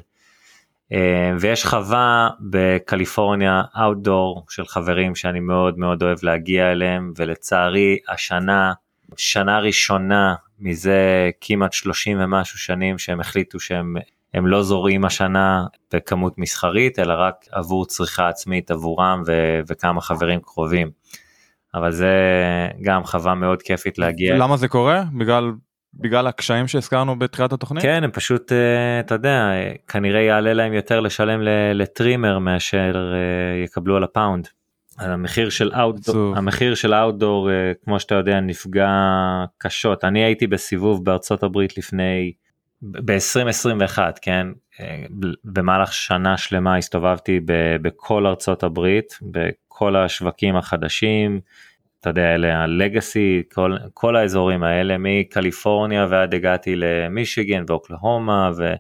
אה, 0.92 1.32
ויש 1.40 1.66
חווה 1.66 2.30
בקליפורניה 2.40 3.62
Outdoor 3.76 4.44
של 4.50 4.66
חברים 4.66 5.16
שאני 5.16 5.40
מאוד 5.40 5.78
מאוד 5.78 6.04
אוהב 6.04 6.18
להגיע 6.24 6.72
אליהם 6.72 7.14
ולצערי 7.18 7.98
השנה 8.10 8.74
שנה 9.18 9.60
ראשונה 9.60 10.36
מזה 10.60 11.30
כמעט 11.42 11.74
30 11.74 12.18
ומשהו 12.20 12.60
שנים 12.60 12.98
שהם 12.98 13.20
החליטו 13.20 13.60
שהם 13.60 13.96
הם 14.34 14.48
לא 14.48 14.64
זורעים 14.64 15.06
השנה 15.06 15.66
בכמות 15.94 16.38
מסחרית 16.38 17.00
אלא 17.00 17.14
רק 17.18 17.46
עבור 17.52 17.86
צריכה 17.86 18.30
עצמית 18.30 18.72
עבורם 18.72 19.24
ו- 19.28 19.60
וכמה 19.68 20.02
חברים 20.02 20.40
קרובים. 20.42 20.92
אבל 21.76 21.92
זה 21.92 22.14
גם 22.82 23.04
חווה 23.04 23.36
מאוד 23.36 23.62
כיפית 23.62 23.98
להגיע. 23.98 24.36
למה 24.36 24.58
זה 24.58 24.68
קורה? 24.68 25.04
בגלל 25.14 25.52
בגלל 26.00 26.28
הקשיים 26.28 26.68
שהזכרנו 26.68 27.20
בתחילת 27.20 27.54
התוכנית? 27.54 27.84
כן, 27.84 28.04
הם 28.04 28.12
פשוט, 28.12 28.52
אה, 28.52 29.00
אתה 29.00 29.16
יודע, 29.16 29.52
כנראה 29.88 30.22
יעלה 30.22 30.54
להם 30.54 30.74
יותר 30.74 31.00
לשלם 31.00 31.42
לטרימר 31.74 32.40
מאשר 32.40 33.14
אה, 33.14 33.64
יקבלו 33.64 33.96
על 33.96 34.04
הפאונד. 34.04 34.48
המחיר 35.00 35.50
של 35.50 35.72
אאוטדור, 35.74 36.38
המחיר 36.38 36.76
של 36.76 36.94
אאוטדור, 36.94 37.52
אה, 37.52 37.72
כמו 37.86 38.00
שאתה 38.00 38.16
יודע, 38.16 38.40
נפגע 38.40 38.90
קשות. 39.58 40.04
אני 40.04 40.24
הייתי 40.24 40.48
בסיבוב 40.48 41.06
בארצות 41.06 41.44
הברית 41.44 41.78
לפני, 41.78 42.34
ב-2021, 42.82 44.00
כן? 44.22 44.48
במהלך 45.44 45.94
שנה 45.94 46.38
שלמה 46.38 46.78
הסתובבתי 46.78 47.40
בכל 47.82 48.26
ארצות 48.26 48.64
הברית, 48.64 49.20
כל 49.78 49.96
השווקים 49.96 50.56
החדשים, 50.56 51.40
אתה 52.00 52.10
יודע, 52.10 52.36
אלה 52.36 52.64
ה 52.64 52.74
legacy, 52.74 53.44
כל, 53.54 53.78
כל 53.94 54.16
האזורים 54.16 54.64
האלה, 54.64 54.96
מקליפורניה 55.00 56.08
ועד 56.10 56.34
הגעתי 56.34 56.76
למישיגן 56.76 57.64
ואוקלהומה 57.68 58.52
ו, 58.58 58.74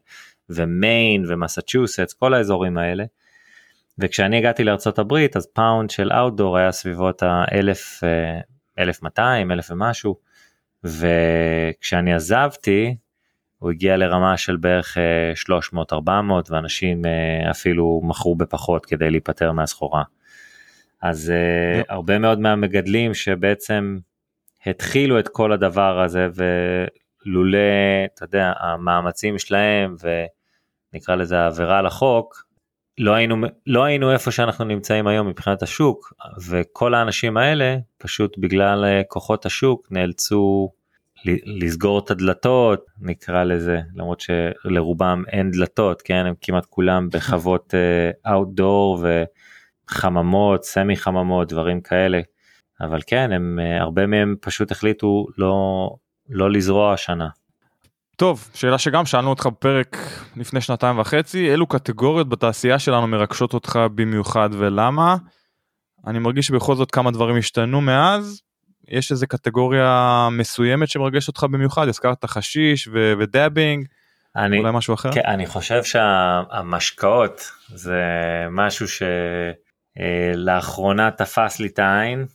ומיין 0.50 1.26
ומסצ'וסטס, 1.28 2.14
כל 2.14 2.34
האזורים 2.34 2.78
האלה. 2.78 3.04
וכשאני 4.00 4.38
הגעתי 4.38 4.64
הברית 4.98 5.38
אז 5.38 5.48
pound 5.54 5.90
של 5.90 6.12
outdoor 6.12 6.58
היה 6.58 6.72
סביבות 6.72 7.24
האלף, 7.24 8.04
אלף 8.80 9.04
מאתיים, 9.04 9.52
אלף 9.52 9.72
ומשהו, 9.72 10.16
וכשאני 10.84 12.14
עזבתי 12.14 12.96
הוא 13.60 13.72
הגיע 13.72 13.98
לרמה 13.98 14.38
של 14.38 14.56
בערך 14.56 14.98
300-400 15.94 15.94
ואנשים 16.50 17.06
אה, 17.06 17.52
אפילו 17.52 18.02
מכרו 18.04 18.36
בפחות 18.36 18.86
כדי 18.86 19.12
להיפטר 19.12 19.52
מהסחורה. 19.52 20.04
אז 21.10 21.32
uh, 21.32 21.86
הרבה 21.90 22.20
מאוד 22.20 22.40
מהמגדלים 22.40 23.14
שבעצם 23.14 23.98
התחילו 24.66 25.20
את 25.20 25.28
כל 25.28 25.52
הדבר 25.52 26.02
הזה 26.02 26.28
ולולא, 26.36 27.58
אתה 28.14 28.24
יודע, 28.24 28.54
המאמצים 28.60 29.40
שלהם 29.40 29.96
ונקרא 30.94 31.16
לזה 31.16 31.46
עבירה 31.46 31.82
לחוק, 31.82 32.46
לא 32.98 33.14
היינו, 33.14 33.36
לא 33.68 33.84
היינו 33.84 34.12
איפה 34.12 34.32
שאנחנו 34.32 34.66
נמצאים 34.66 35.08
היום 35.08 35.28
מבחינת 35.28 35.64
השוק 35.64 36.14
וכל 36.50 36.94
האנשים 36.94 37.38
האלה 37.38 37.78
פשוט 37.98 38.38
בגלל 38.38 38.86
אה, 38.86 39.02
כוחות 39.08 39.46
השוק 39.46 39.88
נאלצו 39.92 40.72
לסגור 41.46 42.00
את 42.00 42.12
הדלתות 42.12 42.86
נקרא 43.02 43.44
לזה 43.44 43.80
למרות 43.96 44.22
שלרובם 44.22 45.24
אין 45.28 45.52
דלתות 45.52 46.02
כן? 46.02 46.26
הם 46.26 46.34
כמעט 46.42 46.66
כולם 46.66 47.10
בחוות 47.10 47.74
אאוטדור 48.28 49.06
uh, 49.06 49.45
חממות, 49.88 50.64
סמי 50.64 50.96
חממות, 50.96 51.48
דברים 51.48 51.82
כאלה. 51.82 52.22
אבל 52.82 53.00
כן, 53.08 53.32
הם, 53.32 53.60
אה, 53.62 53.82
הרבה 53.82 54.08
מהם 54.08 54.36
פשוט 54.42 54.72
החליטו 54.72 55.26
לא, 55.38 55.90
לא 56.30 56.52
לזרוע 56.52 56.94
השנה. 56.94 57.28
טוב, 58.16 58.50
שאלה 58.54 58.78
שגם 58.78 59.06
שאלנו 59.06 59.30
אותך 59.30 59.46
בפרק 59.46 59.98
לפני 60.36 60.62
שנתיים 60.62 61.00
וחצי, 61.00 61.52
אילו 61.52 61.68
קטגוריות 61.68 62.30
בתעשייה 62.30 62.80
שלנו 62.80 63.08
מרגשות 63.08 63.54
אותך 63.54 63.80
במיוחד 63.96 64.50
ולמה? 64.54 65.16
אני 66.08 66.20
מרגיש 66.20 66.48
שבכל 66.48 66.76
זאת 66.76 66.92
כמה 66.92 67.12
דברים 67.12 67.38
השתנו 67.38 67.82
מאז. 67.82 68.42
יש 68.88 69.12
איזה 69.12 69.28
קטגוריה 69.28 70.28
מסוימת 70.32 70.90
שמרגש 70.90 71.28
אותך 71.28 71.44
במיוחד? 71.44 71.88
הזכרת 71.88 72.26
חשיש 72.26 72.88
ו- 72.88 73.14
ודאבינג, 73.20 73.88
אני, 74.36 74.58
אולי 74.58 74.72
משהו 74.74 74.94
אחר? 74.94 75.12
כן, 75.12 75.22
אני 75.26 75.46
חושב 75.46 75.84
שהמשקאות 75.84 77.52
זה 77.68 78.02
משהו 78.52 78.88
ש... 78.88 79.04
אה, 80.00 80.32
לאחרונה 80.36 81.12
תפס 81.12 81.60
לי 81.60 81.68
את 81.68 81.80
העין. 81.80 82.26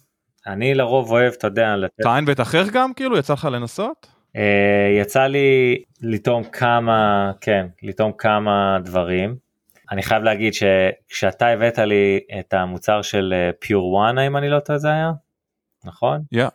אני 0.46 0.74
לרוב 0.74 1.10
אוהב, 1.10 1.32
אתה 1.32 1.46
יודע, 1.46 1.76
לתת... 1.76 1.94
את 2.00 2.06
העין 2.06 2.24
ואת 2.28 2.40
אחר 2.40 2.62
גם 2.72 2.94
כאילו? 2.94 3.18
יצא 3.18 3.32
לך 3.32 3.48
לנסות? 3.52 4.06
אה, 4.36 4.96
יצא 5.00 5.26
לי 5.26 5.82
לטעום 6.02 6.44
כמה, 6.44 7.30
כן, 7.40 7.66
לטעום 7.82 8.12
כמה 8.18 8.78
דברים. 8.84 9.36
אני 9.90 10.02
חייב 10.02 10.22
להגיד 10.22 10.52
שכשאתה 10.54 11.46
הבאת 11.46 11.78
לי 11.78 12.20
את 12.38 12.54
המוצר 12.54 13.02
של 13.02 13.34
פיור 13.60 13.92
וואנה, 13.92 14.26
אם 14.26 14.36
אני 14.36 14.48
לא 14.48 14.60
טועה 14.60 14.78
זה 14.78 14.88
היה, 14.88 15.10
נכון? 15.84 16.20
יא. 16.32 16.46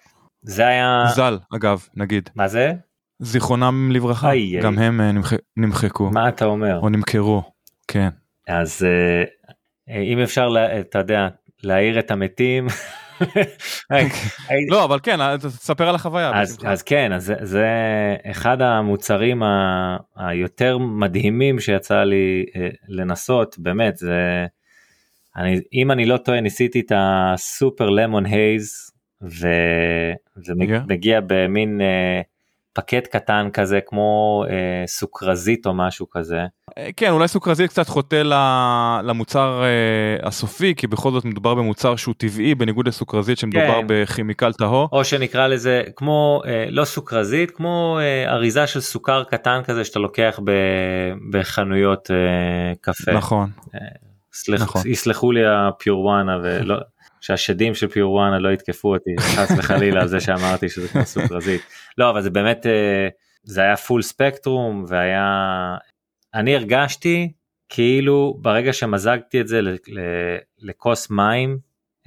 זה 0.41 0.67
היה... 0.67 1.03
ז"ל, 1.15 1.37
אגב, 1.55 1.87
נגיד. 1.95 2.29
מה 2.35 2.47
זה? 2.47 2.73
זיכרונם 3.19 3.91
לברכה, 3.91 4.31
איי, 4.31 4.59
גם 4.61 4.79
איי. 4.79 4.87
הם 4.87 5.01
אה, 5.01 5.11
נמח- 5.11 5.33
נמחקו, 5.57 6.09
מה 6.09 6.29
אתה 6.29 6.45
אומר? 6.45 6.79
או 6.79 6.89
נמכרו, 6.89 7.43
כן. 7.87 8.09
אז 8.47 8.83
אה, 8.85 9.23
אם 9.89 10.19
אפשר, 10.19 10.47
אתה 10.79 10.99
יודע, 10.99 11.27
להעיר 11.63 11.99
את 11.99 12.11
המתים. 12.11 12.67
לא, 14.69 14.83
אבל 14.85 14.99
כן, 15.03 15.21
אה, 15.21 15.37
תספר 15.37 15.89
על 15.89 15.95
החוויה. 15.95 16.41
אז, 16.65 16.81
כן, 16.81 17.13
אז 17.13 17.25
זה, 17.25 17.35
זה 17.41 17.67
אחד 18.31 18.61
המוצרים 18.61 19.43
ה, 19.43 19.97
היותר 20.15 20.77
מדהימים 20.77 21.59
שיצא 21.59 22.03
לי 22.03 22.45
אה, 22.55 22.67
לנסות, 22.87 23.55
באמת, 23.59 23.97
זה, 23.97 24.45
אני, 25.35 25.59
אם 25.73 25.91
אני 25.91 26.05
לא 26.05 26.17
טועה, 26.17 26.41
ניסיתי 26.41 26.79
את 26.79 26.91
הסופר 26.95 27.89
למון 27.89 28.25
הייז, 28.25 28.91
וזה 29.21 30.53
Yeah. 30.57 30.87
מגיע 30.87 31.19
במין 31.27 31.81
אה, 31.81 32.21
פקט 32.75 33.07
קטן 33.07 33.49
כזה, 33.53 33.79
כמו 33.85 34.43
אה, 34.49 34.87
סוכרזית 34.87 35.65
או 35.65 35.73
משהו 35.73 36.09
כזה. 36.09 36.39
אה, 36.77 36.89
כן, 36.97 37.11
אולי 37.11 37.27
סוכרזית 37.27 37.69
קצת 37.69 37.87
חוטא 37.87 38.23
למוצר 39.03 39.63
אה, 39.63 40.27
הסופי, 40.27 40.75
כי 40.75 40.87
בכל 40.87 41.11
זאת 41.11 41.25
מדובר 41.25 41.55
במוצר 41.55 41.95
שהוא 41.95 42.15
טבעי, 42.17 42.55
בניגוד 42.55 42.87
לסוכרזית 42.87 43.37
שמדובר 43.37 43.81
כן. 43.81 43.87
בכימיקל 43.87 44.53
טהור. 44.53 44.89
או 44.91 45.05
שנקרא 45.05 45.47
לזה 45.47 45.83
כמו 45.95 46.41
אה, 46.45 46.65
לא 46.69 46.85
סוכרזית 46.85 47.51
כמו 47.51 47.99
אה, 48.01 48.33
אריזה 48.33 48.67
של 48.67 48.79
סוכר 48.79 49.23
קטן 49.23 49.61
כזה 49.63 49.85
שאתה 49.85 49.99
לוקח 49.99 50.39
ב, 50.43 50.51
בחנויות 51.31 52.11
אה, 52.11 52.73
קפה. 52.81 53.11
נכון. 53.11 53.49
סלח, 54.33 54.61
נכון. 54.61 54.81
יסלחו 54.85 55.31
לי 55.31 55.41
הפיורואנה 55.45 56.37
ולא 56.43 56.75
שהשדים 57.25 57.75
של 57.75 57.87
פיורואנה 57.87 58.39
לא 58.39 58.49
יתקפו 58.49 58.93
אותי 58.93 59.09
חס 59.19 59.51
וחלילה 59.57 60.01
על 60.01 60.07
זה 60.07 60.19
שאמרתי 60.19 60.69
שזה 60.69 60.87
כמו 60.87 61.05
סוכרזית. 61.05 61.61
לא 61.97 62.09
אבל 62.09 62.21
זה 62.21 62.29
באמת 62.29 62.65
אה, 62.65 63.07
זה 63.43 63.61
היה 63.61 63.77
פול 63.77 64.01
ספקטרום 64.01 64.85
והיה 64.87 65.25
אני 66.33 66.55
הרגשתי 66.55 67.31
כאילו 67.69 68.37
ברגע 68.41 68.73
שמזגתי 68.73 69.41
את 69.41 69.47
זה 69.47 69.61
לכוס 70.59 71.09
מים 71.09 71.57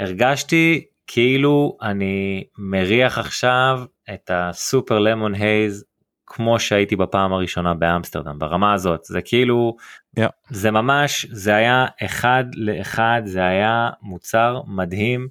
הרגשתי 0.01 0.85
כאילו 1.07 1.77
אני 1.83 2.45
מריח 2.59 3.19
עכשיו 3.19 3.81
את 4.15 4.31
הסופר 4.35 4.99
למון 4.99 5.35
הייז 5.35 5.85
כמו 6.31 6.59
שהייתי 6.59 6.97
בפעם 6.97 7.33
הראשונה 7.33 7.75
באמסטרדם 7.75 8.39
ברמה 8.39 8.73
הזאת 8.73 9.05
זה 9.05 9.21
כאילו 9.21 9.77
Yeah. 10.19 10.23
זה 10.51 10.71
ממש 10.71 11.27
זה 11.31 11.55
היה 11.55 11.87
אחד 12.05 12.45
לאחד 12.55 13.23
זה 13.25 13.45
היה 13.45 13.91
מוצר 14.03 14.61
מדהים 14.67 15.29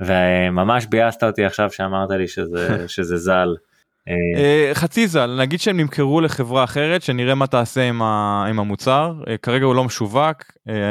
וממש 0.00 0.86
ביאסת 0.86 1.24
אותי 1.24 1.44
עכשיו 1.44 1.70
שאמרת 1.70 2.10
לי 2.10 2.28
שזה 2.28 2.84
שזה 2.88 3.16
ז"ל. 3.16 3.54
אה, 4.08 4.14
אה, 4.40 4.74
חצי 4.74 5.06
ז"ל, 5.06 5.36
נגיד 5.40 5.60
שהם 5.60 5.76
נמכרו 5.76 6.20
לחברה 6.20 6.64
אחרת, 6.64 7.02
שנראה 7.02 7.34
מה 7.34 7.46
תעשה 7.46 7.88
עם, 7.88 8.02
ה, 8.02 8.44
עם 8.48 8.58
המוצר. 8.60 9.14
אה, 9.28 9.36
כרגע 9.36 9.64
הוא 9.64 9.74
לא 9.74 9.84
משווק, 9.84 10.42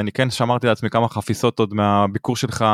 אני 0.02 0.12
כן 0.12 0.30
שמרתי 0.30 0.68
לעצמי 0.68 0.90
כמה 0.90 1.10
חפיסות 1.10 1.60
עוד 1.60 1.74
מהביקור 1.74 2.36
שלך 2.36 2.66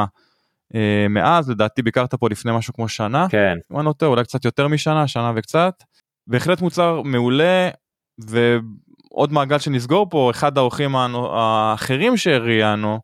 מאז, 1.10 1.50
לדעתי 1.50 1.82
ביקרת 1.82 2.16
פה 2.16 2.30
לפני 2.30 2.52
משהו 2.52 2.74
כמו 2.74 2.88
שנה. 2.90 3.28
כן 3.30 3.58
אם 3.72 3.78
אני 3.78 3.86
לא 3.86 3.94
טועה, 3.94 4.10
אולי 4.10 4.24
קצת 4.24 4.46
יותר 4.46 4.68
משנה, 4.68 5.08
שנה 5.08 5.32
וקצת. 5.36 5.84
בהחלט 6.30 6.62
מוצר 6.62 7.02
מעולה, 7.02 7.70
ועוד 8.18 9.34
מעגל 9.34 9.58
שנסגור 9.58 10.10
פה, 10.10 10.32
אחד 10.32 10.58
האורחים 10.58 10.96
האחרים 10.96 12.18
שהראיינו, 12.18 13.00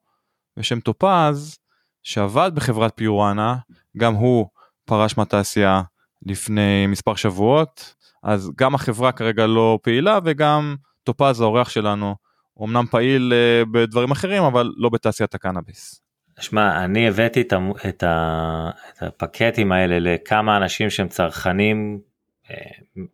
בשם 0.60 0.80
טופז, 0.80 1.58
שעבד 2.04 2.52
בחברת 2.56 2.92
פיורנה, 2.96 3.56
גם 3.98 4.14
הוא 4.14 4.48
פרש 4.86 5.18
מהתעשייה 5.18 5.82
לפני 6.26 6.88
מספר 6.88 7.16
שבועות, 7.16 7.96
אז 8.24 8.52
גם 8.58 8.76
החברה 8.76 9.12
כרגע 9.12 9.48
לא 9.48 9.80
פעילה, 9.84 10.20
וגם 10.24 10.76
טופז 11.04 11.42
האורח 11.42 11.70
שלנו, 11.70 12.16
אמנם 12.64 12.86
פעיל 12.92 13.34
אה, 13.36 13.64
בדברים 13.72 14.12
אחרים, 14.12 14.44
אבל 14.44 14.74
לא 14.78 14.90
בתעשיית 14.90 15.36
הקנאביס. 15.36 16.02
שמע 16.40 16.84
אני 16.86 17.08
הבאתי 17.08 17.42
את, 17.42 17.54
המו- 17.54 17.76
את, 17.90 18.04
ה, 18.04 18.70
את 18.90 19.04
הפקטים 19.04 19.72
האלה 19.72 20.00
לכמה 20.00 20.58
אנשים 20.58 20.90
שהם 20.90 21.08
צרכנים 21.08 22.00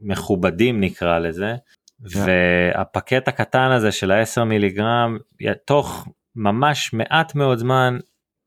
מכובדים 0.01 0.81
נקרא 0.81 1.19
לזה. 1.19 1.55
והפקט 1.99 3.27
הקטן 3.27 3.71
הזה 3.71 3.91
של 3.91 4.11
ה-10 4.11 4.43
מיליגרם 4.43 5.17
תוך 5.65 6.07
ממש 6.35 6.93
מעט 6.93 7.35
מאוד 7.35 7.57
זמן 7.57 7.97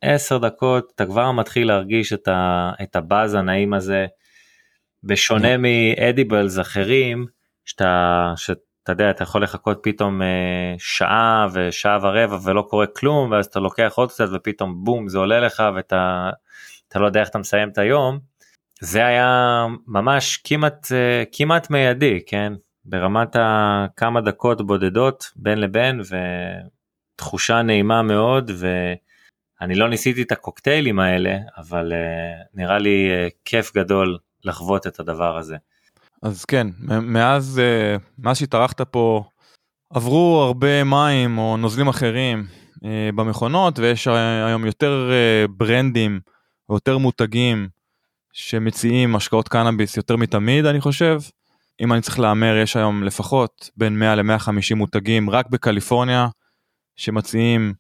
10 0.01 0.39
דקות 0.39 0.93
אתה 0.95 1.07
כבר 1.07 1.32
מתחיל 1.32 1.68
להרגיש 1.68 2.12
את, 2.12 2.28
ה, 2.28 2.72
את 2.82 2.97
הבאז 2.97 3.35
הנעים 3.35 3.74
הזה. 3.74 4.07
בשונה 5.05 5.57
מאדיבלס 5.57 6.59
אחרים 6.59 7.26
שאתה 7.64 8.32
שאתה 8.37 8.93
יודע 8.93 9.11
אתה 9.11 9.22
יכול 9.22 9.43
לחכות 9.43 9.78
פתאום 9.82 10.22
אה, 10.22 10.74
שעה 10.78 11.47
ושעה 11.53 11.99
ורבע 12.03 12.39
ולא 12.45 12.62
קורה 12.62 12.87
כלום 12.87 13.30
ואז 13.30 13.47
אתה 13.47 13.61
לוקח 13.61 13.93
עוד 13.97 14.12
קצת 14.12 14.26
ופתאום 14.32 14.85
בום 14.85 15.09
זה 15.09 15.18
עולה 15.18 15.41
לך 15.41 15.62
ואתה 15.76 16.30
אתה 16.89 16.99
לא 16.99 17.07
יודע 17.07 17.20
איך 17.20 17.28
אתה 17.28 17.39
מסיים 17.39 17.68
את 17.68 17.78
היום. 17.78 18.18
זה 18.81 19.07
היה 19.07 19.66
ממש 19.87 20.41
כמעט 20.45 20.93
אה, 20.93 21.25
כמעט 21.33 21.70
מיידי 21.70 22.20
כן 22.27 22.53
ברמת 22.85 23.37
הכמה 23.39 24.20
דקות 24.20 24.66
בודדות 24.66 25.33
בין 25.37 25.59
לבין 25.59 26.01
ותחושה 27.16 27.62
נעימה 27.62 28.03
מאוד 28.03 28.51
ואני 29.61 29.75
לא 29.75 29.89
ניסיתי 29.89 30.22
את 30.22 30.33
הקוקטיילים 30.33 31.01
האלה 31.01 31.37
אבל 31.57 31.93
אה, 31.93 32.43
נראה 32.55 32.79
לי 32.79 33.11
אה, 33.11 33.29
כיף 33.45 33.77
גדול 33.77 34.18
לחוות 34.45 34.87
את 34.87 35.01
הדבר 35.01 35.37
הזה. 35.37 35.57
אז 36.22 36.45
כן, 36.45 36.66
מאז, 37.03 37.61
מאז 38.18 38.39
שהתארחת 38.39 38.81
פה, 38.81 39.25
עברו 39.91 40.43
הרבה 40.47 40.85
מים 40.85 41.39
או 41.39 41.57
נוזלים 41.57 41.89
אחרים 41.89 42.47
במכונות, 43.14 43.79
ויש 43.79 44.09
היום 44.47 44.66
יותר 44.66 45.11
ברנדים 45.57 46.20
או 46.68 46.75
יותר 46.75 46.99
מותגים 46.99 47.68
שמציעים 48.37 49.12
משקאות 49.12 49.49
קנאביס 49.49 49.97
יותר 49.97 50.16
מתמיד, 50.16 50.66
אני 50.66 50.80
חושב. 50.80 51.20
אם 51.80 51.93
אני 51.93 52.01
צריך 52.01 52.18
להמר, 52.18 52.57
יש 52.57 52.76
היום 52.76 53.05
לפחות 53.05 53.70
בין 53.76 53.99
100 53.99 54.14
ל-150 54.14 54.74
מותגים 54.74 55.30
רק 55.30 55.47
בקליפורניה, 55.49 56.28
שמציעים 56.97 57.74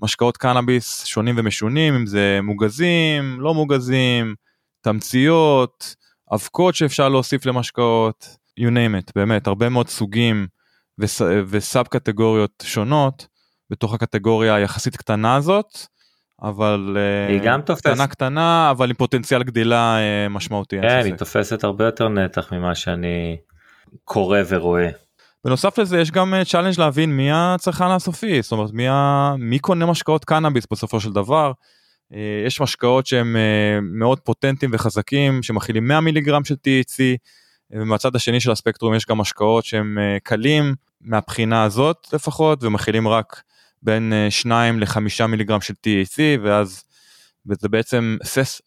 משקאות 0.00 0.36
קנאביס 0.36 1.04
שונים 1.04 1.34
ומשונים, 1.38 1.94
אם 1.94 2.06
זה 2.06 2.40
מוגזים, 2.42 3.40
לא 3.40 3.54
מוגזים, 3.54 4.34
תמציות, 4.80 5.96
אבקות 6.34 6.74
שאפשר 6.74 7.08
להוסיף 7.08 7.46
למשקאות, 7.46 8.36
you 8.60 8.68
name 8.68 9.02
it, 9.02 9.12
באמת, 9.14 9.46
הרבה 9.46 9.68
מאוד 9.68 9.88
סוגים 9.88 10.46
וס, 10.98 11.22
ו 11.48 11.58
sub 11.58 11.86
קטגוריות 11.86 12.64
שונות 12.66 13.26
בתוך 13.70 13.94
הקטגוריה 13.94 14.54
היחסית 14.54 14.96
קטנה 14.96 15.36
הזאת, 15.36 15.86
אבל 16.42 16.96
היא 17.28 17.40
אה, 17.40 17.44
גם 17.44 17.60
תופסת. 17.60 17.86
קטנה 17.86 18.06
קטנה, 18.06 18.70
אבל 18.70 18.88
עם 18.88 18.94
פוטנציאל 18.94 19.42
גדילה 19.42 19.98
אה, 19.98 20.28
משמעותי. 20.28 20.76
כן. 20.82 21.02
היא 21.04 21.14
תופסת 21.14 21.64
הרבה 21.64 21.84
יותר 21.84 22.08
נתח 22.08 22.52
ממה 22.52 22.74
שאני 22.74 23.36
קורא 24.04 24.38
ורואה. 24.48 24.88
בנוסף 25.44 25.78
לזה 25.78 26.00
יש 26.00 26.10
גם 26.10 26.34
challenge 26.44 26.78
להבין 26.78 27.16
מי 27.16 27.32
הצרכן 27.32 27.84
הסופי, 27.84 28.42
זאת 28.42 28.52
אומרת 28.52 28.72
מי, 28.72 28.88
ה... 28.88 29.34
מי 29.38 29.58
קונה 29.58 29.86
משקאות 29.86 30.24
קנאביס 30.24 30.66
בסופו 30.70 31.00
של 31.00 31.12
דבר. 31.12 31.52
אה, 32.14 32.42
יש 32.46 32.60
משקאות 32.60 33.06
שהם 33.06 33.36
אה, 33.36 33.80
מאוד 33.80 34.20
פוטנטיים 34.20 34.70
וחזקים 34.74 35.42
שמכילים 35.42 35.88
100 35.88 36.00
מיליגרם 36.00 36.44
של 36.44 36.54
THC 36.54 37.00
ומהצד 37.70 38.16
השני 38.16 38.40
של 38.40 38.50
הספקטרום 38.50 38.94
יש 38.94 39.06
גם 39.06 39.18
משקאות 39.18 39.64
שהם 39.64 39.98
אה, 39.98 40.18
קלים 40.22 40.74
מהבחינה 41.00 41.62
הזאת 41.62 42.06
לפחות 42.12 42.64
ומכילים 42.64 43.08
רק 43.08 43.42
בין 43.82 44.12
2 44.30 44.80
ל-5 44.80 45.26
מיליגרם 45.26 45.60
של 45.60 45.74
THC 45.74 46.18
ואז 46.42 46.84
וזה 47.46 47.68
בעצם 47.68 48.16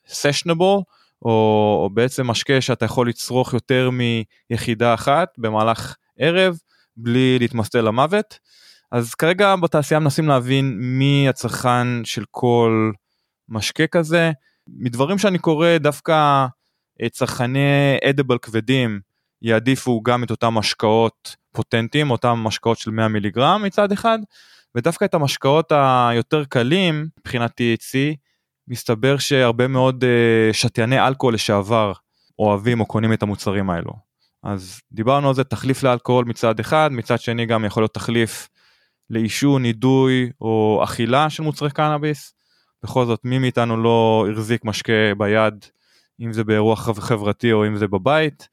סשנבול 0.07 0.81
או, 1.21 1.29
או 1.83 1.89
בעצם 1.93 2.27
משקה 2.27 2.61
שאתה 2.61 2.85
יכול 2.85 3.09
לצרוך 3.09 3.53
יותר 3.53 3.89
מיחידה 4.49 4.93
אחת 4.93 5.29
במהלך 5.37 5.95
ערב 6.19 6.57
בלי 6.97 7.39
להתמסטל 7.39 7.81
למוות. 7.81 8.39
אז 8.91 9.15
כרגע 9.15 9.55
בתעשייה 9.55 9.99
מנסים 9.99 10.27
להבין 10.27 10.77
מי 10.79 11.29
הצרכן 11.29 12.05
של 12.05 12.23
כל 12.31 12.91
משקה 13.49 13.87
כזה. 13.87 14.31
מדברים 14.67 15.17
שאני 15.17 15.39
קורא 15.39 15.77
דווקא 15.77 16.45
אה, 17.01 17.09
צרכני 17.09 17.97
אדיבל 18.09 18.37
כבדים 18.37 18.99
יעדיפו 19.41 20.01
גם 20.01 20.23
את 20.23 20.31
אותם 20.31 20.53
משקאות 20.53 21.35
פוטנטיים, 21.51 22.11
אותם 22.11 22.29
משקאות 22.29 22.77
של 22.77 22.91
100 22.91 23.07
מיליגרם 23.07 23.63
מצד 23.63 23.91
אחד, 23.91 24.19
ודווקא 24.75 25.05
את 25.05 25.13
המשקאות 25.13 25.71
היותר 26.09 26.45
קלים 26.45 27.07
מבחינת 27.19 27.51
THC, 27.51 28.15
מסתבר 28.67 29.17
שהרבה 29.17 29.67
מאוד 29.67 30.03
uh, 30.03 30.53
שתייני 30.53 31.07
אלכוהול 31.07 31.33
לשעבר 31.33 31.93
אוהבים 32.39 32.79
או 32.79 32.85
קונים 32.85 33.13
את 33.13 33.23
המוצרים 33.23 33.69
האלו. 33.69 33.91
אז 34.43 34.81
דיברנו 34.91 35.27
על 35.27 35.33
זה 35.33 35.43
תחליף 35.43 35.83
לאלכוהול 35.83 36.25
מצד 36.25 36.59
אחד, 36.59 36.89
מצד 36.91 37.19
שני 37.19 37.45
גם 37.45 37.65
יכול 37.65 37.83
להיות 37.83 37.93
תחליף 37.93 38.49
לעישון, 39.09 39.61
נידוי 39.61 40.29
או 40.41 40.81
אכילה 40.83 41.29
של 41.29 41.43
מוצרי 41.43 41.71
קנאביס. 41.71 42.33
בכל 42.83 43.05
זאת 43.05 43.19
מי 43.23 43.39
מאיתנו 43.39 43.77
לא 43.77 44.25
החזיק 44.31 44.65
משקה 44.65 45.15
ביד, 45.17 45.65
אם 46.21 46.33
זה 46.33 46.43
באירוע 46.43 46.75
חברתי 46.75 47.51
או 47.51 47.67
אם 47.67 47.77
זה 47.77 47.87
בבית. 47.87 48.47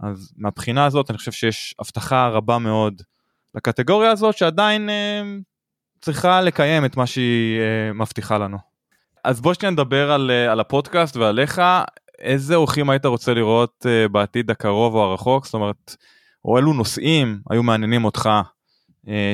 אז 0.00 0.32
מהבחינה 0.36 0.84
הזאת 0.84 1.10
אני 1.10 1.18
חושב 1.18 1.32
שיש 1.32 1.74
הבטחה 1.78 2.28
רבה 2.28 2.58
מאוד 2.58 3.02
לקטגוריה 3.54 4.10
הזאת 4.10 4.36
שעדיין 4.36 4.90
אה, 4.90 5.22
צריכה 6.00 6.40
לקיים 6.40 6.84
את 6.84 6.96
מה 6.96 7.06
שהיא 7.06 7.60
אה, 7.60 7.92
מבטיחה 7.92 8.38
לנו. 8.38 8.58
אז 9.24 9.40
בוא 9.40 9.54
שניה 9.54 9.70
נדבר 9.70 10.12
על, 10.12 10.30
אה, 10.30 10.52
על 10.52 10.60
הפודקאסט 10.60 11.16
ועליך, 11.16 11.62
איזה 12.18 12.54
אורחים 12.54 12.90
היית 12.90 13.04
רוצה 13.04 13.34
לראות 13.34 13.86
אה, 13.88 14.08
בעתיד 14.08 14.50
הקרוב 14.50 14.94
או 14.94 15.02
הרחוק, 15.02 15.44
זאת 15.44 15.54
אומרת, 15.54 15.96
או 16.44 16.56
אילו 16.56 16.72
נושאים 16.72 17.38
היו 17.50 17.62
מעניינים 17.62 18.04
אותך 18.04 18.28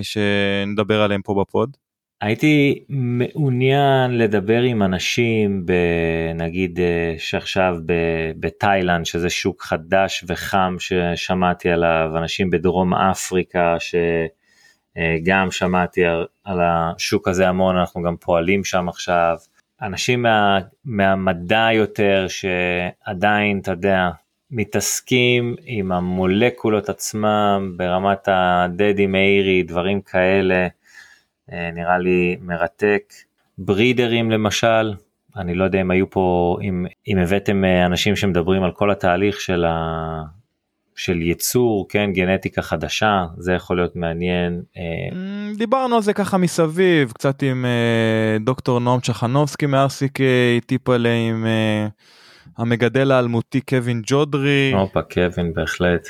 שנדבר 0.03 1.03
עליהם 1.03 1.23
פה 1.23 1.35
בפוד? 1.41 1.77
הייתי 2.23 2.85
מעוניין 2.89 4.19
לדבר 4.19 4.63
עם 4.63 4.83
אנשים 4.83 5.67
נגיד 6.35 6.81
אה, 6.81 7.15
שעכשיו 7.19 7.77
בתאילנד 8.41 9.07
שזה 9.07 9.31
שוק 9.31 9.63
חדש 9.63 10.25
וחם 10.29 10.77
ששמעתי 10.79 11.71
עליו 11.71 12.11
אנשים 12.17 12.51
בדרום 12.51 12.95
אפריקה 12.95 13.77
שגם 14.99 15.51
שמעתי 15.51 16.05
על 16.45 16.61
השוק 16.63 17.29
הזה 17.29 17.49
המון 17.49 17.77
אנחנו 17.77 18.03
גם 18.03 18.17
פועלים 18.17 18.65
שם 18.65 18.89
עכשיו 18.89 19.37
אנשים 19.83 20.23
מה, 20.23 20.59
מהמדע 20.85 21.69
יותר 21.73 22.27
שעדיין 22.29 23.59
אתה 23.59 23.71
יודע 23.71 24.11
מתעסקים 24.51 25.57
עם 25.65 25.93
המולקולות 25.93 26.89
עצמם 26.89 27.75
ברמת 27.77 28.29
הדדי 28.29 29.07
מאירי 29.07 29.63
דברים 29.63 30.01
כאלה. 30.01 30.67
אה, 31.53 31.71
נראה 31.71 31.99
לי 31.99 32.37
מרתק. 32.41 33.13
ברידרים 33.59 34.31
למשל, 34.31 34.95
אני 35.37 35.55
לא 35.55 35.65
יודע 35.65 35.81
אם 35.81 35.91
היו 35.91 36.11
פה, 36.11 36.57
אם, 36.63 36.87
אם 37.09 37.19
הבאתם 37.19 37.65
אה, 37.65 37.87
אנשים 37.87 38.17
שמדברים 38.17 38.63
על 38.63 38.73
כל 38.73 38.91
התהליך 38.91 39.41
של, 39.41 39.65
ה, 39.65 40.23
של 40.97 41.23
ייצור, 41.23 41.87
כן, 41.89 42.13
גנטיקה 42.13 42.63
חדשה, 42.63 43.25
זה 43.39 43.53
יכול 43.53 43.77
להיות 43.77 43.97
מעניין. 43.97 44.63
אה. 44.77 44.83
Mm, 45.11 45.59
דיברנו 45.59 45.97
על 45.97 46.03
זה 46.03 46.13
ככה 46.13 46.39
מסביב, 46.39 47.13
קצת 47.13 47.43
עם 47.43 47.65
דוקטור 48.41 48.79
נועם 48.79 49.01
צ'חנובסקי 49.01 49.67
מ-RCK, 49.67 50.21
טיפלה 50.67 51.13
עם 51.13 51.47
המגדל 52.59 53.11
האלמותי 53.13 53.61
קווין 53.61 54.03
ג'ודרי. 54.07 54.73
הופה, 54.75 55.03
קווין 55.03 55.55
בהחלט. 55.55 56.09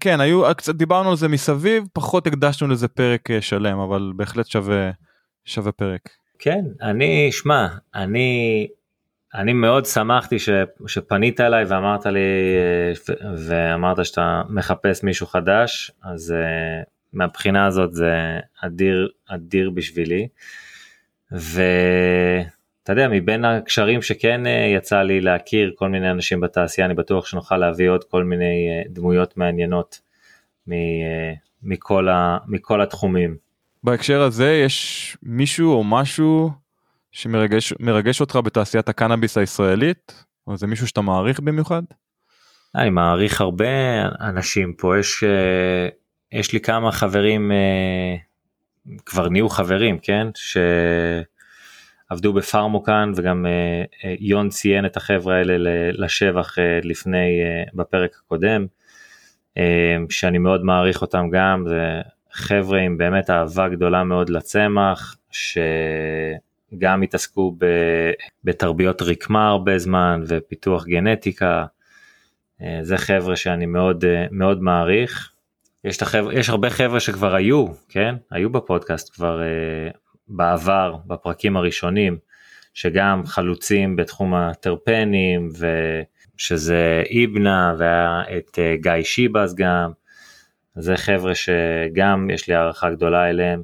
כן 0.00 0.20
היו 0.20 0.42
קצת 0.56 0.74
דיברנו 0.74 1.10
על 1.10 1.16
זה 1.16 1.28
מסביב 1.28 1.84
פחות 1.92 2.26
הקדשנו 2.26 2.68
לזה 2.68 2.88
פרק 2.88 3.30
אה, 3.30 3.40
שלם 3.40 3.78
אבל 3.78 4.12
בהחלט 4.16 4.46
שווה 4.46 4.90
שווה 5.44 5.72
פרק. 5.72 6.08
כן 6.38 6.64
אני 6.82 7.28
שמע 7.32 7.66
אני 7.94 8.66
אני 9.36 9.52
מאוד 9.52 9.86
שמחתי 9.86 10.38
ש, 10.38 10.48
שפנית 10.86 11.40
אליי 11.40 11.64
ואמרת 11.64 12.06
לי 12.06 12.20
אה, 12.20 12.92
ואמרת 13.36 14.04
שאתה 14.04 14.42
מחפש 14.48 15.02
מישהו 15.02 15.26
חדש 15.26 15.90
אז 16.02 16.34
uh, 16.34 16.84
מהבחינה 17.12 17.66
הזאת 17.66 17.94
זה 17.94 18.38
אדיר 18.60 19.08
אדיר 19.28 19.70
בשבילי. 19.70 20.28
ואתה 21.32 22.92
יודע 22.92 23.08
מבין 23.08 23.44
הקשרים 23.44 24.02
שכן 24.02 24.40
יצא 24.76 25.02
לי 25.02 25.20
להכיר 25.20 25.72
כל 25.74 25.88
מיני 25.88 26.10
אנשים 26.10 26.40
בתעשייה 26.40 26.86
אני 26.86 26.94
בטוח 26.94 27.26
שנוכל 27.26 27.56
להביא 27.56 27.90
עוד 27.90 28.04
כל 28.04 28.24
מיני 28.24 28.84
דמויות 28.88 29.36
מעניינות 29.36 30.00
מכל, 31.62 32.08
ה, 32.08 32.38
מכל 32.46 32.80
התחומים. 32.80 33.36
בהקשר 33.84 34.22
הזה 34.22 34.52
יש 34.64 35.16
מישהו 35.22 35.72
או 35.72 35.84
משהו 35.84 36.50
שמרגש 37.16 38.20
אותך 38.20 38.38
בתעשיית 38.44 38.88
הקנאביס 38.88 39.38
הישראלית? 39.38 40.24
או 40.46 40.56
זה 40.56 40.66
מישהו 40.66 40.86
שאתה 40.86 41.00
מעריך 41.00 41.40
במיוחד? 41.40 41.82
אני 42.74 42.90
מעריך 42.90 43.40
הרבה 43.40 43.66
אנשים 44.20 44.72
פה 44.72 44.98
יש 44.98 45.24
אה, 45.24 45.88
יש 46.32 46.52
לי 46.52 46.60
כמה 46.60 46.92
חברים 46.92 47.52
אה, 47.52 48.16
כבר 49.06 49.28
נהיו 49.28 49.48
חברים 49.48 49.98
כן 49.98 50.26
שעבדו 52.10 52.32
בפארמוקן 52.32 53.12
וגם 53.16 53.46
אה, 53.46 54.14
יון 54.20 54.48
ציין 54.48 54.86
את 54.86 54.96
החברה 54.96 55.36
האלה 55.36 55.54
לשבח 55.92 56.56
לפני 56.82 57.40
בפרק 57.74 58.16
הקודם. 58.24 58.66
שאני 60.10 60.38
מאוד 60.38 60.64
מעריך 60.64 61.02
אותם 61.02 61.30
גם, 61.32 61.64
זה 61.68 62.00
חבר'ה 62.32 62.80
עם 62.80 62.98
באמת 62.98 63.30
אהבה 63.30 63.68
גדולה 63.68 64.04
מאוד 64.04 64.30
לצמח, 64.30 65.16
שגם 66.70 67.02
התעסקו 67.02 67.56
בתרביות 68.44 69.02
רקמה 69.02 69.48
הרבה 69.48 69.78
זמן 69.78 70.22
ופיתוח 70.26 70.86
גנטיקה, 70.86 71.64
אה, 72.62 72.78
זה 72.82 72.96
חבר'ה 72.96 73.36
שאני 73.36 73.66
מאוד 73.66 74.04
מאוד 74.30 74.62
מעריך. 74.62 75.32
יש, 75.84 76.02
החבר, 76.02 76.32
יש 76.32 76.48
הרבה 76.48 76.70
חבר'ה 76.70 77.00
שכבר 77.00 77.34
היו, 77.34 77.66
כן? 77.88 78.14
היו 78.30 78.50
בפודקאסט 78.50 79.14
כבר 79.14 79.40
uh, 79.40 79.96
בעבר, 80.28 80.96
בפרקים 81.06 81.56
הראשונים, 81.56 82.18
שגם 82.74 83.26
חלוצים 83.26 83.96
בתחום 83.96 84.34
הטרפנים 84.34 85.48
ו... 85.58 85.66
שזה 86.36 87.02
איבנה 87.10 87.74
והיה 87.78 88.22
את 88.36 88.58
אה, 88.58 88.76
גיא 88.76 89.02
שיבאס 89.02 89.54
גם, 89.54 89.90
זה 90.74 90.96
חבר'ה 90.96 91.32
שגם 91.34 92.30
יש 92.30 92.48
לי 92.48 92.54
הערכה 92.54 92.90
גדולה 92.90 93.30
אליהם, 93.30 93.62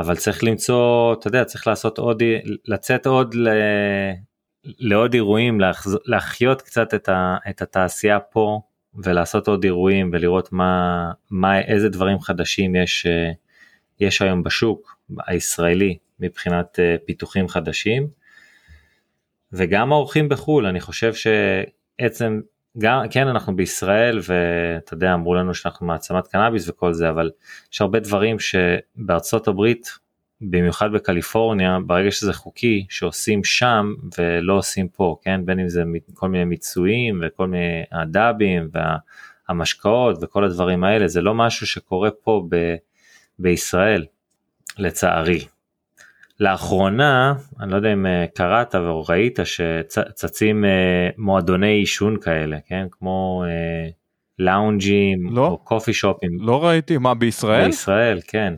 אבל 0.00 0.16
צריך 0.16 0.44
למצוא, 0.44 1.12
אתה 1.12 1.28
יודע, 1.28 1.44
צריך 1.44 1.66
לעשות 1.66 1.98
עוד, 1.98 2.22
לצאת 2.64 3.06
עוד 3.06 3.34
ל... 3.34 3.48
לעוד 4.64 5.14
אירועים. 5.14 5.60
להחיות 6.04 6.62
קצת 6.62 6.94
את, 6.94 7.08
ה... 7.08 7.36
את 7.50 7.62
התעשייה 7.62 8.20
פה 8.20 8.60
ולעשות 8.94 9.48
עוד 9.48 9.64
אירועים 9.64 10.10
ולראות 10.12 10.52
מה, 10.52 11.12
מה 11.30 11.60
איזה 11.60 11.88
דברים 11.88 12.20
חדשים 12.20 12.74
יש, 12.74 13.06
אה, 13.06 13.30
יש 14.00 14.22
היום 14.22 14.42
בשוק 14.42 14.96
הישראלי 15.26 15.98
מבחינת 16.20 16.78
אה, 16.78 16.96
פיתוחים 17.06 17.48
חדשים. 17.48 18.08
וגם 19.52 19.92
האורחים 19.92 20.28
בחו"ל, 20.28 20.66
אני 20.66 20.80
חושב 20.80 21.14
ש... 21.14 21.26
גם 22.78 23.08
כן 23.10 23.28
אנחנו 23.28 23.56
בישראל 23.56 24.20
ואתה 24.28 24.94
יודע 24.94 25.14
אמרו 25.14 25.34
לנו 25.34 25.54
שאנחנו 25.54 25.86
מעצמת 25.86 26.26
קנאביס 26.26 26.68
וכל 26.68 26.92
זה 26.92 27.10
אבל 27.10 27.30
יש 27.72 27.80
הרבה 27.80 28.00
דברים 28.00 28.36
שבארצות 28.38 29.48
הברית 29.48 29.90
במיוחד 30.40 30.92
בקליפורניה 30.92 31.78
ברגע 31.86 32.10
שזה 32.10 32.32
חוקי 32.32 32.86
שעושים 32.88 33.44
שם 33.44 33.94
ולא 34.18 34.52
עושים 34.52 34.88
פה 34.88 35.16
כן? 35.22 35.40
בין 35.44 35.60
אם 35.60 35.68
זה 35.68 35.82
כל 36.14 36.28
מיני 36.28 36.44
מיצויים 36.44 37.22
וכל 37.26 37.46
מיני 37.46 37.82
הדאבים 37.92 38.68
והמשקאות 39.48 40.18
וכל 40.22 40.44
הדברים 40.44 40.84
האלה 40.84 41.08
זה 41.08 41.20
לא 41.20 41.34
משהו 41.34 41.66
שקורה 41.66 42.10
פה 42.10 42.46
ב, 42.48 42.74
בישראל 43.38 44.06
לצערי 44.78 45.46
לאחרונה, 46.40 47.34
אני 47.60 47.70
לא 47.70 47.76
יודע 47.76 47.92
אם 47.92 48.06
אה, 48.06 48.24
קראת 48.34 48.74
או 48.74 49.04
ראית 49.08 49.38
שצצים 49.44 50.64
אה, 50.64 51.08
מועדוני 51.18 51.72
עישון 51.72 52.16
כאלה, 52.20 52.56
כן? 52.66 52.86
כמו 52.90 53.44
אה, 53.46 53.90
לאונג'ים 54.38 55.36
לא, 55.36 55.46
או 55.46 55.58
קופי 55.58 55.92
שופים. 55.92 56.30
לא 56.40 56.64
ראיתי, 56.64 56.98
מה 56.98 57.14
בישראל? 57.14 57.66
בישראל, 57.66 58.20
כן. 58.28 58.54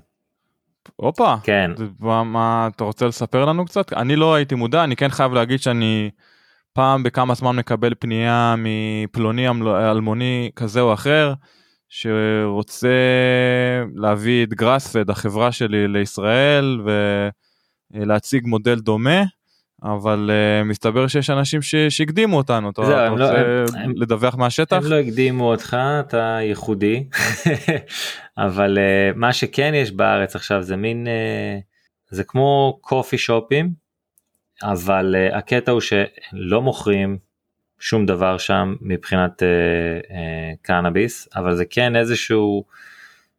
הופה, 0.96 1.34
כן. 1.42 1.70
מה, 2.00 2.24
מה 2.24 2.68
אתה 2.76 2.84
רוצה 2.84 3.06
לספר 3.06 3.44
לנו 3.44 3.64
קצת? 3.64 3.92
אני 3.92 4.16
לא 4.16 4.34
הייתי 4.34 4.54
מודע, 4.54 4.84
אני 4.84 4.96
כן 4.96 5.08
חייב 5.08 5.32
להגיד 5.32 5.60
שאני 5.60 6.10
פעם 6.72 7.02
בכמה 7.02 7.34
זמן 7.34 7.56
מקבל 7.56 7.92
פנייה 7.98 8.54
מפלוני 8.58 9.48
אלמוני 9.90 10.50
כזה 10.56 10.80
או 10.80 10.92
אחר. 10.92 11.34
שרוצה 11.94 12.88
להביא 13.94 14.44
את 14.44 14.54
גראספד 14.54 15.10
החברה 15.10 15.52
שלי 15.52 15.88
לישראל 15.88 16.80
ו... 16.86 16.90
אה, 17.94 18.04
להציג 18.04 18.46
מודל 18.46 18.78
דומה. 18.78 19.22
אבל 19.82 20.30
uh, 20.30 20.64
מסתבר 20.64 21.06
שיש 21.06 21.30
אנשים 21.30 21.62
ש... 21.62 21.74
שהקדימו 21.74 22.36
אותנו, 22.36 22.70
אתה 22.70 22.82
לא- 22.82 23.08
רוצה 23.08 23.32
לא, 23.32 23.78
הם, 23.78 23.92
לדווח 23.96 24.34
מהשטח? 24.34 24.76
הם 24.76 24.84
לא 24.84 25.00
הקדימו 25.00 25.50
אותך, 25.50 25.76
אתה 26.00 26.38
ייחודי, 26.42 27.04
אבל 28.38 28.78
uh, 28.78 29.16
מה 29.18 29.32
שכן 29.32 29.72
יש 29.74 29.92
בארץ 29.92 30.36
עכשיו 30.36 30.62
זה 30.62 30.76
מין, 30.76 31.06
uh, 31.06 31.62
זה 32.10 32.24
כמו 32.24 32.78
קופי 32.80 33.18
שופים, 33.18 33.72
אבל 34.62 35.14
uh, 35.18 35.36
הקטע 35.36 35.72
הוא 35.72 35.80
שלא 35.80 36.62
מוכרים 36.62 37.18
שום 37.78 38.06
דבר 38.06 38.38
שם 38.38 38.74
מבחינת 38.80 39.42
uh, 39.42 40.06
uh, 40.06 40.12
קנאביס, 40.62 41.28
אבל 41.36 41.56
זה 41.56 41.64
כן 41.64 41.96
איזשהו 41.96 42.64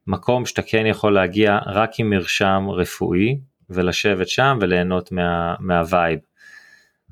מקום 0.08 0.46
שאתה 0.46 0.62
כן 0.62 0.86
יכול 0.86 1.14
להגיע 1.14 1.60
רק 1.66 1.92
עם 2.00 2.10
מרשם 2.10 2.66
רפואי, 2.70 3.38
ולשבת 3.74 4.28
שם 4.28 4.58
וליהנות 4.62 5.12
מה, 5.12 5.56
מהווייב. 5.60 6.20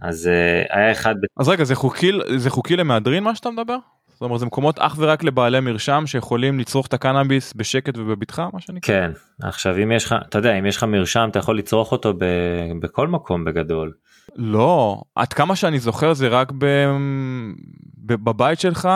אז 0.02 0.30
uh, 0.30 0.76
היה 0.76 0.92
אחד... 0.92 1.16
אז 1.38 1.50
רגע 1.50 1.64
זה 1.64 1.76
חוקי 1.76 2.12
זה 2.36 2.50
חוקי 2.50 2.76
למהדרין 2.76 3.24
מה 3.24 3.36
שאתה 3.36 3.50
מדבר? 3.52 3.78
זאת 4.22 4.22
אומרת 4.22 4.40
זה 4.40 4.46
מקומות 4.46 4.80
אך 4.80 4.96
ורק 4.98 5.24
לבעלי 5.24 5.60
מרשם 5.60 6.04
שיכולים 6.06 6.60
לצרוך 6.60 6.88
את 6.88 6.94
הקנאביס 6.94 7.54
בשקט 7.56 7.98
ובבטחה 7.98 8.48
מה 8.54 8.60
שנקרא. 8.60 8.96
כן, 8.96 9.12
עכשיו 9.42 9.78
אם 9.84 9.92
יש 9.92 10.06
לך, 10.06 10.16
אתה 10.30 10.38
יודע, 10.38 10.60
אם 10.60 10.66
יש 10.66 10.78
לך 10.78 10.84
מרשם 10.84 11.28
אתה 11.32 11.40
יכול 11.40 11.58
לצרוך 11.58 11.92
אותו 11.92 12.14
ב, 12.14 12.26
בכל 12.82 13.08
מקום 13.08 13.46
בגדול. 13.46 13.92
לא, 14.36 15.02
עד 15.16 15.34
כמה 15.34 15.56
שאני 15.56 15.80
זוכר 15.80 16.14
זה 16.14 16.28
רק 16.28 16.52
ב... 16.58 16.66
ב... 18.06 18.14
בבית 18.14 18.60
שלך 18.60 18.90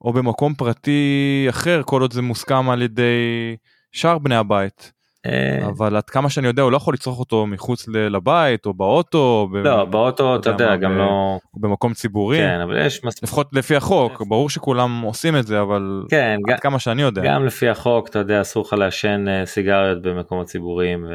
או 0.00 0.12
במקום 0.12 0.54
פרטי 0.54 1.46
אחר 1.48 1.82
כל 1.84 2.00
עוד 2.02 2.12
זה 2.12 2.22
מוסכם 2.22 2.70
על 2.70 2.82
ידי 2.82 3.56
שאר 3.92 4.18
בני 4.18 4.36
הבית. 4.36 4.92
אה, 5.26 5.68
אבל 5.68 5.96
עד 5.96 6.10
כמה 6.10 6.30
שאני 6.30 6.46
יודע 6.46 6.62
הוא 6.62 6.72
לא 6.72 6.76
יכול 6.76 6.94
לצרוך 6.94 7.18
אותו 7.18 7.46
מחוץ 7.46 7.88
לבית 7.88 8.66
או 8.66 8.74
באוטו. 8.74 9.48
לא, 9.64 9.84
באוטו 9.84 10.36
אתה 10.36 10.50
יודע 10.50 10.76
גם 10.76 10.98
לא... 10.98 11.38
במקום 11.54 11.94
ציבורי. 11.94 12.38
כן, 12.38 12.60
אבל 12.60 12.86
יש 12.86 13.04
מספיק... 13.04 13.22
לפחות 13.22 13.48
לפי 13.52 13.76
החוק 13.76 14.22
ברור 14.28 14.50
שכולם 14.50 15.00
עושים 15.00 15.36
את 15.36 15.46
זה 15.46 15.60
אבל 15.60 16.02
כן, 16.08 16.38
עד 16.52 16.60
כמה 16.60 16.78
שאני 16.78 17.02
יודע. 17.02 17.22
גם 17.24 17.46
לפי 17.46 17.68
החוק 17.68 18.08
אתה 18.08 18.18
יודע 18.18 18.40
אסור 18.40 18.64
לך 18.66 18.72
לעשן 18.72 19.28
אה, 19.28 19.46
סיגריות 19.46 20.02
במקומות 20.02 20.46
ציבוריים 20.46 21.06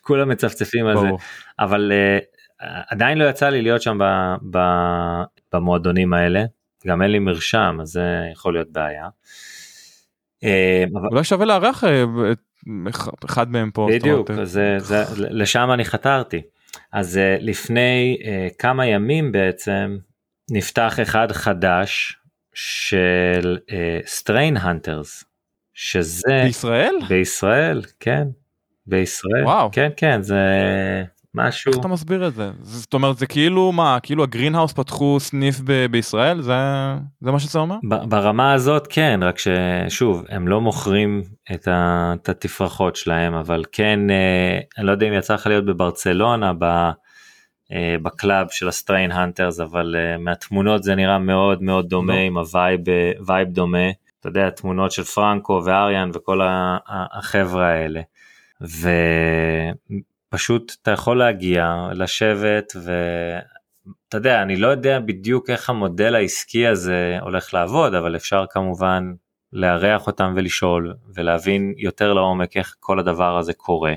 וכולם 0.00 0.28
מצפצפים 0.32 0.86
על 0.86 0.96
זה. 0.96 1.08
אבל 1.58 1.92
אה, 1.92 2.18
עדיין 2.90 3.18
לא 3.18 3.24
יצא 3.24 3.48
לי 3.48 3.62
להיות 3.62 3.82
שם 3.82 3.98
במועדונים 5.52 6.14
האלה 6.14 6.44
גם 6.86 7.02
אין 7.02 7.10
לי 7.10 7.18
מרשם 7.18 7.78
אז 7.82 7.88
זה 7.88 8.28
יכול 8.32 8.52
להיות 8.54 8.68
בעיה. 8.72 9.08
אה, 10.44 10.84
אולי 11.10 11.24
שווה 11.24 11.46
לארח 11.46 11.84
אה, 11.84 12.04
אחד 13.24 13.50
מהם 13.50 13.70
פה. 13.70 13.88
בדיוק 13.90 14.30
זה, 14.44 14.76
זה, 14.78 15.04
לשם 15.18 15.70
אני 15.72 15.84
חתרתי 15.84 16.42
אז 16.92 17.18
אה, 17.18 17.36
לפני 17.40 18.18
אה, 18.24 18.48
כמה 18.58 18.86
ימים 18.86 19.32
בעצם 19.32 19.96
נפתח 20.50 20.98
אחד 21.02 21.32
חדש 21.32 22.18
של 22.54 23.58
Strain 24.06 24.56
Hunters 24.56 25.24
שזה 25.74 26.40
בישראל? 26.44 26.94
בישראל 27.08 27.82
כן 28.00 28.28
בישראל 28.86 29.44
וואו. 29.44 29.68
כן 29.72 29.90
כן 29.96 30.22
זה 30.22 30.42
משהו 31.36 31.72
איך 31.72 31.80
אתה 31.80 31.88
מסביר 31.88 32.26
את 32.26 32.34
זה? 32.34 32.50
זאת 32.62 32.94
אומרת 32.94 33.18
זה 33.18 33.26
כאילו 33.26 33.72
מה 33.72 33.98
כאילו 34.02 34.22
ה 34.22 34.26
Green 34.26 34.49
House 34.49 34.72
פתחו 34.72 35.16
סניף 35.20 35.60
ב- 35.64 35.86
בישראל 35.86 36.42
זה 36.42 36.54
זה 37.20 37.32
מה 37.32 37.40
שזה 37.40 37.58
אומר? 37.58 37.76
ב- 37.88 38.04
ברמה 38.08 38.52
הזאת 38.52 38.86
כן 38.90 39.20
רק 39.22 39.36
ששוב 39.38 40.24
הם 40.28 40.48
לא 40.48 40.60
מוכרים 40.60 41.22
את, 41.54 41.68
ה, 41.68 42.12
את 42.22 42.28
התפרחות 42.28 42.96
שלהם 42.96 43.34
אבל 43.34 43.64
כן 43.72 44.10
אה, 44.10 44.58
אני 44.78 44.86
לא 44.86 44.92
יודע 44.92 45.08
אם 45.08 45.12
יצא 45.12 45.34
לך 45.34 45.46
להיות 45.46 45.64
בברצלונה 45.64 46.52
ב, 46.58 46.64
אה, 47.72 47.96
ב 48.02 48.11
club 48.11 48.46
של 48.50 48.68
ה 48.68 48.74
Strain 48.74 49.12
Hunters 49.12 49.60
אבל 49.60 49.96
אה, 49.98 50.18
מהתמונות 50.18 50.82
זה 50.82 50.94
נראה 50.94 51.18
מאוד 51.18 51.62
מאוד 51.62 51.88
דומה 51.88 52.14
לא. 52.14 52.18
עם 52.18 52.38
ה 52.38 52.48
vibe 52.48 52.88
אה, 52.88 53.12
vibe 53.26 53.48
דומה 53.48 53.90
אתה 54.20 54.28
יודע 54.28 54.50
תמונות 54.50 54.92
של 54.92 55.04
פרנקו 55.04 55.62
ואריאן 55.64 56.10
וכל 56.14 56.40
החבר'ה 56.88 57.66
האלה. 57.66 58.00
ופשוט 60.28 60.76
אתה 60.82 60.90
יכול 60.90 61.18
להגיע 61.18 61.88
לשבת 61.92 62.72
ואתה 62.76 64.16
יודע 64.16 64.42
אני 64.42 64.56
לא 64.56 64.66
יודע 64.66 65.00
בדיוק 65.00 65.50
איך 65.50 65.70
המודל 65.70 66.14
העסקי 66.14 66.66
הזה 66.66 67.18
הולך 67.20 67.54
לעבוד 67.54 67.94
אבל 67.94 68.16
אפשר 68.16 68.44
כמובן 68.50 69.12
לארח 69.52 70.06
אותם 70.06 70.32
ולשאול 70.36 70.94
ולהבין 71.14 71.74
יותר 71.76 72.12
לעומק 72.12 72.56
איך 72.56 72.76
כל 72.80 72.98
הדבר 72.98 73.38
הזה 73.38 73.52
קורה. 73.52 73.94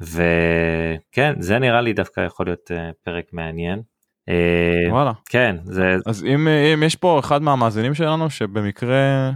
וכן 0.00 1.34
זה 1.38 1.58
נראה 1.58 1.80
לי 1.80 1.92
דווקא 1.92 2.20
יכול 2.20 2.46
להיות 2.46 2.70
אה, 2.70 2.90
פרק 3.04 3.24
מעניין. 3.32 3.82
אה, 4.28 4.92
וואלה. 4.92 5.12
כן 5.26 5.56
זה 5.64 5.96
אז 6.06 6.24
אם, 6.24 6.48
אם 6.48 6.82
יש 6.82 6.96
פה 6.96 7.18
אחד 7.18 7.42
מהמאזינים 7.42 7.94
שלנו 7.94 8.30
שבמקרה 8.30 9.30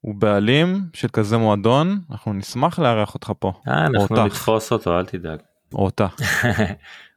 הוא 0.00 0.14
בעלים 0.14 0.80
של 0.92 1.08
כזה 1.08 1.36
מועדון 1.36 1.98
אנחנו 2.10 2.32
נשמח 2.32 2.78
לארח 2.78 3.14
אותך 3.14 3.32
פה 3.38 3.52
אה, 3.68 3.86
אנחנו 3.86 4.16
אותך. 4.16 4.24
נתפוס 4.26 4.72
אותו 4.72 4.98
אל 4.98 5.06
תדאג. 5.06 5.38
או 5.74 5.84
אותה. 5.84 6.06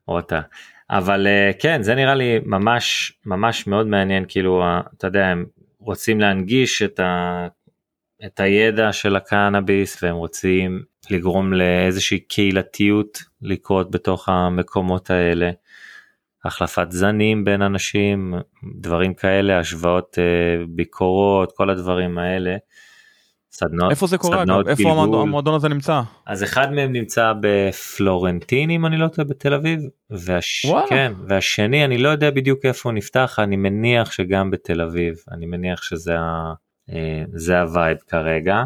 או 0.08 0.16
אותה. 0.16 0.42
אבל 0.90 1.28
אה, 1.28 1.52
כן 1.60 1.84
זה 1.84 1.96
נראה 1.96 2.16
לי 2.16 2.40
ממש 2.46 3.14
ממש 3.26 3.68
מאוד 3.68 3.88
מעניין 3.88 4.26
כאילו 4.28 4.64
אתה 4.98 5.08
יודע 5.08 5.28
הם 5.28 5.46
רוצים 5.80 6.20
להנגיש 6.20 6.82
את, 6.82 7.00
ה, 7.00 7.48
את 8.26 8.40
הידע 8.40 8.94
של 8.94 9.16
הקנאביס 9.16 10.04
והם 10.04 10.16
רוצים 10.16 10.84
לגרום 11.10 11.54
לאיזושהי 11.54 12.20
קהילתיות 12.20 13.20
לקרות 13.42 13.92
בתוך 13.92 14.30
המקומות 14.30 15.10
האלה. 15.10 15.52
החלפת 16.46 16.88
זנים 16.90 17.46
בין 17.46 17.62
אנשים 17.62 18.34
דברים 18.80 19.14
כאלה 19.14 19.60
השוואות 19.60 20.18
אה, 20.20 20.66
ביקורות 20.70 21.52
כל 21.56 21.70
הדברים 21.70 22.18
האלה. 22.18 22.56
סדנות, 23.52 23.92
איפה 23.92 24.08
זה 24.08 24.18
קורה? 24.18 24.38
סדנות 24.38 24.68
איפה 24.68 24.84
גלגול. 24.84 24.98
המועדון, 24.98 25.28
המועדון 25.28 25.56
הזה 25.56 25.70
נמצא? 25.70 26.02
אז 26.26 26.44
אחד 26.44 26.72
מהם 26.72 26.92
נמצא 26.92 27.34
בפלורנטין 27.42 28.70
אם 28.70 28.86
אני 28.86 28.98
לא 28.98 29.08
טועה 29.08 29.28
בתל 29.28 29.54
אביב 29.54 29.80
והש... 30.10 30.66
כן, 30.90 31.14
והשני 31.28 31.86
אני 31.86 31.98
לא 31.98 32.10
יודע 32.10 32.32
בדיוק 32.32 32.66
איפה 32.66 32.90
הוא 32.90 32.96
נפתח 32.96 33.36
אני 33.40 33.56
מניח 33.56 34.12
שגם 34.12 34.52
בתל 34.52 34.82
אביב 34.82 35.16
אני 35.32 35.46
מניח 35.46 35.82
שזה 35.82 36.20
ה... 36.20 36.54
אה, 36.90 37.24
זה 37.34 37.62
ה 37.62 37.69
vibe 37.69 37.98
כרגע. 38.08 38.64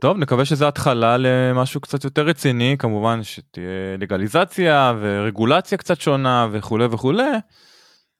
טוב 0.00 0.18
נקווה 0.18 0.44
שזה 0.44 0.68
התחלה 0.68 1.16
למשהו 1.18 1.80
קצת 1.80 2.04
יותר 2.04 2.26
רציני 2.26 2.76
כמובן 2.78 3.22
שתהיה 3.22 3.96
לגליזציה 3.98 4.94
ורגולציה 5.00 5.78
קצת 5.78 6.00
שונה 6.00 6.48
וכולי 6.52 6.84
וכולי. 6.84 7.30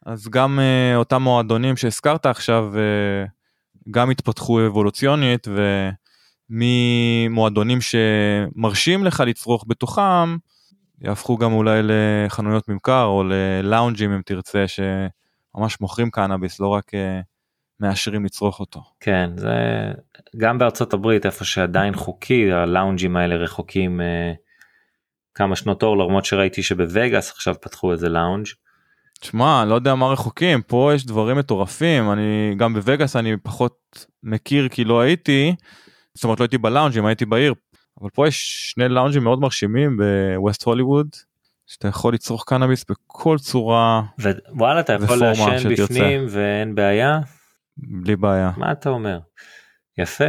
אז 0.06 0.28
גם 0.28 0.58
uh, 0.58 0.96
אותם 0.96 1.22
מועדונים 1.22 1.76
שהזכרת 1.76 2.26
עכשיו 2.26 2.72
uh, 2.74 3.28
גם 3.90 4.11
התפתחו 4.11 4.66
אבולוציונית 4.66 5.48
וממועדונים 6.51 7.78
שמרשים 7.80 9.05
לך 9.05 9.22
לצרוך 9.26 9.64
בתוכם 9.68 10.36
יהפכו 11.01 11.36
גם 11.38 11.53
אולי 11.53 11.80
לחנויות 11.82 12.68
ממכר 12.68 13.05
או 13.05 13.24
ללאונג'ים 13.24 14.12
אם 14.12 14.20
תרצה 14.26 14.64
שממש 14.68 15.80
מוכרים 15.80 16.11
קנאביס 16.11 16.61
לא 16.61 16.68
רק 16.68 16.90
uh, 16.94 17.22
מאשרים 17.80 18.24
לצרוך 18.24 18.61
אותו. 18.61 18.82
כן 19.01 19.30
זה 19.36 19.53
גם 20.36 20.59
בארצות 20.59 20.94
הברית 20.94 21.26
איפה 21.26 21.44
שעדיין 21.44 21.94
חוקי 21.94 22.53
הלאונג'ים 22.53 23.16
האלה 23.16 23.36
רחוקים 23.36 24.01
אה, 24.01 24.32
כמה 25.34 25.57
שנות 25.57 25.82
אור 25.82 25.98
למרות 25.98 26.24
שראיתי 26.24 26.62
שבווגאס 26.62 27.30
עכשיו 27.30 27.55
פתחו 27.61 27.92
איזה 27.92 28.09
לאונג'. 28.09 28.46
תשמע, 29.20 29.64
לא 29.64 29.74
יודע 29.74 29.94
מה 29.94 30.07
רחוקים, 30.07 30.62
פה 30.62 30.92
יש 30.94 31.07
דברים 31.07 31.36
מטורפים, 31.36 32.12
אני 32.12 32.55
גם 32.57 32.74
בווגאס 32.74 33.16
אני 33.16 33.36
פחות 33.36 34.07
מכיר 34.22 34.68
כי 34.68 34.84
לא 34.84 35.01
הייתי, 35.01 35.55
זאת 36.20 36.24
אומרת 36.24 36.40
לא 36.40 36.44
הייתי 36.44 36.58
בלאונג'ים, 36.58 37.06
הייתי 37.06 37.26
בעיר, 37.26 37.54
אבל 38.00 38.10
פה 38.10 38.28
יש 38.28 38.70
שני 38.70 38.88
לאונג'ים 38.88 39.24
מאוד 39.24 39.40
מרשימים 39.40 39.96
בווסט 39.96 40.62
הוליווד, 40.62 41.08
שאתה 41.66 41.88
יכול 41.88 42.14
לצרוך 42.14 42.44
קנאביס 42.46 42.84
בכל 42.90 43.38
צורה, 43.38 44.02
ווואלה 44.54 44.80
אתה 44.80 44.92
יכול 44.92 45.16
לעשן. 45.16 45.72
בפנים 45.72 46.26
ואין 46.28 46.74
בעיה 46.74 47.20
בלי 47.76 48.16
בעיה. 48.16 48.50
מה 48.56 48.72
אתה 48.72 48.90
אומר? 48.90 49.18
יפה. 49.98 50.24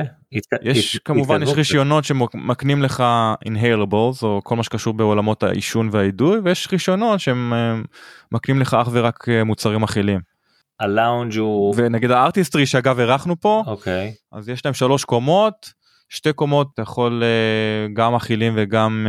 יש. 0.61 0.97
כמובן 0.97 1.43
יש. 1.43 1.49
רישיונות 1.49 2.03
שמקנים 2.03 2.81
לך 2.81 3.03
inhalables 3.47 4.23
או 4.23 4.41
כל 4.43 4.55
מה 4.55 4.63
שקשור 4.63 4.93
בעולמות 4.93 5.43
העישון 5.43 5.89
והאידוי 5.91 6.39
ויש 6.43 6.67
רישיונות 6.71 7.19
שהם 7.19 7.53
אה, 7.53 7.75
מקנים 8.31 8.59
לך 8.59 8.73
אך 8.73 8.89
ורק 8.91 9.29
אה, 9.29 9.43
מוצרים 9.43 9.83
אכילים 9.83 10.19
הלאונג' 10.79 11.37
הוא 11.37 11.73
ונגיד 11.77 12.11
הארטיסטרי 12.11 12.65
שאגב 12.65 12.99
אירחנו 12.99 13.39
פה 13.39 13.63
אוקיי 13.67 14.13
אז 14.31 14.49
יש 14.49 14.65
להם 14.65 14.73
שלוש 14.73 15.05
קומות, 15.05 15.80
שתי 16.13 16.33
קומות 16.33 16.67
אתה 16.73 16.81
יכול 16.81 17.23
אה, 17.23 17.87
גם 17.93 18.15
אכילים 18.15 18.53
וגם 18.55 19.07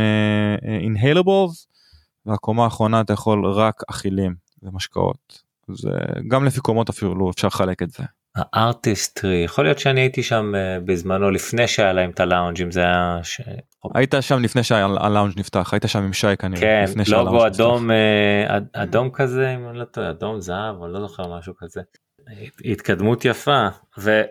אינהלבולס, 0.81 1.67
והקומה 2.25 2.63
האחרונה 2.63 3.01
אתה 3.01 3.13
יכול 3.13 3.45
רק 3.51 3.81
אכילים 3.89 4.35
ומשקאות. 4.63 5.41
זה 5.71 5.89
גם 6.27 6.45
לפי 6.45 6.61
קומות 6.61 6.89
אפילו 6.89 7.15
לא 7.15 7.29
אפשר 7.29 7.47
לחלק 7.47 7.81
את 7.83 7.89
זה. 7.91 8.03
הארטיסטרי 8.35 9.41
יכול 9.45 9.63
להיות 9.65 9.79
שאני 9.79 10.01
הייתי 10.01 10.23
שם 10.23 10.51
אה, 10.55 10.77
בזמנו 10.85 11.31
לפני 11.31 11.67
שהיה 11.67 11.93
להם 11.93 12.09
את 12.09 12.19
הלאונג' 12.19 12.61
אם 12.61 12.71
זה 12.71 12.79
היה 12.81 13.19
ש... 13.23 13.41
היית 13.95 14.13
שם 14.21 14.39
לפני 14.41 14.63
שהלאונג' 14.63 15.33
נפתח, 15.39 15.73
היית 15.73 15.83
שם 15.87 16.03
עם 16.03 16.13
שי 16.13 16.27
כנראה. 16.39 16.61
כן 16.61 16.83
לפני 16.89 17.03
לוגו 17.07 17.09
שהלאונג' 17.09 17.45
נפתח. 17.51 17.55
אדום 17.59 17.91
אה, 17.91 18.57
אד- 18.57 18.67
אדום 18.73 19.09
כזה 19.09 19.55
אם 19.55 19.69
אני 19.69 19.79
לא 19.79 19.85
טועה 19.85 20.09
אדום 20.09 20.41
זהב 20.41 20.75
או 20.79 20.87
לא 20.87 20.99
זוכר 21.07 21.37
משהו 21.37 21.53
כזה. 21.57 21.81
התקדמות 22.65 23.25
יפה 23.25 23.67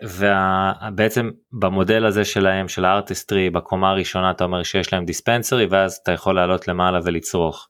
ובעצם 0.03 1.29
במודל 1.51 2.05
הזה 2.05 2.25
שלהם 2.25 2.67
של 2.67 2.85
הארטיסטרי 2.85 3.49
בקומה 3.49 3.89
הראשונה 3.89 4.31
אתה 4.31 4.43
אומר 4.43 4.63
שיש 4.63 4.93
להם 4.93 5.05
דיספנסרי 5.05 5.65
ואז 5.65 5.99
אתה 6.03 6.11
יכול 6.11 6.35
לעלות 6.35 6.67
למעלה 6.67 6.99
ולצרוך. 7.03 7.67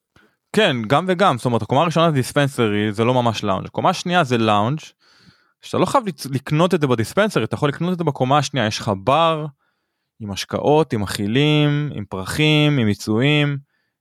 כן, 0.53 0.75
גם 0.87 1.05
וגם, 1.07 1.37
זאת 1.37 1.45
אומרת 1.45 1.61
הקומה 1.61 1.81
הראשונה 1.81 2.09
זה 2.09 2.15
דיספנסרי, 2.15 2.93
זה 2.93 3.03
לא 3.03 3.13
ממש 3.13 3.43
לאונג'. 3.43 3.65
הקומה 3.65 3.89
השנייה 3.89 4.23
זה 4.23 4.37
לאונג', 4.37 4.79
שאתה 5.61 5.77
לא 5.77 5.85
חייב 5.85 6.03
לקנות 6.31 6.73
את 6.73 6.81
זה 6.81 6.87
בדיספנסרי, 6.87 7.43
אתה 7.43 7.55
יכול 7.55 7.69
לקנות 7.69 7.93
את 7.93 7.97
זה 7.97 8.03
בקומה 8.03 8.37
השנייה, 8.37 8.67
יש 8.67 8.79
לך 8.79 8.91
בר 9.03 9.45
עם 10.19 10.31
השקעות, 10.31 10.93
עם 10.93 11.03
אכילים, 11.03 11.89
עם 11.95 12.05
פרחים, 12.05 12.77
עם 12.77 12.85
מיצויים, 12.85 13.57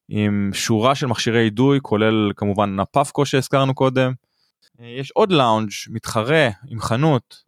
עם 0.09 0.51
שורה 0.53 0.95
של 0.95 1.07
מכשירי 1.07 1.45
אידוי, 1.45 1.79
כולל 1.83 2.33
כמובן 2.37 2.81
הפפקו 2.81 3.27
שהזכרנו 3.27 3.75
קודם. 3.75 4.12
אה, 4.83 4.89
יש 5.01 5.11
עוד 5.11 5.33
לאונג' 5.33 5.70
מתחרה 5.91 6.49
עם 6.68 6.80
חנות 6.80 7.43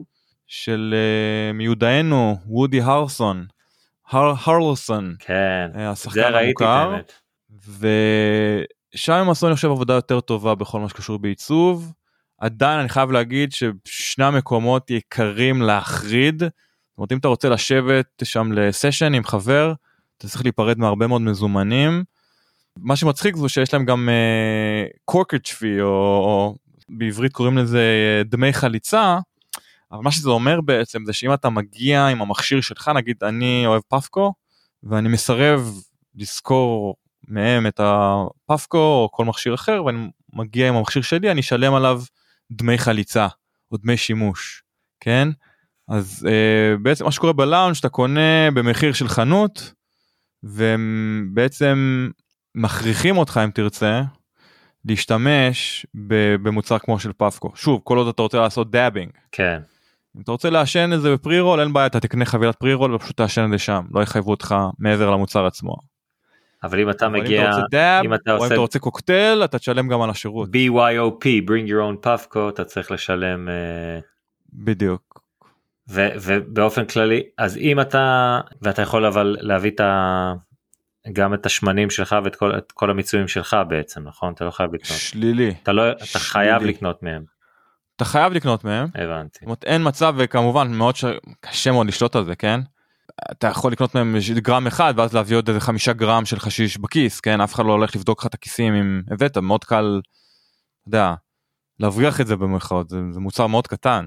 של 0.47 0.95
אה, 0.97 1.53
מיודענו 1.53 2.37
וודי 2.47 2.81
הרסון, 2.81 3.47
הר, 4.09 4.35
הרלסון, 4.45 5.15
כן, 5.19 5.71
אה, 5.75 5.91
השחקן 5.91 6.35
המוכר. 6.35 6.97
ושם 7.79 9.13
הם 9.13 9.31
עשו 9.31 9.47
אני 9.47 9.55
חושב 9.55 9.71
עבודה 9.71 9.95
יותר 9.95 10.21
טובה 10.21 10.55
בכל 10.55 10.81
מה 10.81 10.89
שקשור 10.89 11.19
בעיצוב. 11.19 11.93
עדיין 12.39 12.81
אני 12.81 12.89
חייב 12.89 13.11
להגיד 13.11 13.53
ששני 13.53 14.25
המקומות 14.25 14.91
יקרים 14.91 15.63
להחריד. 15.63 16.41
זאת 16.41 16.99
אומרת 16.99 17.13
אם 17.13 17.19
אתה 17.19 17.29
רוצה 17.29 17.49
לשבת 17.49 18.23
שם 18.25 18.53
לסשן 18.53 19.15
עם 19.15 19.25
חבר, 19.25 19.73
אתה 20.19 20.29
צריך 20.29 20.45
להיפרד 20.45 20.79
מהרבה 20.79 21.07
מאוד 21.07 21.23
מזומנים. 21.23 22.05
מה 22.79 22.97
שמצחיק 22.97 23.37
זה 23.37 23.49
שיש 23.49 23.73
להם 23.75 23.85
גם 23.85 24.09
קורקט 25.05 25.47
פי 25.47 25.81
או, 25.81 25.87
או 25.87 26.55
בעברית 26.89 27.33
קוראים 27.33 27.59
לזה 27.59 27.79
אה, 27.79 28.23
דמי 28.25 28.53
חליצה. 28.53 29.19
אבל 29.93 30.03
מה 30.03 30.11
שזה 30.11 30.31
אומר 30.31 30.61
בעצם 30.61 31.05
זה 31.05 31.13
שאם 31.13 31.35
אתה 31.35 31.51
מגיע 31.51 32.07
עם 32.07 32.23
המכשיר 32.23 32.61
שלך 32.61 32.91
נגיד 32.95 33.17
אני 33.23 33.67
אוהב 33.67 33.83
פפקו 33.89 34.35
ואני 34.83 35.09
מסרב 35.09 35.81
לשכור 36.15 36.97
מהם 37.29 37.67
את 37.67 37.81
הפפקו 37.83 38.79
או 38.79 39.09
כל 39.13 39.25
מכשיר 39.25 39.55
אחר 39.55 39.85
ואני 39.85 40.11
מגיע 40.33 40.69
עם 40.69 40.75
המכשיר 40.75 41.03
שלי 41.03 41.31
אני 41.31 41.41
אשלם 41.41 41.75
עליו 41.75 42.03
דמי 42.51 42.79
חליצה 42.79 43.27
או 43.73 43.77
דמי 43.77 43.97
שימוש 43.97 44.63
כן 45.01 45.29
אז 45.89 46.29
אה, 46.31 46.77
בעצם 46.83 47.05
מה 47.05 47.13
שקורה 47.13 47.33
בלאונג' 47.33 47.77
אתה 47.81 47.89
קונה 47.89 48.51
במחיר 48.55 48.93
של 48.93 49.09
חנות 49.09 49.73
והם 50.43 51.31
בעצם 51.35 52.09
מכריחים 52.55 53.17
אותך 53.17 53.41
אם 53.45 53.51
תרצה 53.51 54.03
להשתמש 54.85 55.87
במוצר 56.43 56.79
כמו 56.79 56.99
של 56.99 57.13
Puffco 57.17 57.53
שוב 57.55 57.81
כל 57.85 57.99
עוד 57.99 58.09
אתה 58.09 58.23
רוצה 58.23 58.39
לעשות 58.39 58.71
dabbing 58.71 59.11
כן, 59.33 59.61
אם 60.17 60.21
אתה 60.21 60.33
רוצה 60.33 60.51
לעשן 60.51 60.91
את 60.95 61.01
זה 61.01 61.13
ב 61.13 61.41
pre-roll 61.41 61.61
אין 61.61 61.73
בעיה 61.73 61.87
אתה 61.87 62.01
תקנה 62.01 62.25
חבילת 62.25 62.57
pre-roll 62.57 62.95
ופשוט 62.95 63.17
תעשן 63.17 63.45
את 63.45 63.51
זה 63.51 63.59
שם. 63.59 63.83
לא 63.95 64.03
יחייבו 64.03 64.31
אותך 64.31 64.55
מעבר 64.79 65.11
למוצר 65.11 65.47
עצמו. 65.47 65.77
אבל 66.63 66.81
אם 66.81 66.91
אתה 66.91 67.07
אבל 67.07 67.17
אם 67.17 67.23
מגיע, 67.23 67.43
אתה 67.43 67.51
רוצה 67.51 67.67
dab 67.71 68.05
אם 68.05 68.15
אתה 68.15 68.31
או 68.31 68.37
אם 68.37 68.43
עושה 68.43 68.55
אתה 68.55 68.61
רוצה 68.61 68.79
קוקטייל 68.79 69.45
אתה 69.45 69.59
תשלם 69.59 69.89
גם 69.89 70.03
על 70.03 70.11
השירות. 70.11 70.49
BYOP, 70.49 71.25
bring 71.47 71.69
your 71.69 71.93
own 71.93 71.97
Puffco, 72.01 72.49
אתה 72.49 72.65
צריך 72.65 72.91
לשלם, 72.91 73.49
אה, 73.49 73.99
בדיוק. 74.53 75.21
ו- 75.91 76.09
ובאופן 76.23 76.85
כללי, 76.85 77.23
אז 77.39 77.57
אם 77.57 77.81
אתה, 77.81 78.41
ואתה 78.63 78.83
יכול 78.83 79.07
אבל 79.07 79.37
להביא 79.41 79.71
את 79.71 79.81
ה... 79.81 80.33
גם 81.13 81.35
את 81.35 81.47
השמנים 81.47 81.91
שלך 81.91 82.17
ואת 82.25 82.37
כל, 82.37 82.59
את 82.59 82.73
כל 82.73 82.91
המיצויים 82.91 83.29
שלך 83.29 83.57
בעצם, 83.69 84.03
נכון? 84.03 84.33
אתה 84.33 84.45
לא 84.45 84.51
חייב 84.51 84.75
לקנות. 84.75 84.99
שלילי 84.99 85.55
אתה 85.63 85.73
לא, 85.73 85.93
אתה 85.93 86.19
חייב 86.19 86.59
שלילי. 86.59 86.73
לקנות 86.73 87.03
מהם, 87.03 87.25
אתה 87.97 88.05
חייב 88.05 88.33
לקנות 88.33 88.65
מהם 88.65 88.89
הבנתי. 88.95 89.39
זאת 89.39 89.43
אומרת 89.43 89.65
אין 89.65 89.89
מצב 89.89 90.15
וכמובן 90.19 90.73
מאוד 90.73 90.97
ש... 90.97 91.05
קשה 91.41 91.73
מאוד 91.73 91.87
לשלוט 91.87 92.17
על 92.17 92.25
זה 92.25 92.37
כן. 92.37 92.61
אתה 93.31 93.47
יכול 93.47 93.73
לקנות 93.73 93.95
מהם 93.95 94.17
גרם 94.35 94.67
אחד 94.67 94.95
ואז 94.97 95.15
להביא 95.15 95.37
עוד 95.37 95.49
איזה 95.49 95.61
חמישה 95.61 95.93
גרם 95.93 96.25
של 96.25 96.39
חשיש 96.39 96.79
בכיס 96.79 97.21
כן 97.21 97.41
אף 97.41 97.55
אחד 97.55 97.67
לא 97.67 97.73
הולך 97.73 97.97
לבדוק 97.97 98.21
לך 98.21 98.27
את 98.27 98.35
הכיסים 98.35 98.75
אם 98.75 99.03
הבאת 99.11 99.39
מאוד 99.39 99.65
קל. 99.65 100.01
אתה 100.81 100.89
יודע, 100.89 101.15
להבריח 101.81 102.21
את 102.21 102.27
זה 102.27 102.37
במרכאות 102.37 102.89
זה, 102.89 102.99
זה 103.11 103.21
מוצר 103.21 103.47
מאוד 103.47 103.67
קטן. 103.67 104.07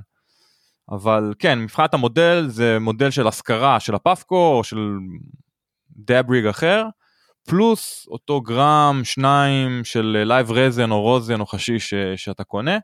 אבל 0.91 1.33
כן 1.39 1.59
מבחינת 1.59 1.93
המודל 1.93 2.45
זה 2.47 2.77
מודל 2.79 3.11
של 3.11 3.27
השכרה 3.27 3.79
של 3.79 3.95
ה 3.95 4.04
Puffco 4.04 4.53
או 4.57 4.63
של 4.63 4.77
dab 5.97 6.21
rig 6.21 6.45
אחר 6.45 6.85
פלוס 7.49 8.07
אותו 8.11 8.41
גרם 8.41 9.01
שניים 9.03 9.83
של 9.83 10.23
live 10.27 10.51
resin 10.51 10.91
או 10.91 11.01
rosin 11.01 11.39
או 11.39 11.45
חשיש 11.45 11.89
ש- 11.89 11.95
שאתה 12.15 12.43
קונה 12.43 12.77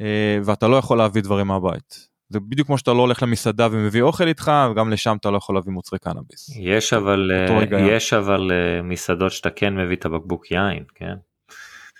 אה, 0.00 0.38
ואתה 0.44 0.68
לא 0.68 0.76
יכול 0.76 0.98
להביא 0.98 1.22
דברים 1.22 1.46
מהבית. 1.46 2.12
זה 2.28 2.40
בדיוק 2.40 2.66
כמו 2.66 2.78
שאתה 2.78 2.92
לא 2.92 3.00
הולך 3.00 3.22
למסעדה 3.22 3.68
ומביא 3.70 4.02
אוכל 4.02 4.28
איתך 4.28 4.52
וגם 4.70 4.90
לשם 4.90 5.16
אתה 5.20 5.30
לא 5.30 5.36
יכול 5.36 5.54
להביא 5.54 5.72
מוצרי 5.72 5.98
קנאביס. 5.98 6.50
יש 6.56 6.92
אבל, 6.92 7.30
אה. 7.34 7.80
יש 7.80 8.12
אבל 8.12 8.50
אה, 8.52 8.82
מסעדות 8.82 9.32
שאתה 9.32 9.50
כן 9.50 9.76
מביא 9.76 9.96
את 9.96 10.04
הבקבוק 10.04 10.50
יין, 10.50 10.84
כן? 10.94 11.14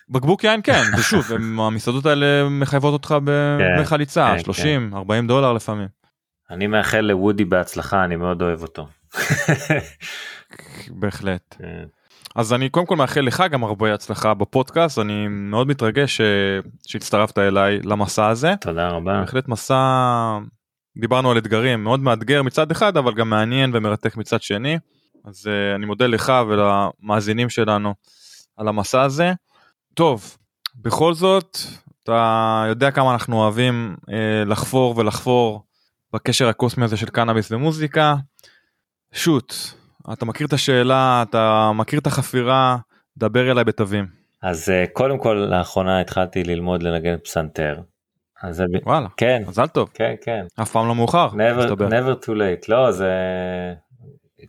בקבוק 0.09 0.45
יין 0.45 0.61
כן 0.65 0.83
ושוב 0.99 1.33
המסעדות 1.61 2.07
האלה 2.07 2.49
מחייבות 2.49 2.93
אותך 2.93 3.15
כן, 3.59 3.83
בחליצה 3.83 4.35
כן, 4.37 4.45
30 4.45 4.95
40 4.95 5.27
דולר 5.27 5.53
לפעמים. 5.53 5.89
אני 6.51 6.67
מאחל 6.67 7.01
לוודי 7.01 7.45
בהצלחה, 7.45 8.05
אני 8.05 8.17
מאוד 8.17 8.43
אוהב 8.43 8.63
אותו. 8.63 8.87
בהחלט. 11.01 11.57
כן. 11.59 11.85
אז 12.37 12.53
אני 12.53 12.69
קודם 12.69 12.87
כל 12.87 12.97
מאחל 12.97 13.21
לך 13.21 13.45
גם 13.51 13.65
הרבה 13.65 13.95
הצלחה 13.95 14.35
בפודקאסט 14.35 14.99
אני 14.99 15.29
מאוד 15.29 15.67
מתרגש 15.67 16.17
ש- 16.17 16.21
שהצטרפת 16.87 17.39
אליי 17.39 17.79
למסע 17.85 18.27
הזה. 18.29 18.55
תודה 18.61 18.89
רבה. 18.89 19.21
בהחלט 19.21 19.49
מסע 19.49 20.39
דיברנו 21.01 21.31
על 21.31 21.39
אתגרים 21.39 21.85
מאוד 21.85 22.01
מאתגר 22.01 22.43
מצד 22.43 22.71
אחד 22.71 22.97
אבל 22.97 23.15
גם 23.15 23.31
מעניין 23.31 23.71
ומרתק 23.75 24.17
מצד 24.17 24.43
שני 24.43 24.79
אז 25.25 25.47
uh, 25.47 25.77
אני 25.77 25.87
מודה 25.87 26.07
לך 26.07 26.33
ולמאזינים 26.49 27.51
שלנו 27.51 27.95
על 28.57 28.69
המסע 28.69 29.03
הזה. 29.03 29.33
טוב 29.95 30.37
בכל 30.77 31.15
זאת 31.15 31.59
אתה 32.03 32.65
יודע 32.69 32.91
כמה 32.91 33.13
אנחנו 33.13 33.43
אוהבים 33.43 33.97
uh, 34.01 34.13
לחפור 34.47 34.99
ולחפור 34.99 35.65
בקשר 36.13 36.49
הקוסמי 36.49 36.85
הזה 36.85 36.97
של 36.97 37.07
קנאביס 37.07 37.53
ומוזיקה. 37.53 38.15
שוט 39.13 39.55
אתה 40.13 40.25
מכיר 40.25 40.47
את 40.47 40.53
השאלה 40.53 41.25
אתה 41.29 41.71
מכיר 41.75 41.99
את 41.99 42.07
החפירה 42.07 42.77
דבר 43.17 43.51
אליי 43.51 43.65
בתווים 43.65 44.07
אז 44.43 44.71
אה, 44.71 44.85
קודם 44.93 45.19
כל 45.19 45.47
לאחרונה 45.51 46.01
התחלתי 46.01 46.45
ללמוד 46.45 46.83
לנגן 46.83 47.17
פסנתר. 47.19 47.81
אז 48.43 48.63
וואלה 48.87 49.09
כן, 49.17 49.43
מזל 49.47 49.67
טוב 49.67 49.91
כן, 49.95 50.15
כן. 50.25 50.45
אף 50.63 50.71
פעם 50.71 50.89
לא 50.89 50.95
מאוחר. 50.95 51.29
never, 51.29 51.71
never 51.73 52.25
too 52.25 52.31
late. 52.31 52.65
לא, 52.69 52.93
זה 52.93 53.13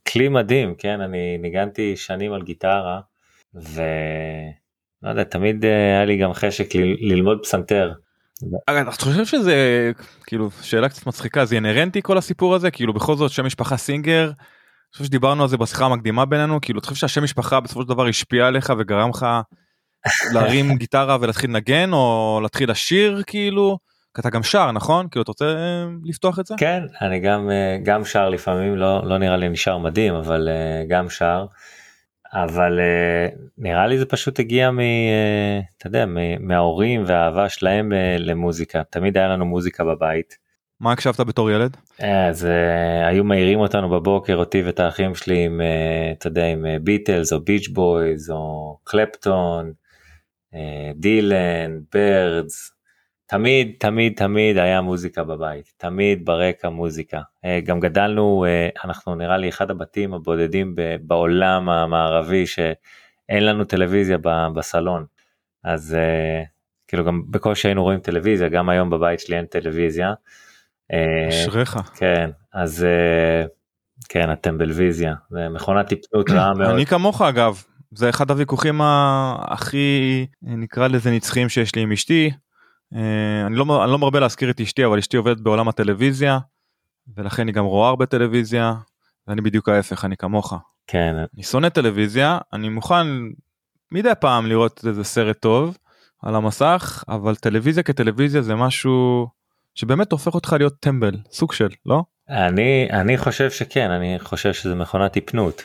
כלי 0.08 0.30
מדהים, 0.30 0.76
כן? 0.78 1.02
אני 1.02 1.38
ניגנתי 1.38 1.96
שנים 1.96 2.34
על 2.34 2.42
גיטרה, 2.42 3.00
ו... 3.56 3.82
לא 5.04 5.10
יודע, 5.10 5.24
תמיד 5.24 5.66
אה, 5.66 5.72
היה 5.72 6.06
לי 6.06 6.18
גם 6.18 6.34
חשק 6.34 6.76
ל- 6.76 7.12
ללמוד 7.12 7.40
פסנתר. 7.44 7.94
אתה 8.70 8.92
חושב 8.92 9.26
שזה 9.26 9.92
כאילו 10.28 10.50
שאלה 10.62 10.90
קצת 10.90 11.08
מצחיקה 11.08 11.46
זה 11.46 11.56
אינהרנטי 11.56 12.02
כל 12.02 12.18
הסיפור 12.18 12.56
הזה 12.56 12.72
כאילו 12.72 12.94
בכל 12.94 13.16
זאת 13.16 13.32
שם 13.32 13.46
משפחה 13.46 13.78
סינגר. 13.78 14.26
אני 14.26 14.94
חושב 14.94 15.06
שדיברנו 15.06 15.44
על 15.44 15.50
זה 15.50 15.58
בשיחה 15.58 15.86
המקדימה 15.86 16.26
בינינו 16.26 16.62
כאילו 16.62 16.80
אתה 16.80 16.88
חושב 16.88 17.00
שהשם 17.00 17.24
משפחה 17.24 17.60
בסופו 17.60 17.82
של 17.82 17.88
דבר 17.88 18.08
השפיע 18.08 18.48
עליך 18.48 18.74
וגרם 18.80 19.10
לך 19.10 19.26
להרים 20.34 20.74
גיטרה 20.82 21.18
ולהתחיל 21.22 21.50
לנגן 21.50 21.94
או 21.94 22.40
להתחיל 22.44 22.72
לשיר 22.72 23.24
כאילו 23.28 23.78
כי 24.16 24.22
אתה 24.22 24.30
גם 24.30 24.44
שר 24.44 24.72
נכון 24.72 25.08
כאילו 25.12 25.24
אתה 25.24 25.32
רוצה 25.32 25.46
אה, 25.46 25.86
לפתוח 26.04 26.40
את 26.40 26.46
זה 26.46 26.56
כן, 26.58 26.84
אני 27.02 27.20
גם, 27.20 27.50
אה, 27.50 27.78
גם 27.84 28.06
שר 28.06 28.30
לפעמים, 28.30 28.76
לא, 28.76 29.02
לא 29.06 29.18
נראה 29.18 29.38
לי 29.38 29.50
נשאר 29.50 29.78
מדהים, 29.78 30.14
אבל 30.14 30.50
אה, 30.50 30.84
גם 30.88 31.10
שר. 31.10 31.46
אבל 32.34 32.80
אה, 32.80 33.28
נראה 33.58 33.88
לי 33.88 33.98
זה 33.98 34.06
פשוט 34.06 34.40
הגיע 34.40 34.72
מ... 34.72 34.80
אה, 34.80 35.60
אתה 35.78 35.88
יודע, 35.88 36.06
מ- 36.06 36.48
מההורים 36.48 37.04
והאהבה 37.08 37.50
שלהם 37.50 37.94
אה, 37.94 38.16
למוזיקה. 38.20 38.82
תמיד 38.90 39.18
היה 39.18 39.28
לנו 39.28 39.46
מוזיקה 39.46 39.84
בבית. 39.84 40.38
מה 40.80 40.92
הקשבת 40.92 41.20
בתור 41.20 41.52
ילד 41.52 41.78
אז 42.00 42.46
אה, 42.46 43.08
היו 43.08 43.24
מעירים 43.24 43.60
אותנו 43.60 43.90
בבוקר 43.90 44.36
אותי 44.36 44.62
ואת 44.62 44.80
האחים 44.80 45.16
שלי 45.16 45.46
עם 45.46 45.62
אתה 46.18 46.28
יודע 46.28 46.46
עם 46.46 46.66
ביטלס 46.82 47.34
או 47.34 47.42
ביץ' 47.42 47.68
בויז 47.68 48.32
או 48.32 48.78
קלפטון, 48.84 49.72
דילן, 50.96 51.80
ברדס. 51.94 52.73
תמיד 53.34 53.72
תמיד 53.80 54.14
תמיד 54.16 54.58
היה 54.58 54.82
מוזיקה 54.82 55.24
בבית. 55.24 55.74
תמיד 55.78 56.26
ברקע 56.26 56.70
מוזיקה. 56.70 57.22
אה, 57.46 57.60
גם 57.64 57.80
גדלנו 57.80 58.46
אה, 58.48 58.70
אנחנו 58.86 59.16
נראה 59.16 59.38
לי 59.38 59.50
אחד 59.50 59.72
הבתים 59.72 60.14
הבודדים 60.14 60.76
בעולם 61.02 61.70
המערבי 61.70 62.48
שאין 62.48 63.46
לנו 63.46 63.64
טלוויזיה 63.64 64.18
בסלון. 64.56 65.06
אז 65.64 65.96
אה, 66.00 66.44
כאילו 66.88 67.06
גם 67.06 67.22
בקושי 67.30 67.68
היינו 67.68 67.84
רואים 67.84 68.00
טלוויזיה 68.00 68.50
גם 68.50 68.70
היום 68.70 68.90
בבית 68.90 69.20
שלי 69.20 69.38
אין 69.38 69.46
טלוויזיה. 69.46 70.14
אשריך. 71.30 71.80
כן 71.96 72.30
אז 72.54 72.86
כן 74.10 74.30
הטמבלוויזיה. 74.30 75.14
זה 75.30 75.50
מכונת 75.50 75.88
טיפנות 75.88 76.30
רעה 76.30 76.54
מאוד. 76.58 76.70
אני 76.70 76.86
כמוך 76.86 77.22
אגב. 77.22 77.64
זה 77.92 78.10
אחד 78.10 78.32
הוויכוחים 78.32 78.82
הכי 79.38 80.28
נקרא 80.42 80.88
לזה 80.88 81.12
נצחיים 81.12 81.50
שיש 81.50 81.76
לי 81.76 81.82
עם 81.82 81.92
אשתי. 81.92 82.32
אה, 82.96 83.46
אני 83.48 83.56
לא, 83.56 83.84
אני 83.84 83.92
לא 83.92 84.00
מרבה 84.00 84.20
להזכיר 84.20 84.50
את 84.50 84.62
אשתי 84.62 84.86
אבל 84.86 84.98
אשתי 84.98 85.18
עובדת 85.18 85.40
בעולם 85.40 85.68
הטלוויזיה 85.68 86.40
ולכן 87.18 87.48
היא 87.48 87.56
גם 87.56 87.66
רואה 87.66 87.90
הרבה 87.90 88.06
טלוויזיה 88.06 88.74
ואני 89.28 89.42
בדיוק 89.42 89.70
ההפך 89.70 90.06
אני 90.06 90.18
כמוך. 90.18 90.54
כן 90.88 91.16
אני 91.34 91.44
שונא 91.44 91.70
טלוויזיה 91.70 92.38
אני 92.54 92.70
מוכן 92.70 93.08
מדי 93.92 94.12
פעם 94.20 94.46
לראות 94.46 94.86
איזה 94.88 95.04
סרט 95.04 95.40
טוב 95.40 95.78
על 96.22 96.36
המסך 96.36 97.04
אבל 97.08 97.36
טלוויזיה 97.36 97.84
כטלוויזיה 97.84 98.42
זה 98.42 98.56
משהו 98.56 99.28
שבאמת 99.76 100.12
הופך 100.12 100.36
אותך 100.36 100.56
להיות 100.60 100.80
טמבל 100.80 101.18
סוג 101.32 101.54
של 101.54 101.70
לא 101.86 102.04
אני 102.30 102.88
אני 102.92 103.18
חושב 103.18 103.52
שכן 103.52 103.92
אני 103.92 104.20
חושב 104.20 104.54
שזה 104.54 104.76
מכונת 104.76 105.12
טיפנות. 105.12 105.64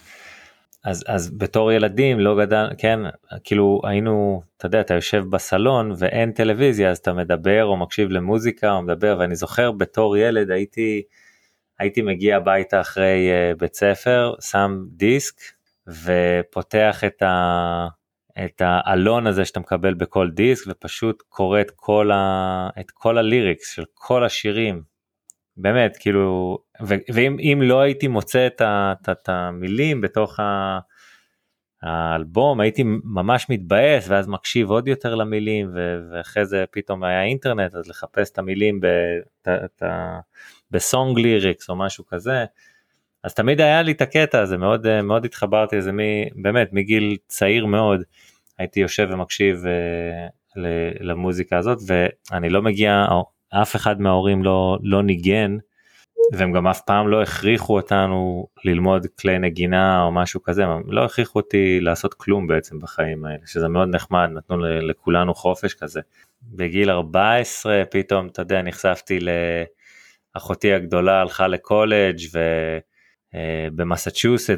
אז 0.85 1.05
אז 1.07 1.39
בתור 1.39 1.73
ילדים 1.73 2.21
לא 2.21 2.39
גדל 2.39 2.67
כן 2.79 3.01
כאילו 3.45 3.81
היינו 3.85 4.43
אתה 4.57 4.67
יודע 4.67 4.81
אתה 4.81 4.95
יושב 4.95 5.25
בסלון 5.31 5.93
ואין 5.99 6.33
טלוויזיה 6.33 6.91
אז 6.91 6.99
אתה 6.99 7.13
מדבר 7.13 7.65
או 7.65 7.77
מקשיב 7.77 8.11
למוזיקה 8.11 8.73
או 8.73 8.83
מדבר 8.83 9.17
ואני 9.21 9.37
זוכר 9.37 9.73
בתור 9.73 10.17
ילד 10.17 10.51
הייתי 10.51 11.03
הייתי 11.79 12.03
מגיע 12.03 12.37
הביתה 12.37 12.81
אחרי 12.81 13.29
uh, 13.31 13.59
בית 13.59 13.75
ספר 13.75 14.35
שם 14.41 14.85
דיסק 14.91 15.35
ופותח 15.89 17.05
את 17.05 17.23
ה... 17.23 17.89
את 18.45 18.63
האלון 18.65 19.27
הזה 19.27 19.45
שאתה 19.45 19.61
מקבל 19.61 19.95
בכל 19.95 20.31
דיסק 20.31 20.67
ופשוט 20.69 21.23
קורא 21.29 21.61
את 21.61 21.71
כל, 21.77 22.11
ה... 22.11 22.69
את 22.81 22.91
כל 22.91 23.19
הליריקס 23.19 23.75
של 23.75 23.85
כל 23.95 24.25
השירים. 24.25 24.83
באמת 25.57 25.97
כאילו. 25.97 26.59
ואם 26.81 27.61
לא 27.63 27.81
הייתי 27.81 28.09
מוצא 28.09 28.47
את. 28.47 28.63
את, 28.63 29.09
את 29.09 29.29
המילים 29.29 30.01
בתוך 30.01 30.41
ה... 30.41 30.79
האלבום 31.83 32.61
הייתי 32.61 32.83
ממש 33.05 33.47
מתבאס 33.51 34.09
ואז 34.09 34.29
מקשיב 34.29 34.71
עוד 34.71 34.89
יותר 34.89 35.15
למילים 35.15 35.71
ו... 35.75 35.99
ואחרי 36.13 36.47
זה 36.47 36.65
פתאום 36.71 37.05
היה 37.05 37.23
אינטרנט 37.23 37.75
אז 37.75 37.89
לחפש 37.89 38.31
את 38.31 38.39
המילים. 38.39 38.81
בסונג 40.71 41.19
ליריקס 41.19 41.71
או 41.71 41.77
משהו 41.77 42.07
כזה. 42.07 42.45
אז 43.25 43.35
תמיד 43.35 43.61
היה 43.61 43.83
לי 43.83 43.93
את 43.93 44.01
הקטע 44.01 44.41
הזה 44.41 44.57
מאוד 44.57 45.03
מאוד 45.03 45.25
התחברתי 45.25 45.77
לזה. 45.77 45.91
באמת 46.43 46.73
מגיל 46.73 47.17
צעיר 47.27 47.67
מאוד 47.67 48.03
הייתי 48.59 48.81
יושב 48.81 49.09
ומקשיב 49.13 49.65
uh, 49.65 50.61
למוזיקה 51.01 51.59
הזאת 51.59 51.79
ואני 51.87 52.51
לא 52.51 52.63
מגיע 52.63 53.07
אף 53.51 53.77
אחד 53.77 54.01
מההורים 54.01 54.45
לא 54.45 54.79
לא 54.83 55.03
ניגן 55.03 55.57
והם 56.33 56.53
גם 56.53 56.67
אף 56.67 56.81
פעם 56.81 57.09
לא 57.09 57.23
הכריחו 57.23 57.77
אותנו 57.77 58.47
ללמוד 58.65 59.07
כלי 59.21 59.39
נגינה 59.39 60.03
או 60.03 60.13
משהו 60.13 60.43
כזה 60.43 60.65
הם 60.65 60.83
לא 60.87 61.05
הכריחו 61.05 61.39
אותי 61.39 61.81
לעשות 61.81 62.15
כלום 62.15 62.47
בעצם 62.47 62.79
בחיים 62.79 63.25
האלה 63.25 63.47
שזה 63.47 63.69
מאוד 63.69 63.89
נחמד 63.89 64.29
נתנו 64.35 64.57
לכולנו 64.59 65.35
חופש 65.35 65.75
כזה. 65.75 66.01
בגיל 66.43 66.91
14 66.91 67.83
פתאום 67.91 68.27
אתה 68.27 68.43
יודע 68.43 68.63
נחשפתי 68.63 69.19
לאחותי 70.35 70.73
הגדולה 70.73 71.21
הלכה 71.21 71.49
לקולג' 71.49 72.19
ו... 72.35 72.39
אה, 73.35 73.69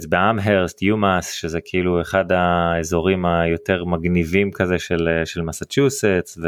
באמהרסט, 0.08 0.82
יומאס, 0.82 1.32
שזה 1.32 1.58
כאילו 1.64 2.00
אחד 2.00 2.32
האזורים 2.32 3.26
היותר 3.26 3.84
מגניבים 3.84 4.50
כזה 4.52 4.78
של, 4.78 5.08
אה, 5.08 5.26
של 5.26 5.42
מסצ'וסטס, 5.42 6.38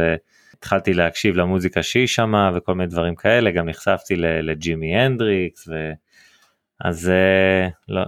והתחלתי 0.63 0.95
להקשיב 0.95 1.37
למוזיקה 1.37 1.83
שהיא 1.83 2.07
שמה 2.07 2.51
וכל 2.55 2.75
מיני 2.75 2.91
דברים 2.91 3.15
כאלה, 3.15 3.51
גם 3.51 3.69
נחשפתי 3.69 4.17
לג'ימי 4.17 4.97
הנדריקס, 4.97 5.69
ו... 5.69 5.93
אז 6.85 7.09
אה, 7.09 7.69
לא, 7.89 8.03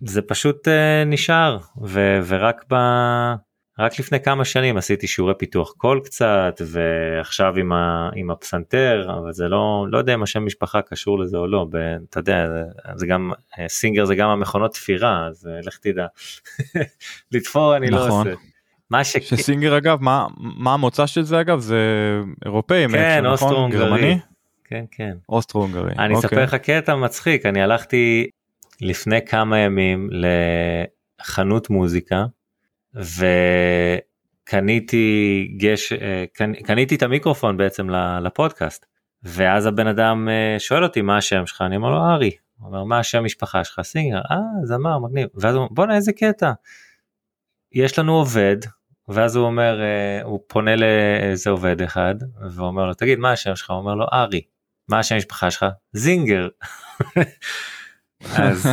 זה 0.00 0.22
פשוט 0.22 0.68
נשאר, 1.06 1.58
ו, 1.86 2.20
ורק 2.26 2.64
ב... 2.72 2.74
רק 3.78 3.98
לפני 3.98 4.20
כמה 4.20 4.44
שנים 4.44 4.76
עשיתי 4.76 5.06
שיעורי 5.06 5.34
פיתוח 5.38 5.72
קול 5.72 6.00
קצת 6.04 6.62
ועכשיו 6.66 7.56
עם, 7.56 7.72
ה, 7.72 8.10
עם 8.14 8.30
הפסנתר 8.30 9.16
אבל 9.18 9.32
זה 9.32 9.48
לא 9.48 9.86
לא 9.90 9.98
יודע 9.98 10.14
אם 10.14 10.22
השם 10.22 10.46
משפחה 10.46 10.82
קשור 10.82 11.18
לזה 11.18 11.36
או 11.36 11.46
לא 11.46 11.66
אתה 12.10 12.20
יודע 12.20 12.46
זה 12.94 13.06
גם 13.06 13.32
סינגר 13.68 14.04
זה 14.04 14.14
גם 14.14 14.28
המכונות 14.28 14.72
תפירה 14.72 15.26
אז 15.26 15.46
אה, 15.46 15.60
לך 15.64 15.78
תדע 15.78 16.06
לתפור 17.32 17.76
אני 17.76 17.90
לא 17.90 18.06
נכון. 18.06 18.26
לא 18.26 18.32
עושה. 18.32 18.49
מה 18.90 19.04
ש... 19.04 19.16
שסינגר 19.16 19.78
אגב 19.78 20.02
מה 20.02 20.26
מה 20.36 20.74
המוצא 20.74 21.06
של 21.06 21.22
זה 21.22 21.40
אגב? 21.40 21.58
זה 21.58 21.80
אירופאי 22.44 22.88
כן 22.88 23.26
אוסטרו 23.26 23.56
הונגרי 23.56 24.18
כן 24.64 24.84
כן. 24.90 25.16
אוסטרו 25.28 25.62
הונגרי 25.62 25.92
אני 25.98 26.14
אספר 26.14 26.26
אוקיי. 26.26 26.42
לך 26.42 26.54
קטע 26.54 26.96
מצחיק. 26.96 27.46
אני 27.46 27.62
הלכתי 27.62 28.30
לפני 28.80 29.26
כמה 29.26 29.58
ימים 29.58 30.08
לחנות 31.20 31.70
מוזיקה 31.70 32.24
וקניתי 34.46 35.48
גש... 35.56 35.92
אה, 35.92 36.24
קניתי 36.64 36.94
את 36.94 37.02
המיקרופון 37.02 37.56
בעצם 37.56 37.90
לפודקאסט 38.22 38.86
ואז 39.22 39.66
הבן 39.66 39.86
אדם 39.86 40.28
אה, 40.28 40.56
שואל 40.58 40.84
אותי 40.84 41.02
מה 41.02 41.16
השם 41.16 41.46
שלך? 41.46 41.62
אני 41.62 41.76
אומר 41.76 41.90
לו 41.90 41.96
ארי. 41.96 42.30
הוא 42.58 42.68
אומר 42.68 42.84
מה 42.84 42.98
השם 42.98 43.24
משפחה 43.24 43.64
שלך? 43.64 43.80
סינגר. 43.82 44.20
אה 44.30 44.36
זמר 44.64 44.98
מגניב. 44.98 45.28
ואז 45.34 45.54
הוא 45.54 45.60
אומר 45.62 45.74
בואנה 45.74 45.96
איזה 45.96 46.12
קטע. 46.12 46.52
יש 47.72 47.98
לנו 47.98 48.14
עובד 48.14 48.56
ואז 49.10 49.36
הוא 49.36 49.46
אומר 49.46 49.80
אה, 49.80 50.22
הוא 50.22 50.40
פונה 50.46 50.76
לאיזה 50.76 51.50
עובד 51.50 51.82
אחד 51.82 52.14
ואומר 52.50 52.86
לו 52.86 52.94
תגיד 52.94 53.18
מה 53.18 53.32
השם 53.32 53.56
שלך 53.56 53.70
הוא 53.70 53.78
אומר 53.78 53.94
לו 53.94 54.06
ארי. 54.12 54.40
מה 54.88 54.98
השם 54.98 55.16
משפחה 55.16 55.50
שלך 55.50 55.66
זינגר. 55.92 56.48
אז 58.36 58.66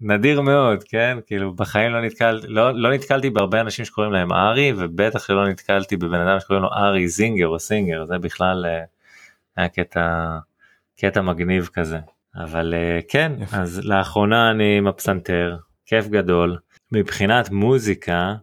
נדיר 0.00 0.40
מאוד 0.40 0.84
כן 0.84 1.18
כאילו 1.26 1.54
בחיים 1.54 1.92
לא 1.92 2.02
נתקלתי 2.02 2.46
לא, 2.48 2.74
לא 2.74 2.92
נתקלתי 2.92 3.30
בהרבה 3.30 3.60
אנשים 3.60 3.84
שקוראים 3.84 4.12
להם 4.12 4.32
ארי 4.32 4.72
ובטח 4.76 5.26
שלא 5.26 5.48
נתקלתי 5.48 5.96
בבן 5.96 6.20
אדם 6.20 6.40
שקוראים 6.40 6.62
לו 6.62 6.72
ארי 6.72 7.08
זינגר 7.08 7.48
או 7.48 7.58
סינגר 7.58 8.04
זה 8.04 8.18
בכלל 8.18 8.66
אה, 8.66 8.84
היה 9.56 9.68
קטע 9.68 10.38
קטע 11.00 11.20
מגניב 11.20 11.68
כזה 11.72 11.98
אבל 12.36 12.74
אה, 12.74 12.98
כן 13.08 13.32
יפה. 13.38 13.56
אז 13.56 13.80
לאחרונה 13.84 14.50
אני 14.50 14.78
עם 14.78 14.86
הפסנתר 14.86 15.56
כיף 15.86 16.08
גדול 16.08 16.58
מבחינת 16.92 17.50
מוזיקה 17.50 18.34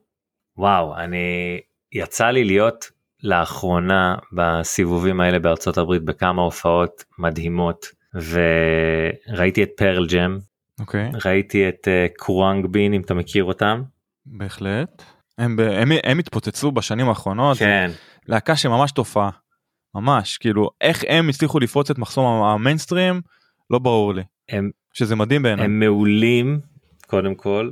וואו 0.61 0.97
אני 0.97 1.59
יצא 1.91 2.27
לי 2.27 2.43
להיות 2.43 2.91
לאחרונה 3.23 4.15
בסיבובים 4.33 5.21
האלה 5.21 5.39
בארצות 5.39 5.77
הברית 5.77 6.03
בכמה 6.03 6.41
הופעות 6.41 7.03
מדהימות 7.19 7.85
וראיתי 8.13 9.63
את 9.63 9.69
פרל 9.77 10.07
ג'ם 10.07 10.37
אוקיי. 10.79 11.09
Okay. 11.09 11.17
ראיתי 11.25 11.69
את 11.69 11.87
uh, 11.87 12.17
קוואנג 12.17 12.65
בין 12.65 12.93
אם 12.93 13.01
אתה 13.01 13.13
מכיר 13.13 13.43
אותם. 13.43 13.81
בהחלט. 14.25 15.03
הם, 15.37 15.59
הם, 15.59 15.91
הם 16.03 16.19
התפוצצו 16.19 16.71
בשנים 16.71 17.09
האחרונות. 17.09 17.57
כן. 17.57 17.91
להקה 18.27 18.55
שממש 18.55 18.91
תופעה. 18.91 19.29
ממש 19.95 20.37
כאילו 20.37 20.69
איך 20.81 21.03
הם 21.07 21.29
הצליחו 21.29 21.59
לפרוץ 21.59 21.89
את 21.89 21.97
מחסום 21.97 22.43
המיינסטרים 22.43 23.21
לא 23.69 23.79
ברור 23.79 24.13
לי. 24.13 24.23
הם 24.49 24.69
שזה 24.93 25.15
מדהים 25.15 25.43
בעיניי. 25.43 25.65
הם 25.65 25.79
מעולים 25.79 26.59
קודם 27.07 27.35
כל. 27.35 27.71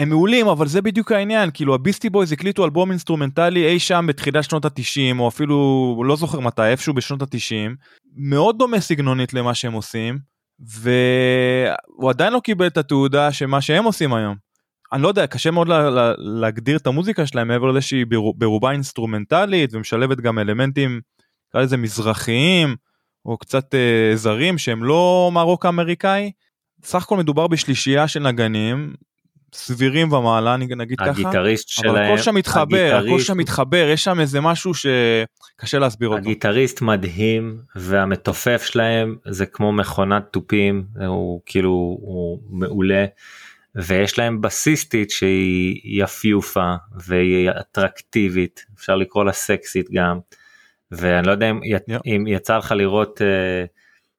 הם 0.00 0.08
מעולים 0.08 0.48
אבל 0.48 0.66
זה 0.66 0.82
בדיוק 0.82 1.12
העניין 1.12 1.50
כאילו 1.54 1.74
הביסטי 1.74 2.10
בויז 2.10 2.32
הקליטו 2.32 2.64
אלבום 2.64 2.90
אינסטרומנטלי 2.90 3.66
אי 3.66 3.78
שם 3.78 4.04
בתחילת 4.08 4.44
שנות 4.44 4.64
התשעים 4.64 5.20
או 5.20 5.28
אפילו 5.28 6.02
לא 6.06 6.16
זוכר 6.16 6.40
מתי 6.40 6.62
איפשהו 6.62 6.94
בשנות 6.94 7.22
התשעים 7.22 7.76
מאוד 8.16 8.58
דומה 8.58 8.80
סגנונית 8.80 9.34
למה 9.34 9.54
שהם 9.54 9.72
עושים 9.72 10.18
והוא 10.60 12.10
עדיין 12.10 12.32
לא 12.32 12.40
קיבל 12.40 12.66
את 12.66 12.76
התהודה 12.76 13.32
שמה 13.32 13.60
שהם 13.60 13.84
עושים 13.84 14.14
היום. 14.14 14.36
אני 14.92 15.02
לא 15.02 15.08
יודע 15.08 15.26
קשה 15.26 15.50
מאוד 15.50 15.68
לה, 15.68 15.90
לה, 15.90 16.12
להגדיר 16.18 16.76
את 16.76 16.86
המוזיקה 16.86 17.26
שלהם 17.26 17.48
מעבר 17.48 17.66
לזה 17.66 17.80
שהיא 17.80 18.06
ברובה 18.36 18.70
אינסטרומנטלית 18.70 19.74
ומשלבת 19.74 20.20
גם 20.20 20.38
אלמנטים 20.38 21.00
נקרא 21.48 21.62
לזה 21.62 21.76
מזרחיים 21.76 22.76
או 23.26 23.38
קצת 23.38 23.74
אה, 23.74 24.16
זרים 24.16 24.58
שהם 24.58 24.84
לא 24.84 25.30
מהרוק 25.32 25.66
האמריקאי. 25.66 26.30
סך 26.84 27.02
הכל 27.02 27.16
מדובר 27.16 27.46
בשלישייה 27.46 28.08
של 28.08 28.20
נגנים 28.20 28.94
סבירים 29.54 30.12
ומעלה 30.12 30.54
אני 30.54 30.66
נגיד 30.76 31.00
ככה. 31.00 31.10
הגיטריסט 31.10 31.68
שלהם. 31.68 31.94
אבל 31.94 32.04
הכל 32.04 32.18
שם 32.18 32.34
מתחבר. 32.34 33.00
הכל 33.06 33.20
שם 33.20 33.38
מתחבר, 33.38 33.88
יש 33.92 34.04
שם 34.04 34.20
איזה 34.20 34.40
משהו 34.40 34.72
שקשה 34.74 35.78
להסביר 35.78 36.08
אותו. 36.08 36.20
הגיטריסט 36.20 36.82
מדהים 36.82 37.58
והמתופף 37.76 38.62
שלהם 38.64 39.16
זה 39.28 39.46
כמו 39.46 39.72
מכונת 39.72 40.22
תופים, 40.30 40.84
הוא 41.06 41.40
כאילו 41.46 41.70
הוא 42.00 42.40
מעולה. 42.50 43.06
ויש 43.74 44.18
להם 44.18 44.40
בסיסטית 44.40 45.10
שהיא 45.10 45.80
יפיופה 45.84 46.74
והיא 46.94 47.50
אטרקטיבית 47.50 48.64
אפשר 48.76 48.96
לקרוא 48.96 49.24
לה 49.24 49.32
סקסית 49.32 49.90
גם 49.92 50.18
ואני 50.90 51.26
לא 51.26 51.32
יודע 51.32 51.50
אם, 51.50 51.60
yeah. 51.62 52.00
אם 52.06 52.24
יצא 52.26 52.56
לך 52.56 52.72
לראות 52.72 53.20
uh, 53.20 53.24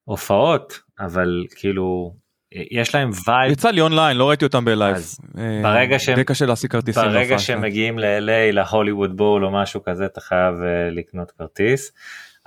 הופעות 0.04 0.80
אבל 1.00 1.46
כאילו 1.56 2.16
יש 2.52 2.96
להם 2.96 3.12
וייב. 3.28 3.52
יצא 3.52 3.70
לי 3.70 3.82
אונליין 3.82 4.18
לא 4.18 4.30
ראיתי 4.30 4.46
אותם 4.46 4.66
בלייב. 4.66 4.98
אה, 5.38 5.60
ברגע 5.64 6.00
שהם 6.00 6.16
די 6.16 6.24
קשה 6.24 6.46
להשיג 6.46 6.72
כרטיסים. 6.72 7.04
ברגע 7.04 7.40
שהם. 7.40 7.62
מגיעים 7.62 8.00
ל-LA 8.00 8.52
להוליווד 8.54 9.18
בול 9.18 9.46
או 9.46 9.52
משהו 9.52 9.84
כזה 9.84 10.06
אתה 10.06 10.22
חייב 10.22 10.56
uh, 10.56 10.96
לקנות 10.96 11.32
כרטיס. 11.32 11.92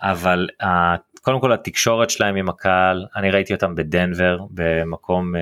אבל 0.00 0.48
uh, 0.62 0.66
קודם 1.20 1.40
כל 1.40 1.52
התקשורת 1.52 2.10
שלהם 2.10 2.36
עם 2.36 2.48
הקהל 2.48 3.06
אני 3.16 3.30
ראיתי 3.30 3.54
אותם 3.54 3.74
בדנבר 3.74 4.38
במקום 4.50 5.34
uh, 5.34 5.38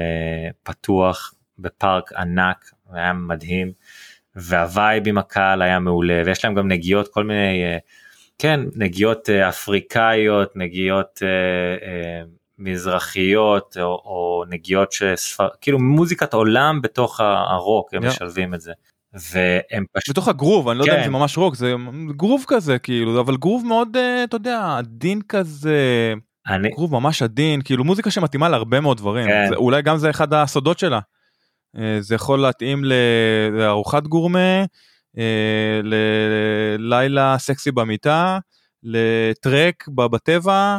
פתוח 0.63 1.35
בפארק 1.59 2.13
ענק 2.13 2.71
היה 2.93 3.13
מדהים 3.13 3.73
והווייב 4.37 5.09
עם 5.09 5.19
הקהל 5.19 5.63
היה 5.63 5.79
מעולה 5.79 6.23
ויש 6.27 6.45
להם 6.45 6.55
גם 6.55 6.69
נגיעות 6.69 7.09
כל 7.09 7.25
מיני 7.25 7.65
uh, 7.77 7.81
כן 8.39 8.61
נגיעות 8.77 9.31
אפריקאיות 9.31 10.57
נגיעות. 10.57 11.23
מזרחיות 12.63 13.77
או, 13.81 13.83
או 13.83 14.45
נגיעות 14.49 14.93
שספר 14.93 15.49
כאילו 15.61 15.79
מוזיקת 15.79 16.35
עולם 16.35 16.83
בתוך 16.83 17.21
הרוק 17.21 17.95
הם 17.95 18.03
yeah. 18.03 18.07
משלבים 18.07 18.55
את 18.55 18.61
זה. 18.61 18.73
והם 19.15 19.85
פשוט 19.93 20.11
בתוך 20.11 20.29
הגרוב 20.29 20.69
אני 20.69 20.79
לא 20.79 20.85
כן. 20.85 20.91
יודע 20.91 21.01
אם 21.01 21.05
כן. 21.05 21.13
זה 21.13 21.19
ממש 21.19 21.39
רוק 21.39 21.55
זה 21.55 21.75
גרוב 22.17 22.45
כזה 22.49 22.79
כאילו 22.79 23.21
אבל 23.21 23.37
גרוב 23.37 23.67
מאוד 23.67 23.97
אה, 23.97 24.25
אתה 24.25 24.37
יודע 24.37 24.77
עדין 24.79 25.21
כזה 25.29 26.15
אני... 26.47 26.69
גרוב 26.69 26.93
ממש 26.93 27.23
עדין 27.23 27.63
כאילו 27.63 27.85
מוזיקה 27.85 28.11
שמתאימה 28.11 28.49
להרבה 28.49 28.81
מאוד 28.81 28.97
דברים 28.97 29.27
כן. 29.27 29.47
זה, 29.49 29.55
אולי 29.55 29.83
גם 29.83 29.97
זה 29.97 30.11
אחד 30.11 30.35
הסודות 30.35 30.79
שלה. 30.79 31.01
אה, 31.79 31.97
זה 32.01 32.15
יכול 32.15 32.39
להתאים 32.39 32.85
לארוחת 33.53 34.07
גורמה, 34.07 34.65
אה, 35.19 35.81
ללילה 36.79 37.39
סקסי 37.39 37.71
במיטה, 37.71 38.39
לטרק 38.83 39.89
בטבע, 39.89 40.79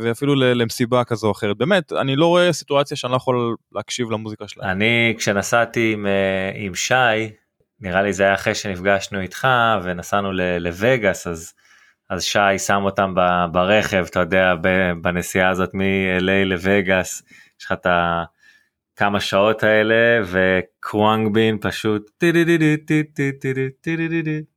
ואפילו 0.00 0.34
למסיבה 0.34 1.04
כזו 1.04 1.26
או 1.26 1.32
אחרת. 1.32 1.56
באמת, 1.56 1.92
אני 1.92 2.16
לא 2.16 2.26
רואה 2.26 2.52
סיטואציה 2.52 2.96
שאני 2.96 3.10
לא 3.12 3.16
יכול 3.16 3.56
להקשיב 3.72 4.10
למוזיקה 4.10 4.48
שלהם. 4.48 4.70
אני 4.70 5.14
כשנסעתי 5.18 5.92
עם, 5.92 6.06
אה, 6.06 6.50
עם 6.54 6.74
שי, 6.74 6.94
נראה 7.80 8.02
לי 8.02 8.12
זה 8.12 8.22
היה 8.22 8.34
אחרי 8.34 8.54
שנפגשנו 8.54 9.20
איתך 9.20 9.48
ונסענו 9.82 10.32
לווגאס, 10.58 11.26
אז, 11.26 11.52
אז 12.10 12.22
שי 12.22 12.58
שם 12.58 12.82
אותם 12.84 13.14
ברכב, 13.52 14.04
אתה 14.10 14.20
יודע, 14.20 14.54
בנסיעה 15.02 15.50
הזאת 15.50 15.70
מ-LA 15.74 16.44
לווגאס, 16.44 17.22
יש 17.60 17.64
לך 17.64 17.72
את 17.72 17.86
ה... 17.86 18.24
כמה 18.96 19.20
שעות 19.20 19.62
האלה 19.62 20.22
וקוואנג 20.24 21.34
בין 21.34 21.58
פשוט 21.60 22.10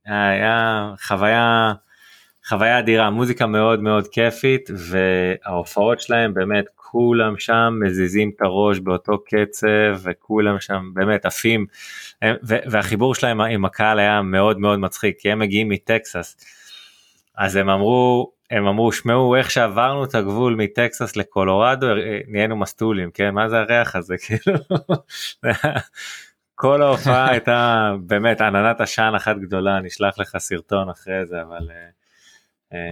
היה 0.04 0.90
חוויה 1.02 1.72
חוויה 2.48 2.78
אדירה 2.78 3.10
מוזיקה 3.10 3.46
מאוד 3.46 3.82
מאוד 3.82 4.08
כיפית 4.08 4.70
וההופעות 4.76 6.00
שלהם 6.00 6.34
באמת 6.34 6.64
כולם 6.76 7.38
שם 7.38 7.78
מזיזים 7.82 8.30
את 8.36 8.42
הראש 8.42 8.78
באותו 8.78 9.24
קצב 9.24 9.68
וכולם 10.02 10.60
שם 10.60 10.90
באמת 10.94 11.26
עפים. 11.26 11.66
והחיבור 12.42 13.14
שלהם 13.14 13.40
עם 13.40 13.64
הקהל 13.64 13.98
היה 13.98 14.22
מאוד 14.22 14.58
מאוד 14.58 14.78
מצחיק 14.78 15.18
כי 15.18 15.32
הם 15.32 15.38
מגיעים 15.38 15.68
מטקסס. 15.68 16.36
אז 17.36 17.56
הם 17.56 17.70
אמרו 17.70 18.32
הם 18.50 18.66
אמרו 18.66 18.92
שמעו 18.92 19.36
איך 19.36 19.50
שעברנו 19.50 20.04
את 20.04 20.14
הגבול 20.14 20.54
מטקסס 20.54 21.16
לקולורדו 21.16 21.86
נהיינו 22.28 22.56
מסטולים 22.56 23.10
כן? 23.10 23.34
מה 23.34 23.48
זה 23.48 23.58
הריח 23.58 23.96
הזה 23.96 24.14
כאילו? 24.26 24.58
כל 26.54 26.82
ההופעה 26.82 27.30
הייתה 27.30 27.92
באמת 28.06 28.40
עננת 28.40 28.80
עשן 28.80 29.12
אחת 29.16 29.36
גדולה 29.36 29.80
נשלח 29.80 30.18
לך 30.18 30.38
סרטון 30.38 30.88
אחרי 30.88 31.26
זה 31.26 31.42
אבל. 31.42 31.68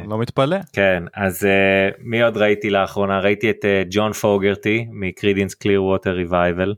לא 0.09 0.19
מתפלא. 0.19 0.57
כן 0.73 1.03
אז 1.15 1.49
מי 1.99 2.23
עוד 2.23 2.37
ראיתי 2.37 2.71
לאחרונה 2.71 3.21
ראיתי 3.21 3.51
את 3.51 3.65
ג'ון 3.91 4.13
פוגרטי 4.13 4.87
מקרידינס 4.91 5.55
קליר 5.55 5.83
ווטר 5.85 6.11
ריבייבל. 6.11 6.75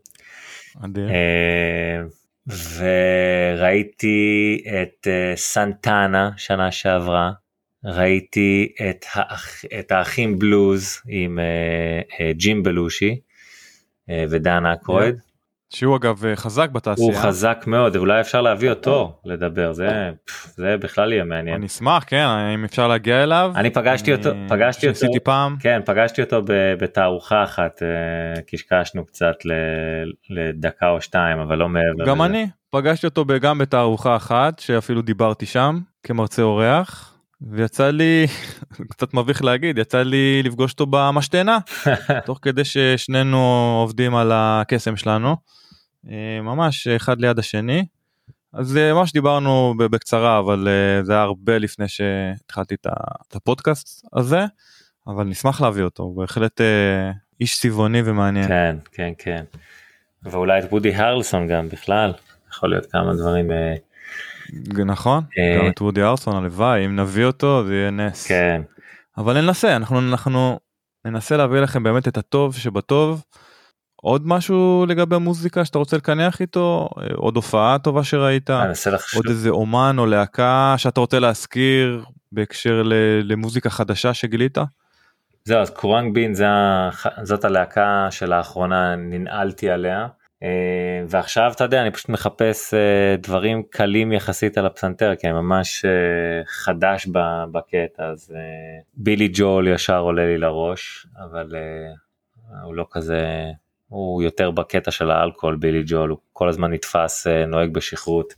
וראיתי 2.77 4.63
את 4.83 5.07
סנטנה 5.35 6.31
שנה 6.37 6.73
שעברה 6.73 7.33
ראיתי 7.85 8.73
את, 8.91 9.05
האח, 9.13 9.65
את 9.79 9.93
האחים 9.93 10.39
בלוז 10.39 11.03
עם 11.09 11.39
ג'ים 12.33 12.63
בלושי 12.63 13.21
ודן 14.11 14.67
אקרויד. 14.67 15.15
Yeah. 15.15 15.28
שהוא 15.71 15.97
אגב 15.97 16.23
חזק 16.35 16.71
בתעשייה. 16.71 17.07
הוא 17.07 17.23
חזק 17.23 17.65
מאוד, 17.67 17.97
אולי 17.97 18.21
אפשר 18.21 18.41
להביא 18.41 18.71
אותו 18.71 19.21
לדבר, 19.25 19.73
זה, 19.73 20.11
זה 20.57 20.77
בכלל 20.77 21.13
יהיה 21.13 21.25
מעניין. 21.25 21.57
אני 21.57 21.67
אשמח, 21.67 22.05
כן, 22.07 22.27
אם 22.55 22.65
אפשר 22.65 22.89
להגיע 22.89 23.23
אליו. 23.23 23.53
אני 23.57 23.71
פגשתי 23.71 24.15
אני... 24.15 24.21
אותו, 24.21 24.31
פגשתי 24.49 24.89
אותו, 24.89 25.07
פעם. 25.25 25.57
כן, 25.61 25.81
פגשתי 25.85 26.23
אותו 26.23 26.43
בתערוכה 26.79 27.45
אחת, 27.45 27.83
קשקשנו 28.47 29.07
קצת 29.07 29.35
לדקה 30.31 30.91
או 30.91 31.01
שתיים, 31.01 31.39
אבל 31.39 31.59
לא 31.59 31.69
מעבר 31.69 32.05
גם. 32.07 32.23
אני, 32.23 32.47
פגשתי 32.71 33.07
אותו 33.07 33.25
גם 33.41 33.59
בתערוכה 33.59 34.17
אחת, 34.17 34.59
שאפילו 34.59 35.03
דיברתי 35.03 35.47
שם, 35.47 35.81
כמרצה 36.03 36.43
אורח. 36.43 37.15
ויצא 37.41 37.91
לי 37.91 38.27
קצת 38.91 39.15
מביך 39.15 39.45
להגיד 39.45 39.79
יצא 39.79 40.03
לי 40.03 40.43
לפגוש 40.43 40.73
אותו 40.73 40.87
במשתנה 40.91 41.59
תוך 42.27 42.39
כדי 42.43 42.65
ששנינו 42.65 43.39
עובדים 43.81 44.15
על 44.15 44.31
הקסם 44.35 44.97
שלנו 44.97 45.37
ממש 46.43 46.87
אחד 46.87 47.21
ליד 47.21 47.39
השני 47.39 47.85
אז 48.53 48.77
ממש 48.77 49.13
דיברנו 49.13 49.75
בקצרה 49.79 50.39
אבל 50.39 50.69
זה 51.03 51.13
היה 51.13 51.23
הרבה 51.23 51.59
לפני 51.59 51.89
שהתחלתי 51.89 52.75
את 52.75 53.37
הפודקאסט 53.37 54.07
הזה 54.13 54.45
אבל 55.07 55.25
נשמח 55.25 55.61
להביא 55.61 55.83
אותו 55.83 56.11
בהחלט 56.11 56.61
איש 57.41 57.61
צבעוני 57.61 58.03
ומעניין 58.05 58.49
כן 58.49 58.77
כן 58.93 59.13
כן 59.19 59.45
ואולי 60.23 60.59
את 60.59 60.65
וודי 60.73 60.95
הרלסון 60.95 61.49
גם 61.49 61.69
בכלל 61.69 62.13
יכול 62.51 62.71
להיות 62.71 62.87
כמה 62.87 63.15
דברים. 63.15 63.51
נכון 64.87 65.25
גם 65.61 65.69
את 65.69 65.81
וודי 65.81 66.03
ארסון 66.03 66.37
הלוואי 66.37 66.87
אם 66.87 66.97
נביא 66.97 67.25
אותו 67.25 67.65
זה 67.67 67.75
יהיה 67.75 67.91
נס 67.91 68.27
כן 68.27 68.63
אבל 69.19 69.41
ננסה 69.41 69.77
אנחנו 69.77 69.99
אנחנו 69.99 70.59
ננסה 71.05 71.37
להביא 71.37 71.61
לכם 71.61 71.83
באמת 71.83 72.09
את 72.09 72.17
הטוב 72.17 72.57
שבטוב. 72.57 73.25
עוד 74.03 74.23
משהו 74.27 74.87
לגבי 74.89 75.19
מוזיקה 75.19 75.65
שאתה 75.65 75.79
רוצה 75.79 75.97
לקנח 75.97 76.41
איתו? 76.41 76.89
עוד 77.15 77.37
הופעה 77.37 77.79
טובה 77.79 78.05
שראית? 78.05 78.51
עוד 79.17 79.27
איזה 79.29 79.51
אומן 79.51 79.97
או 79.99 80.07
להקה 80.07 80.75
שאתה 80.77 81.01
רוצה 81.01 81.19
להזכיר 81.19 82.05
בהקשר 82.33 82.83
למוזיקה 83.23 83.71
חדשה 83.71 84.15
שגילית. 84.15 84.59
זהו 85.45 85.59
אז 85.59 85.71
קוראנג 85.71 86.15
בין 86.15 86.35
זאת 87.23 87.45
הלהקה 87.45 88.09
שלאחרונה 88.11 88.97
ננעלתי 88.97 89.71
עליה. 89.71 90.07
ועכשיו 91.09 91.53
אתה 91.55 91.65
יודע 91.65 91.83
אני 91.83 91.91
פשוט 91.91 92.09
מחפש 92.09 92.75
דברים 93.23 93.63
קלים 93.71 94.13
יחסית 94.13 94.59
על 94.59 94.67
הפסנתר 94.67 95.15
כי 95.15 95.27
אני 95.27 95.35
ממש 95.35 95.85
חדש 96.47 97.09
בקטע 97.53 98.05
אז 98.05 98.35
בילי 98.95 99.29
ג'ול 99.33 99.69
ישר 99.69 99.99
עולה 99.99 100.27
לי 100.27 100.39
לראש 100.39 101.07
אבל 101.25 101.55
הוא 102.65 102.75
לא 102.75 102.87
כזה 102.91 103.23
הוא 103.89 104.23
יותר 104.23 104.51
בקטע 104.51 104.91
של 104.91 105.11
האלכוהול 105.11 105.57
בילי 105.57 105.83
ג'ול 105.87 106.11
הוא 106.11 106.19
כל 106.33 106.49
הזמן 106.49 106.73
נתפס 106.73 107.27
נוהג 107.47 107.73
בשכרות. 107.73 108.35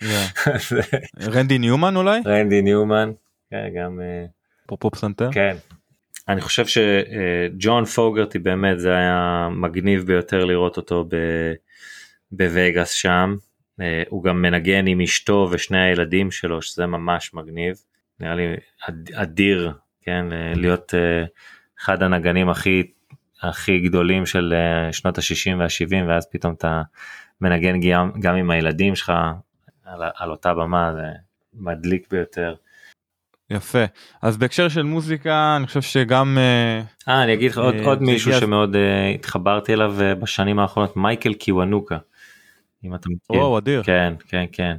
רנדי 1.34 1.58
ניומן 1.58 1.96
אולי? 1.96 2.20
רנדי 2.26 2.62
ניומן 2.62 3.12
גם 3.52 4.00
אפרופו 4.66 4.90
פסנתר. 4.90 5.28
כן 5.32 5.56
אני 6.28 6.40
חושב 6.40 6.64
שג'ון 6.66 7.84
פוגרטי 7.84 8.38
באמת 8.38 8.80
זה 8.80 8.96
היה 8.96 9.48
מגניב 9.50 10.06
ביותר 10.06 10.44
לראות 10.44 10.76
אותו 10.76 11.08
בווגאס 12.32 12.90
שם. 12.90 13.36
הוא 14.08 14.24
גם 14.24 14.42
מנגן 14.42 14.86
עם 14.86 15.00
אשתו 15.00 15.48
ושני 15.50 15.80
הילדים 15.80 16.30
שלו 16.30 16.62
שזה 16.62 16.86
ממש 16.86 17.34
מגניב. 17.34 17.76
נראה 18.20 18.34
לי 18.34 18.56
אדיר 19.14 19.72
כן 20.02 20.26
להיות 20.54 20.94
אחד 21.80 22.02
הנגנים 22.02 22.48
הכי 22.48 22.82
הכי 23.48 23.80
גדולים 23.80 24.26
של 24.26 24.54
שנות 24.92 25.18
ה-60 25.18 25.56
וה-70 25.58 26.08
ואז 26.08 26.26
פתאום 26.30 26.54
אתה 26.54 26.82
מנגן 27.40 27.80
גם, 27.80 28.10
גם 28.20 28.34
עם 28.36 28.50
הילדים 28.50 28.94
שלך 28.94 29.12
על, 29.84 30.02
על 30.16 30.30
אותה 30.30 30.54
במה 30.54 30.92
זה 30.94 31.06
מדליק 31.54 32.06
ביותר. 32.10 32.54
יפה 33.50 33.84
אז 34.22 34.36
בהקשר 34.36 34.68
של 34.68 34.82
מוזיקה 34.82 35.56
אני 35.56 35.66
חושב 35.66 35.82
שגם 35.82 36.38
אה 37.08 37.22
אני 37.22 37.34
אגיד 37.34 37.50
לך 37.50 37.58
עוד, 37.58 37.74
עוד 37.84 38.02
מישהו 38.02 38.32
שמאוד 38.32 38.74
uh, 38.74 39.14
התחברתי 39.14 39.72
אליו 39.72 39.94
בשנים 40.20 40.58
האחרונות 40.58 40.96
מייקל 40.96 41.34
קיוונוקה. 41.34 41.98
אם 42.84 42.94
אתה 42.94 43.08
מכיר. 43.08 43.40
וואו 43.40 43.58
אדיר. 43.58 43.82
כן 43.82 44.14
כן 44.28 44.44
כן. 44.52 44.76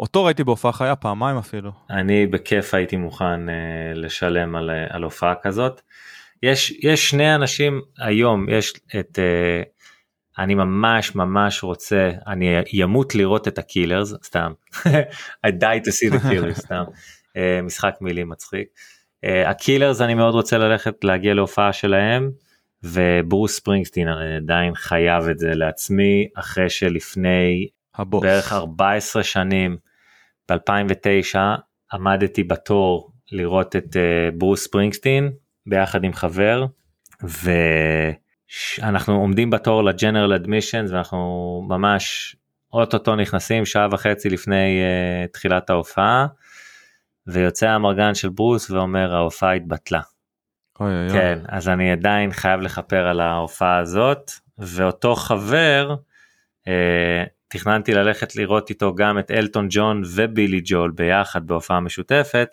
אותו 0.00 0.24
ראיתי 0.24 0.44
בהופעה 0.44 0.72
חיה 0.72 0.96
פעמיים 0.96 1.36
אפילו. 1.36 1.72
אני 1.90 2.26
בכיף 2.26 2.74
הייתי 2.74 2.96
מוכן 2.96 3.48
uh, 3.48 3.52
לשלם 3.94 4.56
על, 4.56 4.70
על 4.90 5.02
הופעה 5.02 5.34
כזאת. 5.42 5.80
יש 6.42 6.70
יש 6.82 7.10
שני 7.10 7.34
אנשים 7.34 7.80
היום 7.98 8.48
יש 8.48 8.72
את 9.00 9.18
uh, 9.18 9.82
אני 10.38 10.54
ממש 10.54 11.14
ממש 11.14 11.62
רוצה 11.62 12.10
אני 12.26 12.46
ימות 12.72 13.14
לראות 13.14 13.48
את 13.48 13.58
הקילרס 13.58 14.14
סתם 14.24 14.52
I 15.46 15.50
die 15.50 15.80
to 15.86 15.90
see 15.90 16.12
the 16.14 16.22
killers 16.22 16.60
סתם. 16.66 16.84
משחק 17.62 17.94
מילים 18.00 18.28
מצחיק. 18.28 18.68
הקילרס 19.46 20.00
אני 20.00 20.14
מאוד 20.14 20.34
רוצה 20.34 20.58
ללכת 20.58 21.04
להגיע 21.04 21.34
להופעה 21.34 21.72
שלהם 21.72 22.30
וברוס 22.82 23.56
ספרינגסטין 23.56 24.08
אני 24.08 24.36
עדיין 24.36 24.74
חייב 24.74 25.28
את 25.28 25.38
זה 25.38 25.54
לעצמי 25.54 26.28
אחרי 26.36 26.70
שלפני 26.70 27.68
הבוס. 27.94 28.22
בערך 28.22 28.52
14 28.52 29.22
שנים 29.22 29.76
ב-2009 30.50 31.38
עמדתי 31.92 32.42
בתור 32.44 33.12
לראות 33.32 33.76
את 33.76 33.96
ברוס 34.38 34.64
ספרינגסטין 34.64 35.32
ביחד 35.66 36.04
עם 36.04 36.12
חבר 36.12 36.66
ואנחנו 38.78 39.14
עומדים 39.14 39.50
בתור 39.50 39.84
לג'נרל 39.84 40.32
אדמישנס 40.32 40.90
ואנחנו 40.90 41.62
ממש 41.68 42.36
אוטוטו 42.72 43.16
נכנסים 43.16 43.66
שעה 43.66 43.88
וחצי 43.92 44.30
לפני 44.30 44.80
uh, 44.82 45.32
תחילת 45.32 45.70
ההופעה 45.70 46.26
ויוצא 47.26 47.68
המרגן 47.68 48.14
של 48.14 48.28
ברוס 48.28 48.70
ואומר 48.70 49.14
ההופעה 49.14 49.52
התבטלה. 49.52 50.00
אוי, 50.80 50.90
אוי, 50.90 51.10
כן 51.10 51.38
אז 51.48 51.68
אני 51.68 51.92
עדיין 51.92 52.32
חייב 52.32 52.60
לכפר 52.60 53.06
על 53.06 53.20
ההופעה 53.20 53.78
הזאת 53.78 54.30
ואותו 54.58 55.14
חבר 55.14 55.94
אה, 56.68 57.24
תכננתי 57.48 57.94
ללכת 57.94 58.36
לראות 58.36 58.70
איתו 58.70 58.94
גם 58.94 59.18
את 59.18 59.30
אלטון 59.30 59.66
ג'ון 59.70 60.02
ובילי 60.14 60.60
ג'ול 60.64 60.90
ביחד 60.90 61.46
בהופעה 61.46 61.80
משותפת 61.80 62.48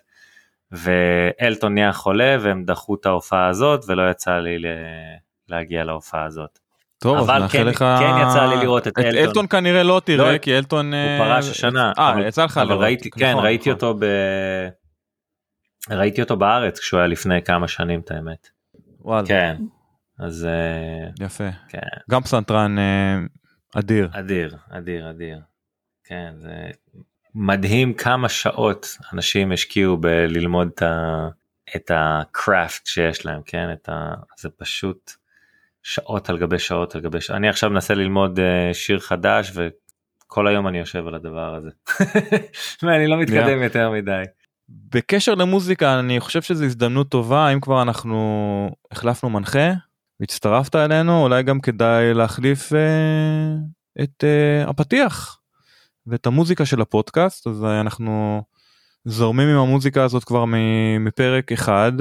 ואלטון 0.72 1.74
נהיה 1.74 1.94
חולה 1.94 2.38
והם 2.42 2.64
דחו 2.66 2.96
את 2.96 3.06
ההופעה 3.06 3.48
הזאת 3.48 3.86
ולא 3.88 4.12
יצא 4.12 4.32
לי 4.32 4.58
להגיע 5.50 5.84
להופעה 5.84 6.26
הזאת. 6.26 6.60
טוב, 7.00 7.18
אבל 7.18 7.48
כן- 7.48 7.68
לך... 7.68 7.78
כן 8.00 8.14
יצא 8.30 8.46
לי 8.46 8.56
לראות 8.64 8.88
את 8.88 8.98
אלטון. 8.98 9.16
אלטון 9.18 9.48
כנראה 9.48 9.84
לא 9.84 10.02
תראה, 10.06 10.34
לא, 10.34 10.38
כי 10.38 10.58
אלטון... 10.58 10.94
הוא 10.94 11.02
אה, 11.02 11.18
פרש 11.20 11.50
השנה. 11.50 11.92
אה, 12.00 12.12
אבל- 12.14 12.28
יצא 12.28 12.44
לך 12.46 12.58
אבל 12.58 12.68
לראות. 12.70 12.84
ראיתי, 12.84 13.10
כן, 13.10 13.32
נכון, 13.32 13.44
ראיתי 13.44 13.62
נכון. 13.72 13.90
אותו 13.90 14.00
ב... 14.00 14.06
ראיתי 15.92 16.22
אותו 16.22 16.38
בארץ 16.38 16.80
כשהוא 16.80 16.98
היה 17.00 17.08
לפני 17.08 17.42
כמה 17.44 17.68
שנים, 17.68 18.00
את 18.00 18.12
האמת. 18.12 18.48
וואלה, 19.00 19.28
כן. 19.28 19.56
אז 20.20 20.46
אה, 20.46 21.26
יפה. 21.26 21.50
כן, 21.70 21.80
גם 22.10 22.22
פסנתרן 22.22 22.80
אה, 22.80 23.18
אדיר. 23.76 24.10
אדיר, 24.12 24.58
אדיר, 24.70 25.10
אדיר. 25.10 25.40
כן, 26.04 26.34
זה 26.38 26.52
מדהים 27.36 27.94
כמה 27.94 28.30
שעות 28.30 28.98
אנשים 29.14 29.52
השקיעו 29.52 29.98
בללמוד 29.98 30.68
את 30.68 30.82
ה... 30.82 31.28
את 31.76 31.92
הקראפט 31.94 32.86
שיש 32.86 33.26
להם, 33.26 33.42
כן? 33.46 33.74
את 33.74 33.90
ה... 33.90 34.14
זה 34.40 34.50
פשוט 34.50 35.12
שעות 35.84 36.30
על 36.30 36.38
גבי 36.38 36.60
שעות 36.60 36.96
על 36.96 37.02
גבי 37.02 37.22
שעות. 37.22 37.38
אני 37.38 37.50
עכשיו 37.50 37.70
מנסה 37.70 37.94
ללמוד 37.94 38.40
אה, 38.40 38.74
שיר 38.74 39.00
חדש 39.00 39.52
וכל 39.56 40.48
היום 40.48 40.68
אני 40.68 40.78
יושב 40.78 41.08
על 41.08 41.16
הדבר 41.16 41.56
הזה. 41.56 41.70
ואני 42.84 43.08
לא 43.08 43.18
מתקדם 43.18 43.64
יותר 43.64 43.92
מדי. 43.92 44.24
בקשר 44.70 45.36
למוזיקה 45.36 46.00
אני 46.00 46.20
חושב 46.20 46.42
שזו 46.42 46.66
הזדמנות 46.66 47.10
טובה 47.10 47.50
אם 47.50 47.60
כבר 47.60 47.82
אנחנו 47.82 48.70
החלפנו 48.92 49.30
מנחה 49.30 49.72
והצטרפת 50.20 50.76
אלינו 50.76 51.24
אולי 51.24 51.44
גם 51.44 51.60
כדאי 51.60 52.14
להחליף 52.14 52.74
אה, 52.74 53.56
את 54.04 54.24
אה, 54.24 54.70
הפתיח 54.70 55.39
ואת 56.08 56.26
המוזיקה 56.26 56.66
של 56.66 56.82
הפודקאסט 56.82 57.48
אז 57.48 57.64
אה, 57.64 57.82
אנחנו 57.82 58.44
זורמים 59.06 59.50
עם 59.50 59.58
המוזיקה 59.58 60.04
הזאת 60.04 60.24
כבר 60.24 60.46
מפרק 61.00 61.52
אחד 61.52 61.92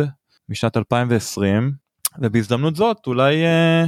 משנת 0.48 0.76
2020 0.76 1.72
ובהזדמנות 2.18 2.76
זאת 2.76 3.06
אולי 3.06 3.44
אה, 3.44 3.84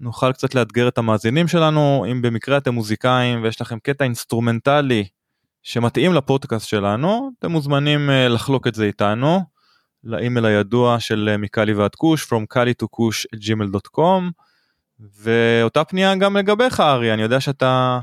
נוכל 0.00 0.32
קצת 0.32 0.54
לאתגר 0.54 0.88
את 0.88 0.98
המאזינים 0.98 1.48
שלנו 1.48 2.06
אם 2.10 2.22
במקרה 2.22 2.58
אתם 2.58 2.74
מוזיקאים 2.74 3.42
ויש 3.42 3.60
לכם 3.60 3.78
קטע 3.78 4.04
אינסטרומנטלי 4.04 5.04
שמתאים 5.62 6.14
לפודקאסט 6.14 6.68
שלנו 6.68 7.30
אתם 7.38 7.50
מוזמנים 7.50 8.10
אה, 8.10 8.28
לחלוק 8.28 8.66
את 8.66 8.74
זה 8.74 8.84
איתנו. 8.84 9.40
לאימייל 10.04 10.46
הידוע 10.46 11.00
של 11.00 11.28
אה, 11.32 11.36
מקלי 11.36 11.72
ועד 11.72 11.94
כוש 11.94 12.24
from 12.24 12.46
קלי 12.48 12.72
to 12.82 12.86
kush 12.86 13.38
gmail.com 13.44 14.22
ואותה 15.20 15.84
פנייה 15.84 16.14
גם 16.14 16.36
לגביך 16.36 16.80
ארי 16.80 17.14
אני 17.14 17.22
יודע 17.22 17.40
שאתה 17.40 18.00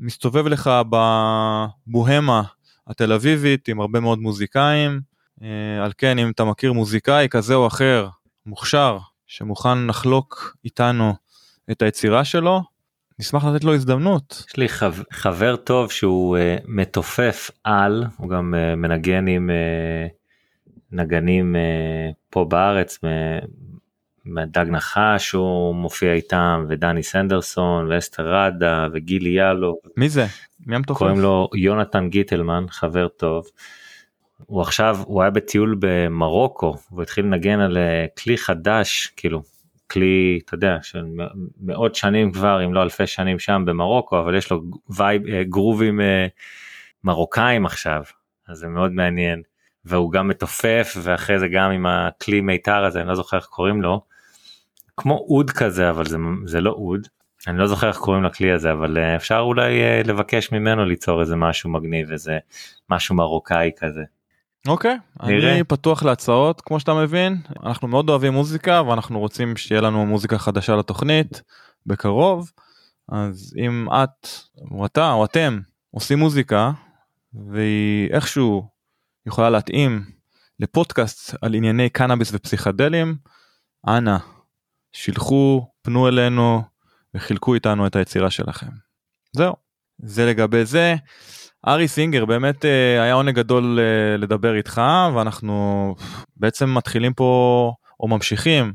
מסתובב 0.00 0.46
לך 0.46 0.70
בבוהמה 0.90 2.42
התל 2.86 3.12
אביבית 3.12 3.68
עם 3.68 3.80
הרבה 3.80 4.00
מאוד 4.00 4.18
מוזיקאים 4.18 5.00
אה, 5.42 5.84
על 5.84 5.92
כן 5.98 6.18
אם 6.18 6.30
אתה 6.30 6.44
מכיר 6.44 6.72
מוזיקאי 6.72 7.28
כזה 7.30 7.54
או 7.54 7.66
אחר 7.66 8.08
מוכשר 8.46 8.98
שמוכן 9.26 9.86
לחלוק 9.86 10.56
איתנו 10.64 11.14
את 11.70 11.82
היצירה 11.82 12.24
שלו 12.24 12.62
נשמח 13.18 13.44
לתת 13.44 13.64
לו 13.64 13.74
הזדמנות. 13.74 14.44
יש 14.48 14.56
לי 14.56 14.68
חב... 14.68 14.94
חבר 15.12 15.56
טוב 15.56 15.90
שהוא 15.90 16.36
uh, 16.36 16.40
מתופף 16.68 17.50
על, 17.64 18.04
הוא 18.16 18.28
גם 18.28 18.54
uh, 18.54 18.76
מנגן 18.76 19.28
עם 19.28 19.50
uh, 19.50 20.12
נגנים 20.92 21.56
uh, 21.56 22.14
פה 22.30 22.44
בארץ, 22.44 22.98
מ- 23.04 23.38
מדג 24.30 24.64
נחש 24.68 25.32
הוא 25.32 25.74
מופיע 25.74 26.12
איתם, 26.12 26.64
ודני 26.68 27.02
סנדרסון, 27.02 27.92
ואסתר 27.92 28.34
ראדה, 28.34 28.88
וגילי 28.92 29.30
יאלו, 29.30 29.78
מי 29.96 30.08
זה? 30.08 30.26
מי 30.66 30.76
המתופף? 30.76 30.98
קוראים 30.98 31.20
לו 31.20 31.48
יונתן 31.54 32.08
גיטלמן, 32.08 32.64
חבר 32.70 33.08
טוב. 33.08 33.46
הוא 34.46 34.62
עכשיו, 34.62 34.98
הוא 35.04 35.22
היה 35.22 35.30
בטיול 35.30 35.76
במרוקו, 35.78 36.76
והוא 36.90 37.02
התחיל 37.02 37.24
לנגן 37.24 37.60
על 37.60 37.76
אה, 37.78 38.06
כלי 38.22 38.38
חדש, 38.38 39.12
כאילו, 39.16 39.42
כלי, 39.90 40.40
אתה 40.44 40.54
יודע, 40.54 40.78
של 40.82 41.04
מאות 41.60 41.94
שנים 41.94 42.32
כבר, 42.32 42.64
אם 42.64 42.74
לא 42.74 42.82
אלפי 42.82 43.06
שנים 43.06 43.38
שם 43.38 43.62
במרוקו, 43.66 44.20
אבל 44.20 44.34
יש 44.34 44.50
לו 44.50 44.62
וייב, 44.96 45.26
אה, 45.26 45.42
גרובים 45.44 46.00
אה, 46.00 46.26
מרוקאים 47.04 47.66
עכשיו, 47.66 48.02
אז 48.48 48.58
זה 48.58 48.68
מאוד 48.68 48.92
מעניין. 48.92 49.42
והוא 49.84 50.12
גם 50.12 50.28
מתופף, 50.28 50.96
ואחרי 51.02 51.38
זה 51.38 51.48
גם 51.48 51.70
עם 51.70 51.86
הכלי 51.86 52.40
מיתר 52.40 52.84
הזה, 52.84 53.00
אני 53.00 53.08
לא 53.08 53.14
זוכר 53.14 53.36
איך 53.36 53.46
קוראים 53.46 53.82
לו, 53.82 54.09
כמו 54.96 55.26
אוד 55.28 55.50
כזה, 55.50 55.90
אבל 55.90 56.06
זה, 56.06 56.16
זה 56.44 56.60
לא 56.60 56.70
אוד. 56.70 57.08
אני 57.46 57.58
לא 57.58 57.66
זוכר 57.66 57.88
איך 57.88 57.96
קוראים 57.96 58.24
לכלי 58.24 58.52
הזה 58.52 58.72
אבל 58.72 58.98
אה, 58.98 59.16
אפשר 59.16 59.38
אולי 59.38 59.82
אה, 59.82 60.02
לבקש 60.04 60.52
ממנו 60.52 60.84
ליצור 60.84 61.20
איזה 61.20 61.36
משהו 61.36 61.70
מגניב 61.70 62.12
איזה 62.12 62.38
משהו 62.90 63.14
מרוקאי 63.14 63.70
כזה. 63.78 64.02
אוקיי, 64.68 64.96
נראה. 65.22 65.54
אני 65.54 65.64
פתוח 65.64 66.02
להצעות 66.02 66.60
כמו 66.60 66.80
שאתה 66.80 66.94
מבין 66.94 67.36
אנחנו 67.62 67.88
מאוד 67.88 68.08
אוהבים 68.10 68.32
מוזיקה 68.32 68.82
ואנחנו 68.82 69.18
רוצים 69.18 69.56
שיהיה 69.56 69.80
לנו 69.80 70.06
מוזיקה 70.06 70.38
חדשה 70.38 70.76
לתוכנית 70.76 71.42
בקרוב 71.86 72.50
אז 73.08 73.54
אם 73.58 73.86
את 73.92 74.28
או 74.70 74.86
אתה 74.86 75.12
או 75.12 75.24
אתם 75.24 75.60
עושים 75.90 76.18
מוזיקה 76.18 76.70
והיא 77.34 78.10
איכשהו 78.10 78.68
יכולה 79.26 79.50
להתאים 79.50 80.04
לפודקאסט 80.60 81.34
על 81.42 81.54
ענייני 81.54 81.88
קנאביס 81.88 82.30
ופסיכדלים 82.34 83.16
אנא 83.88 84.16
שילחו 84.92 85.66
פנו 85.82 86.08
אלינו 86.08 86.62
וחילקו 87.14 87.54
איתנו 87.54 87.86
את 87.86 87.96
היצירה 87.96 88.30
שלכם. 88.30 88.66
זהו 89.32 89.54
זה 89.98 90.26
לגבי 90.26 90.64
זה. 90.64 90.94
ארי 91.68 91.88
סינגר 91.88 92.24
באמת 92.24 92.64
אה, 92.64 93.02
היה 93.02 93.14
עונג 93.14 93.34
גדול 93.34 93.78
אה, 93.80 94.16
לדבר 94.16 94.54
איתך 94.54 94.82
ואנחנו 95.14 95.94
בעצם 96.36 96.74
מתחילים 96.74 97.14
פה 97.14 97.72
או 98.00 98.08
ממשיכים 98.08 98.72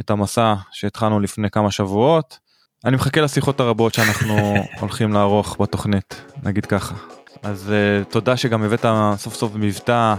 את 0.00 0.10
המסע 0.10 0.54
שהתחלנו 0.72 1.20
לפני 1.20 1.50
כמה 1.50 1.70
שבועות. 1.70 2.38
אני 2.84 2.96
מחכה 2.96 3.20
לשיחות 3.20 3.60
הרבות 3.60 3.94
שאנחנו 3.94 4.54
הולכים 4.80 5.12
לערוך 5.12 5.56
בתוכנית 5.60 6.22
נגיד 6.42 6.66
ככה. 6.66 6.94
אז 7.42 7.72
אה, 7.72 8.04
תודה 8.04 8.36
שגם 8.36 8.62
הבאת 8.62 8.84
סוף 9.16 9.34
סוף 9.34 9.52
מבטא 9.54 10.14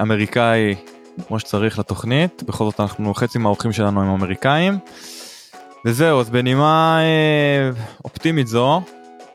אמריקאי 0.00 0.74
כמו 1.28 1.38
שצריך 1.38 1.78
לתוכנית 1.78 2.42
בכל 2.46 2.64
זאת 2.64 2.80
אנחנו 2.80 3.14
חצי 3.14 3.38
מהאורחים 3.38 3.72
שלנו 3.72 4.02
הם 4.02 4.08
אמריקאים. 4.08 4.78
וזהו 5.84 6.20
אז 6.20 6.30
בנימה 6.30 6.98
אה, 7.00 7.70
אופטימית 8.04 8.46
זו 8.46 8.82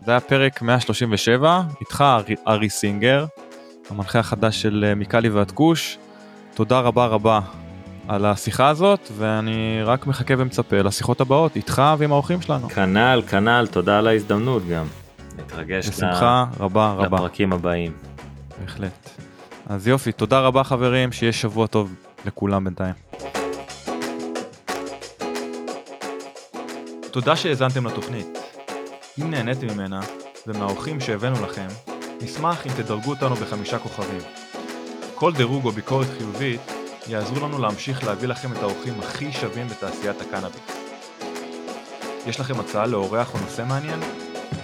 זה 0.06 0.12
היה 0.12 0.20
פרק 0.20 0.62
137 0.62 1.62
איתך 1.82 2.04
ארי, 2.48 2.70
סינגר 2.70 3.26
המנחה 3.90 4.20
החדש 4.20 4.62
של 4.62 4.86
אה, 4.88 4.96
מיקלי 4.96 5.30
ועד 5.30 5.52
כוש 5.52 5.98
תודה 6.56 6.80
רבה 6.80 7.06
רבה 7.06 7.40
על 8.08 8.26
השיחה 8.26 8.68
הזאת 8.68 9.12
ואני 9.18 9.80
רק 9.84 10.08
מחכה 10.08 10.34
ומצפה 10.38 10.78
לשיחות 10.78 11.22
הבאות 11.22 11.56
איתך 11.56 11.82
ועם 11.98 12.12
האורחים 12.12 12.42
שלנו 12.42 12.70
כנ"ל 12.70 13.22
כנ"ל 13.28 13.68
תודה 13.72 13.98
על 14.00 14.08
ההזדמנות 14.08 14.68
גם. 14.68 14.86
מתרגש 15.38 15.90
בשמחה 15.90 16.46
רבה 16.60 16.92
רבה 16.92 17.18
לפרקים 17.18 17.54
הבאים. 17.54 17.92
בהחלט 18.62 19.27
אז 19.70 19.88
יופי 19.88 20.12
תודה 20.12 20.40
רבה 20.40 20.64
חברים 20.64 21.12
שיהיה 21.12 21.34
שבוע 21.34 21.68
טוב 21.68 21.96
לכולם 22.26 22.64
בינתיים. 22.64 22.94
תודה 27.12 27.36
שהאזנתם 27.36 27.88
לתוכנית. 27.88 28.28
אם 29.22 29.32
נהניתם 29.32 29.68
ממנה 29.68 30.00
ומהאורחים 30.48 31.00
שהבאנו 31.00 31.46
לכם, 31.46 31.68
נשמח 32.22 32.68
אם 32.68 32.72
תדרגו 32.72 33.10
אותנו 33.10 33.36
בחמישה 33.36 33.80
כוכבים. 33.80 34.22
כל 35.16 35.34
דירוג 35.34 35.66
או 35.66 35.72
ביקורת 35.72 36.08
חיובית 36.18 36.62
יעזרו 37.08 37.48
לנו 37.48 37.62
להמשיך 37.62 38.04
להביא 38.04 38.28
לכם 38.28 38.52
את 38.52 38.58
האורחים 38.58 39.00
הכי 39.00 39.32
שווים 39.32 39.68
בתעשיית 39.68 40.22
הקנאביס. 40.22 40.78
יש 42.28 42.40
לכם 42.40 42.60
הצעה 42.60 42.86
לאורח 42.86 43.34
או 43.34 43.40
נושא 43.40 43.64
מעניין? 43.68 44.00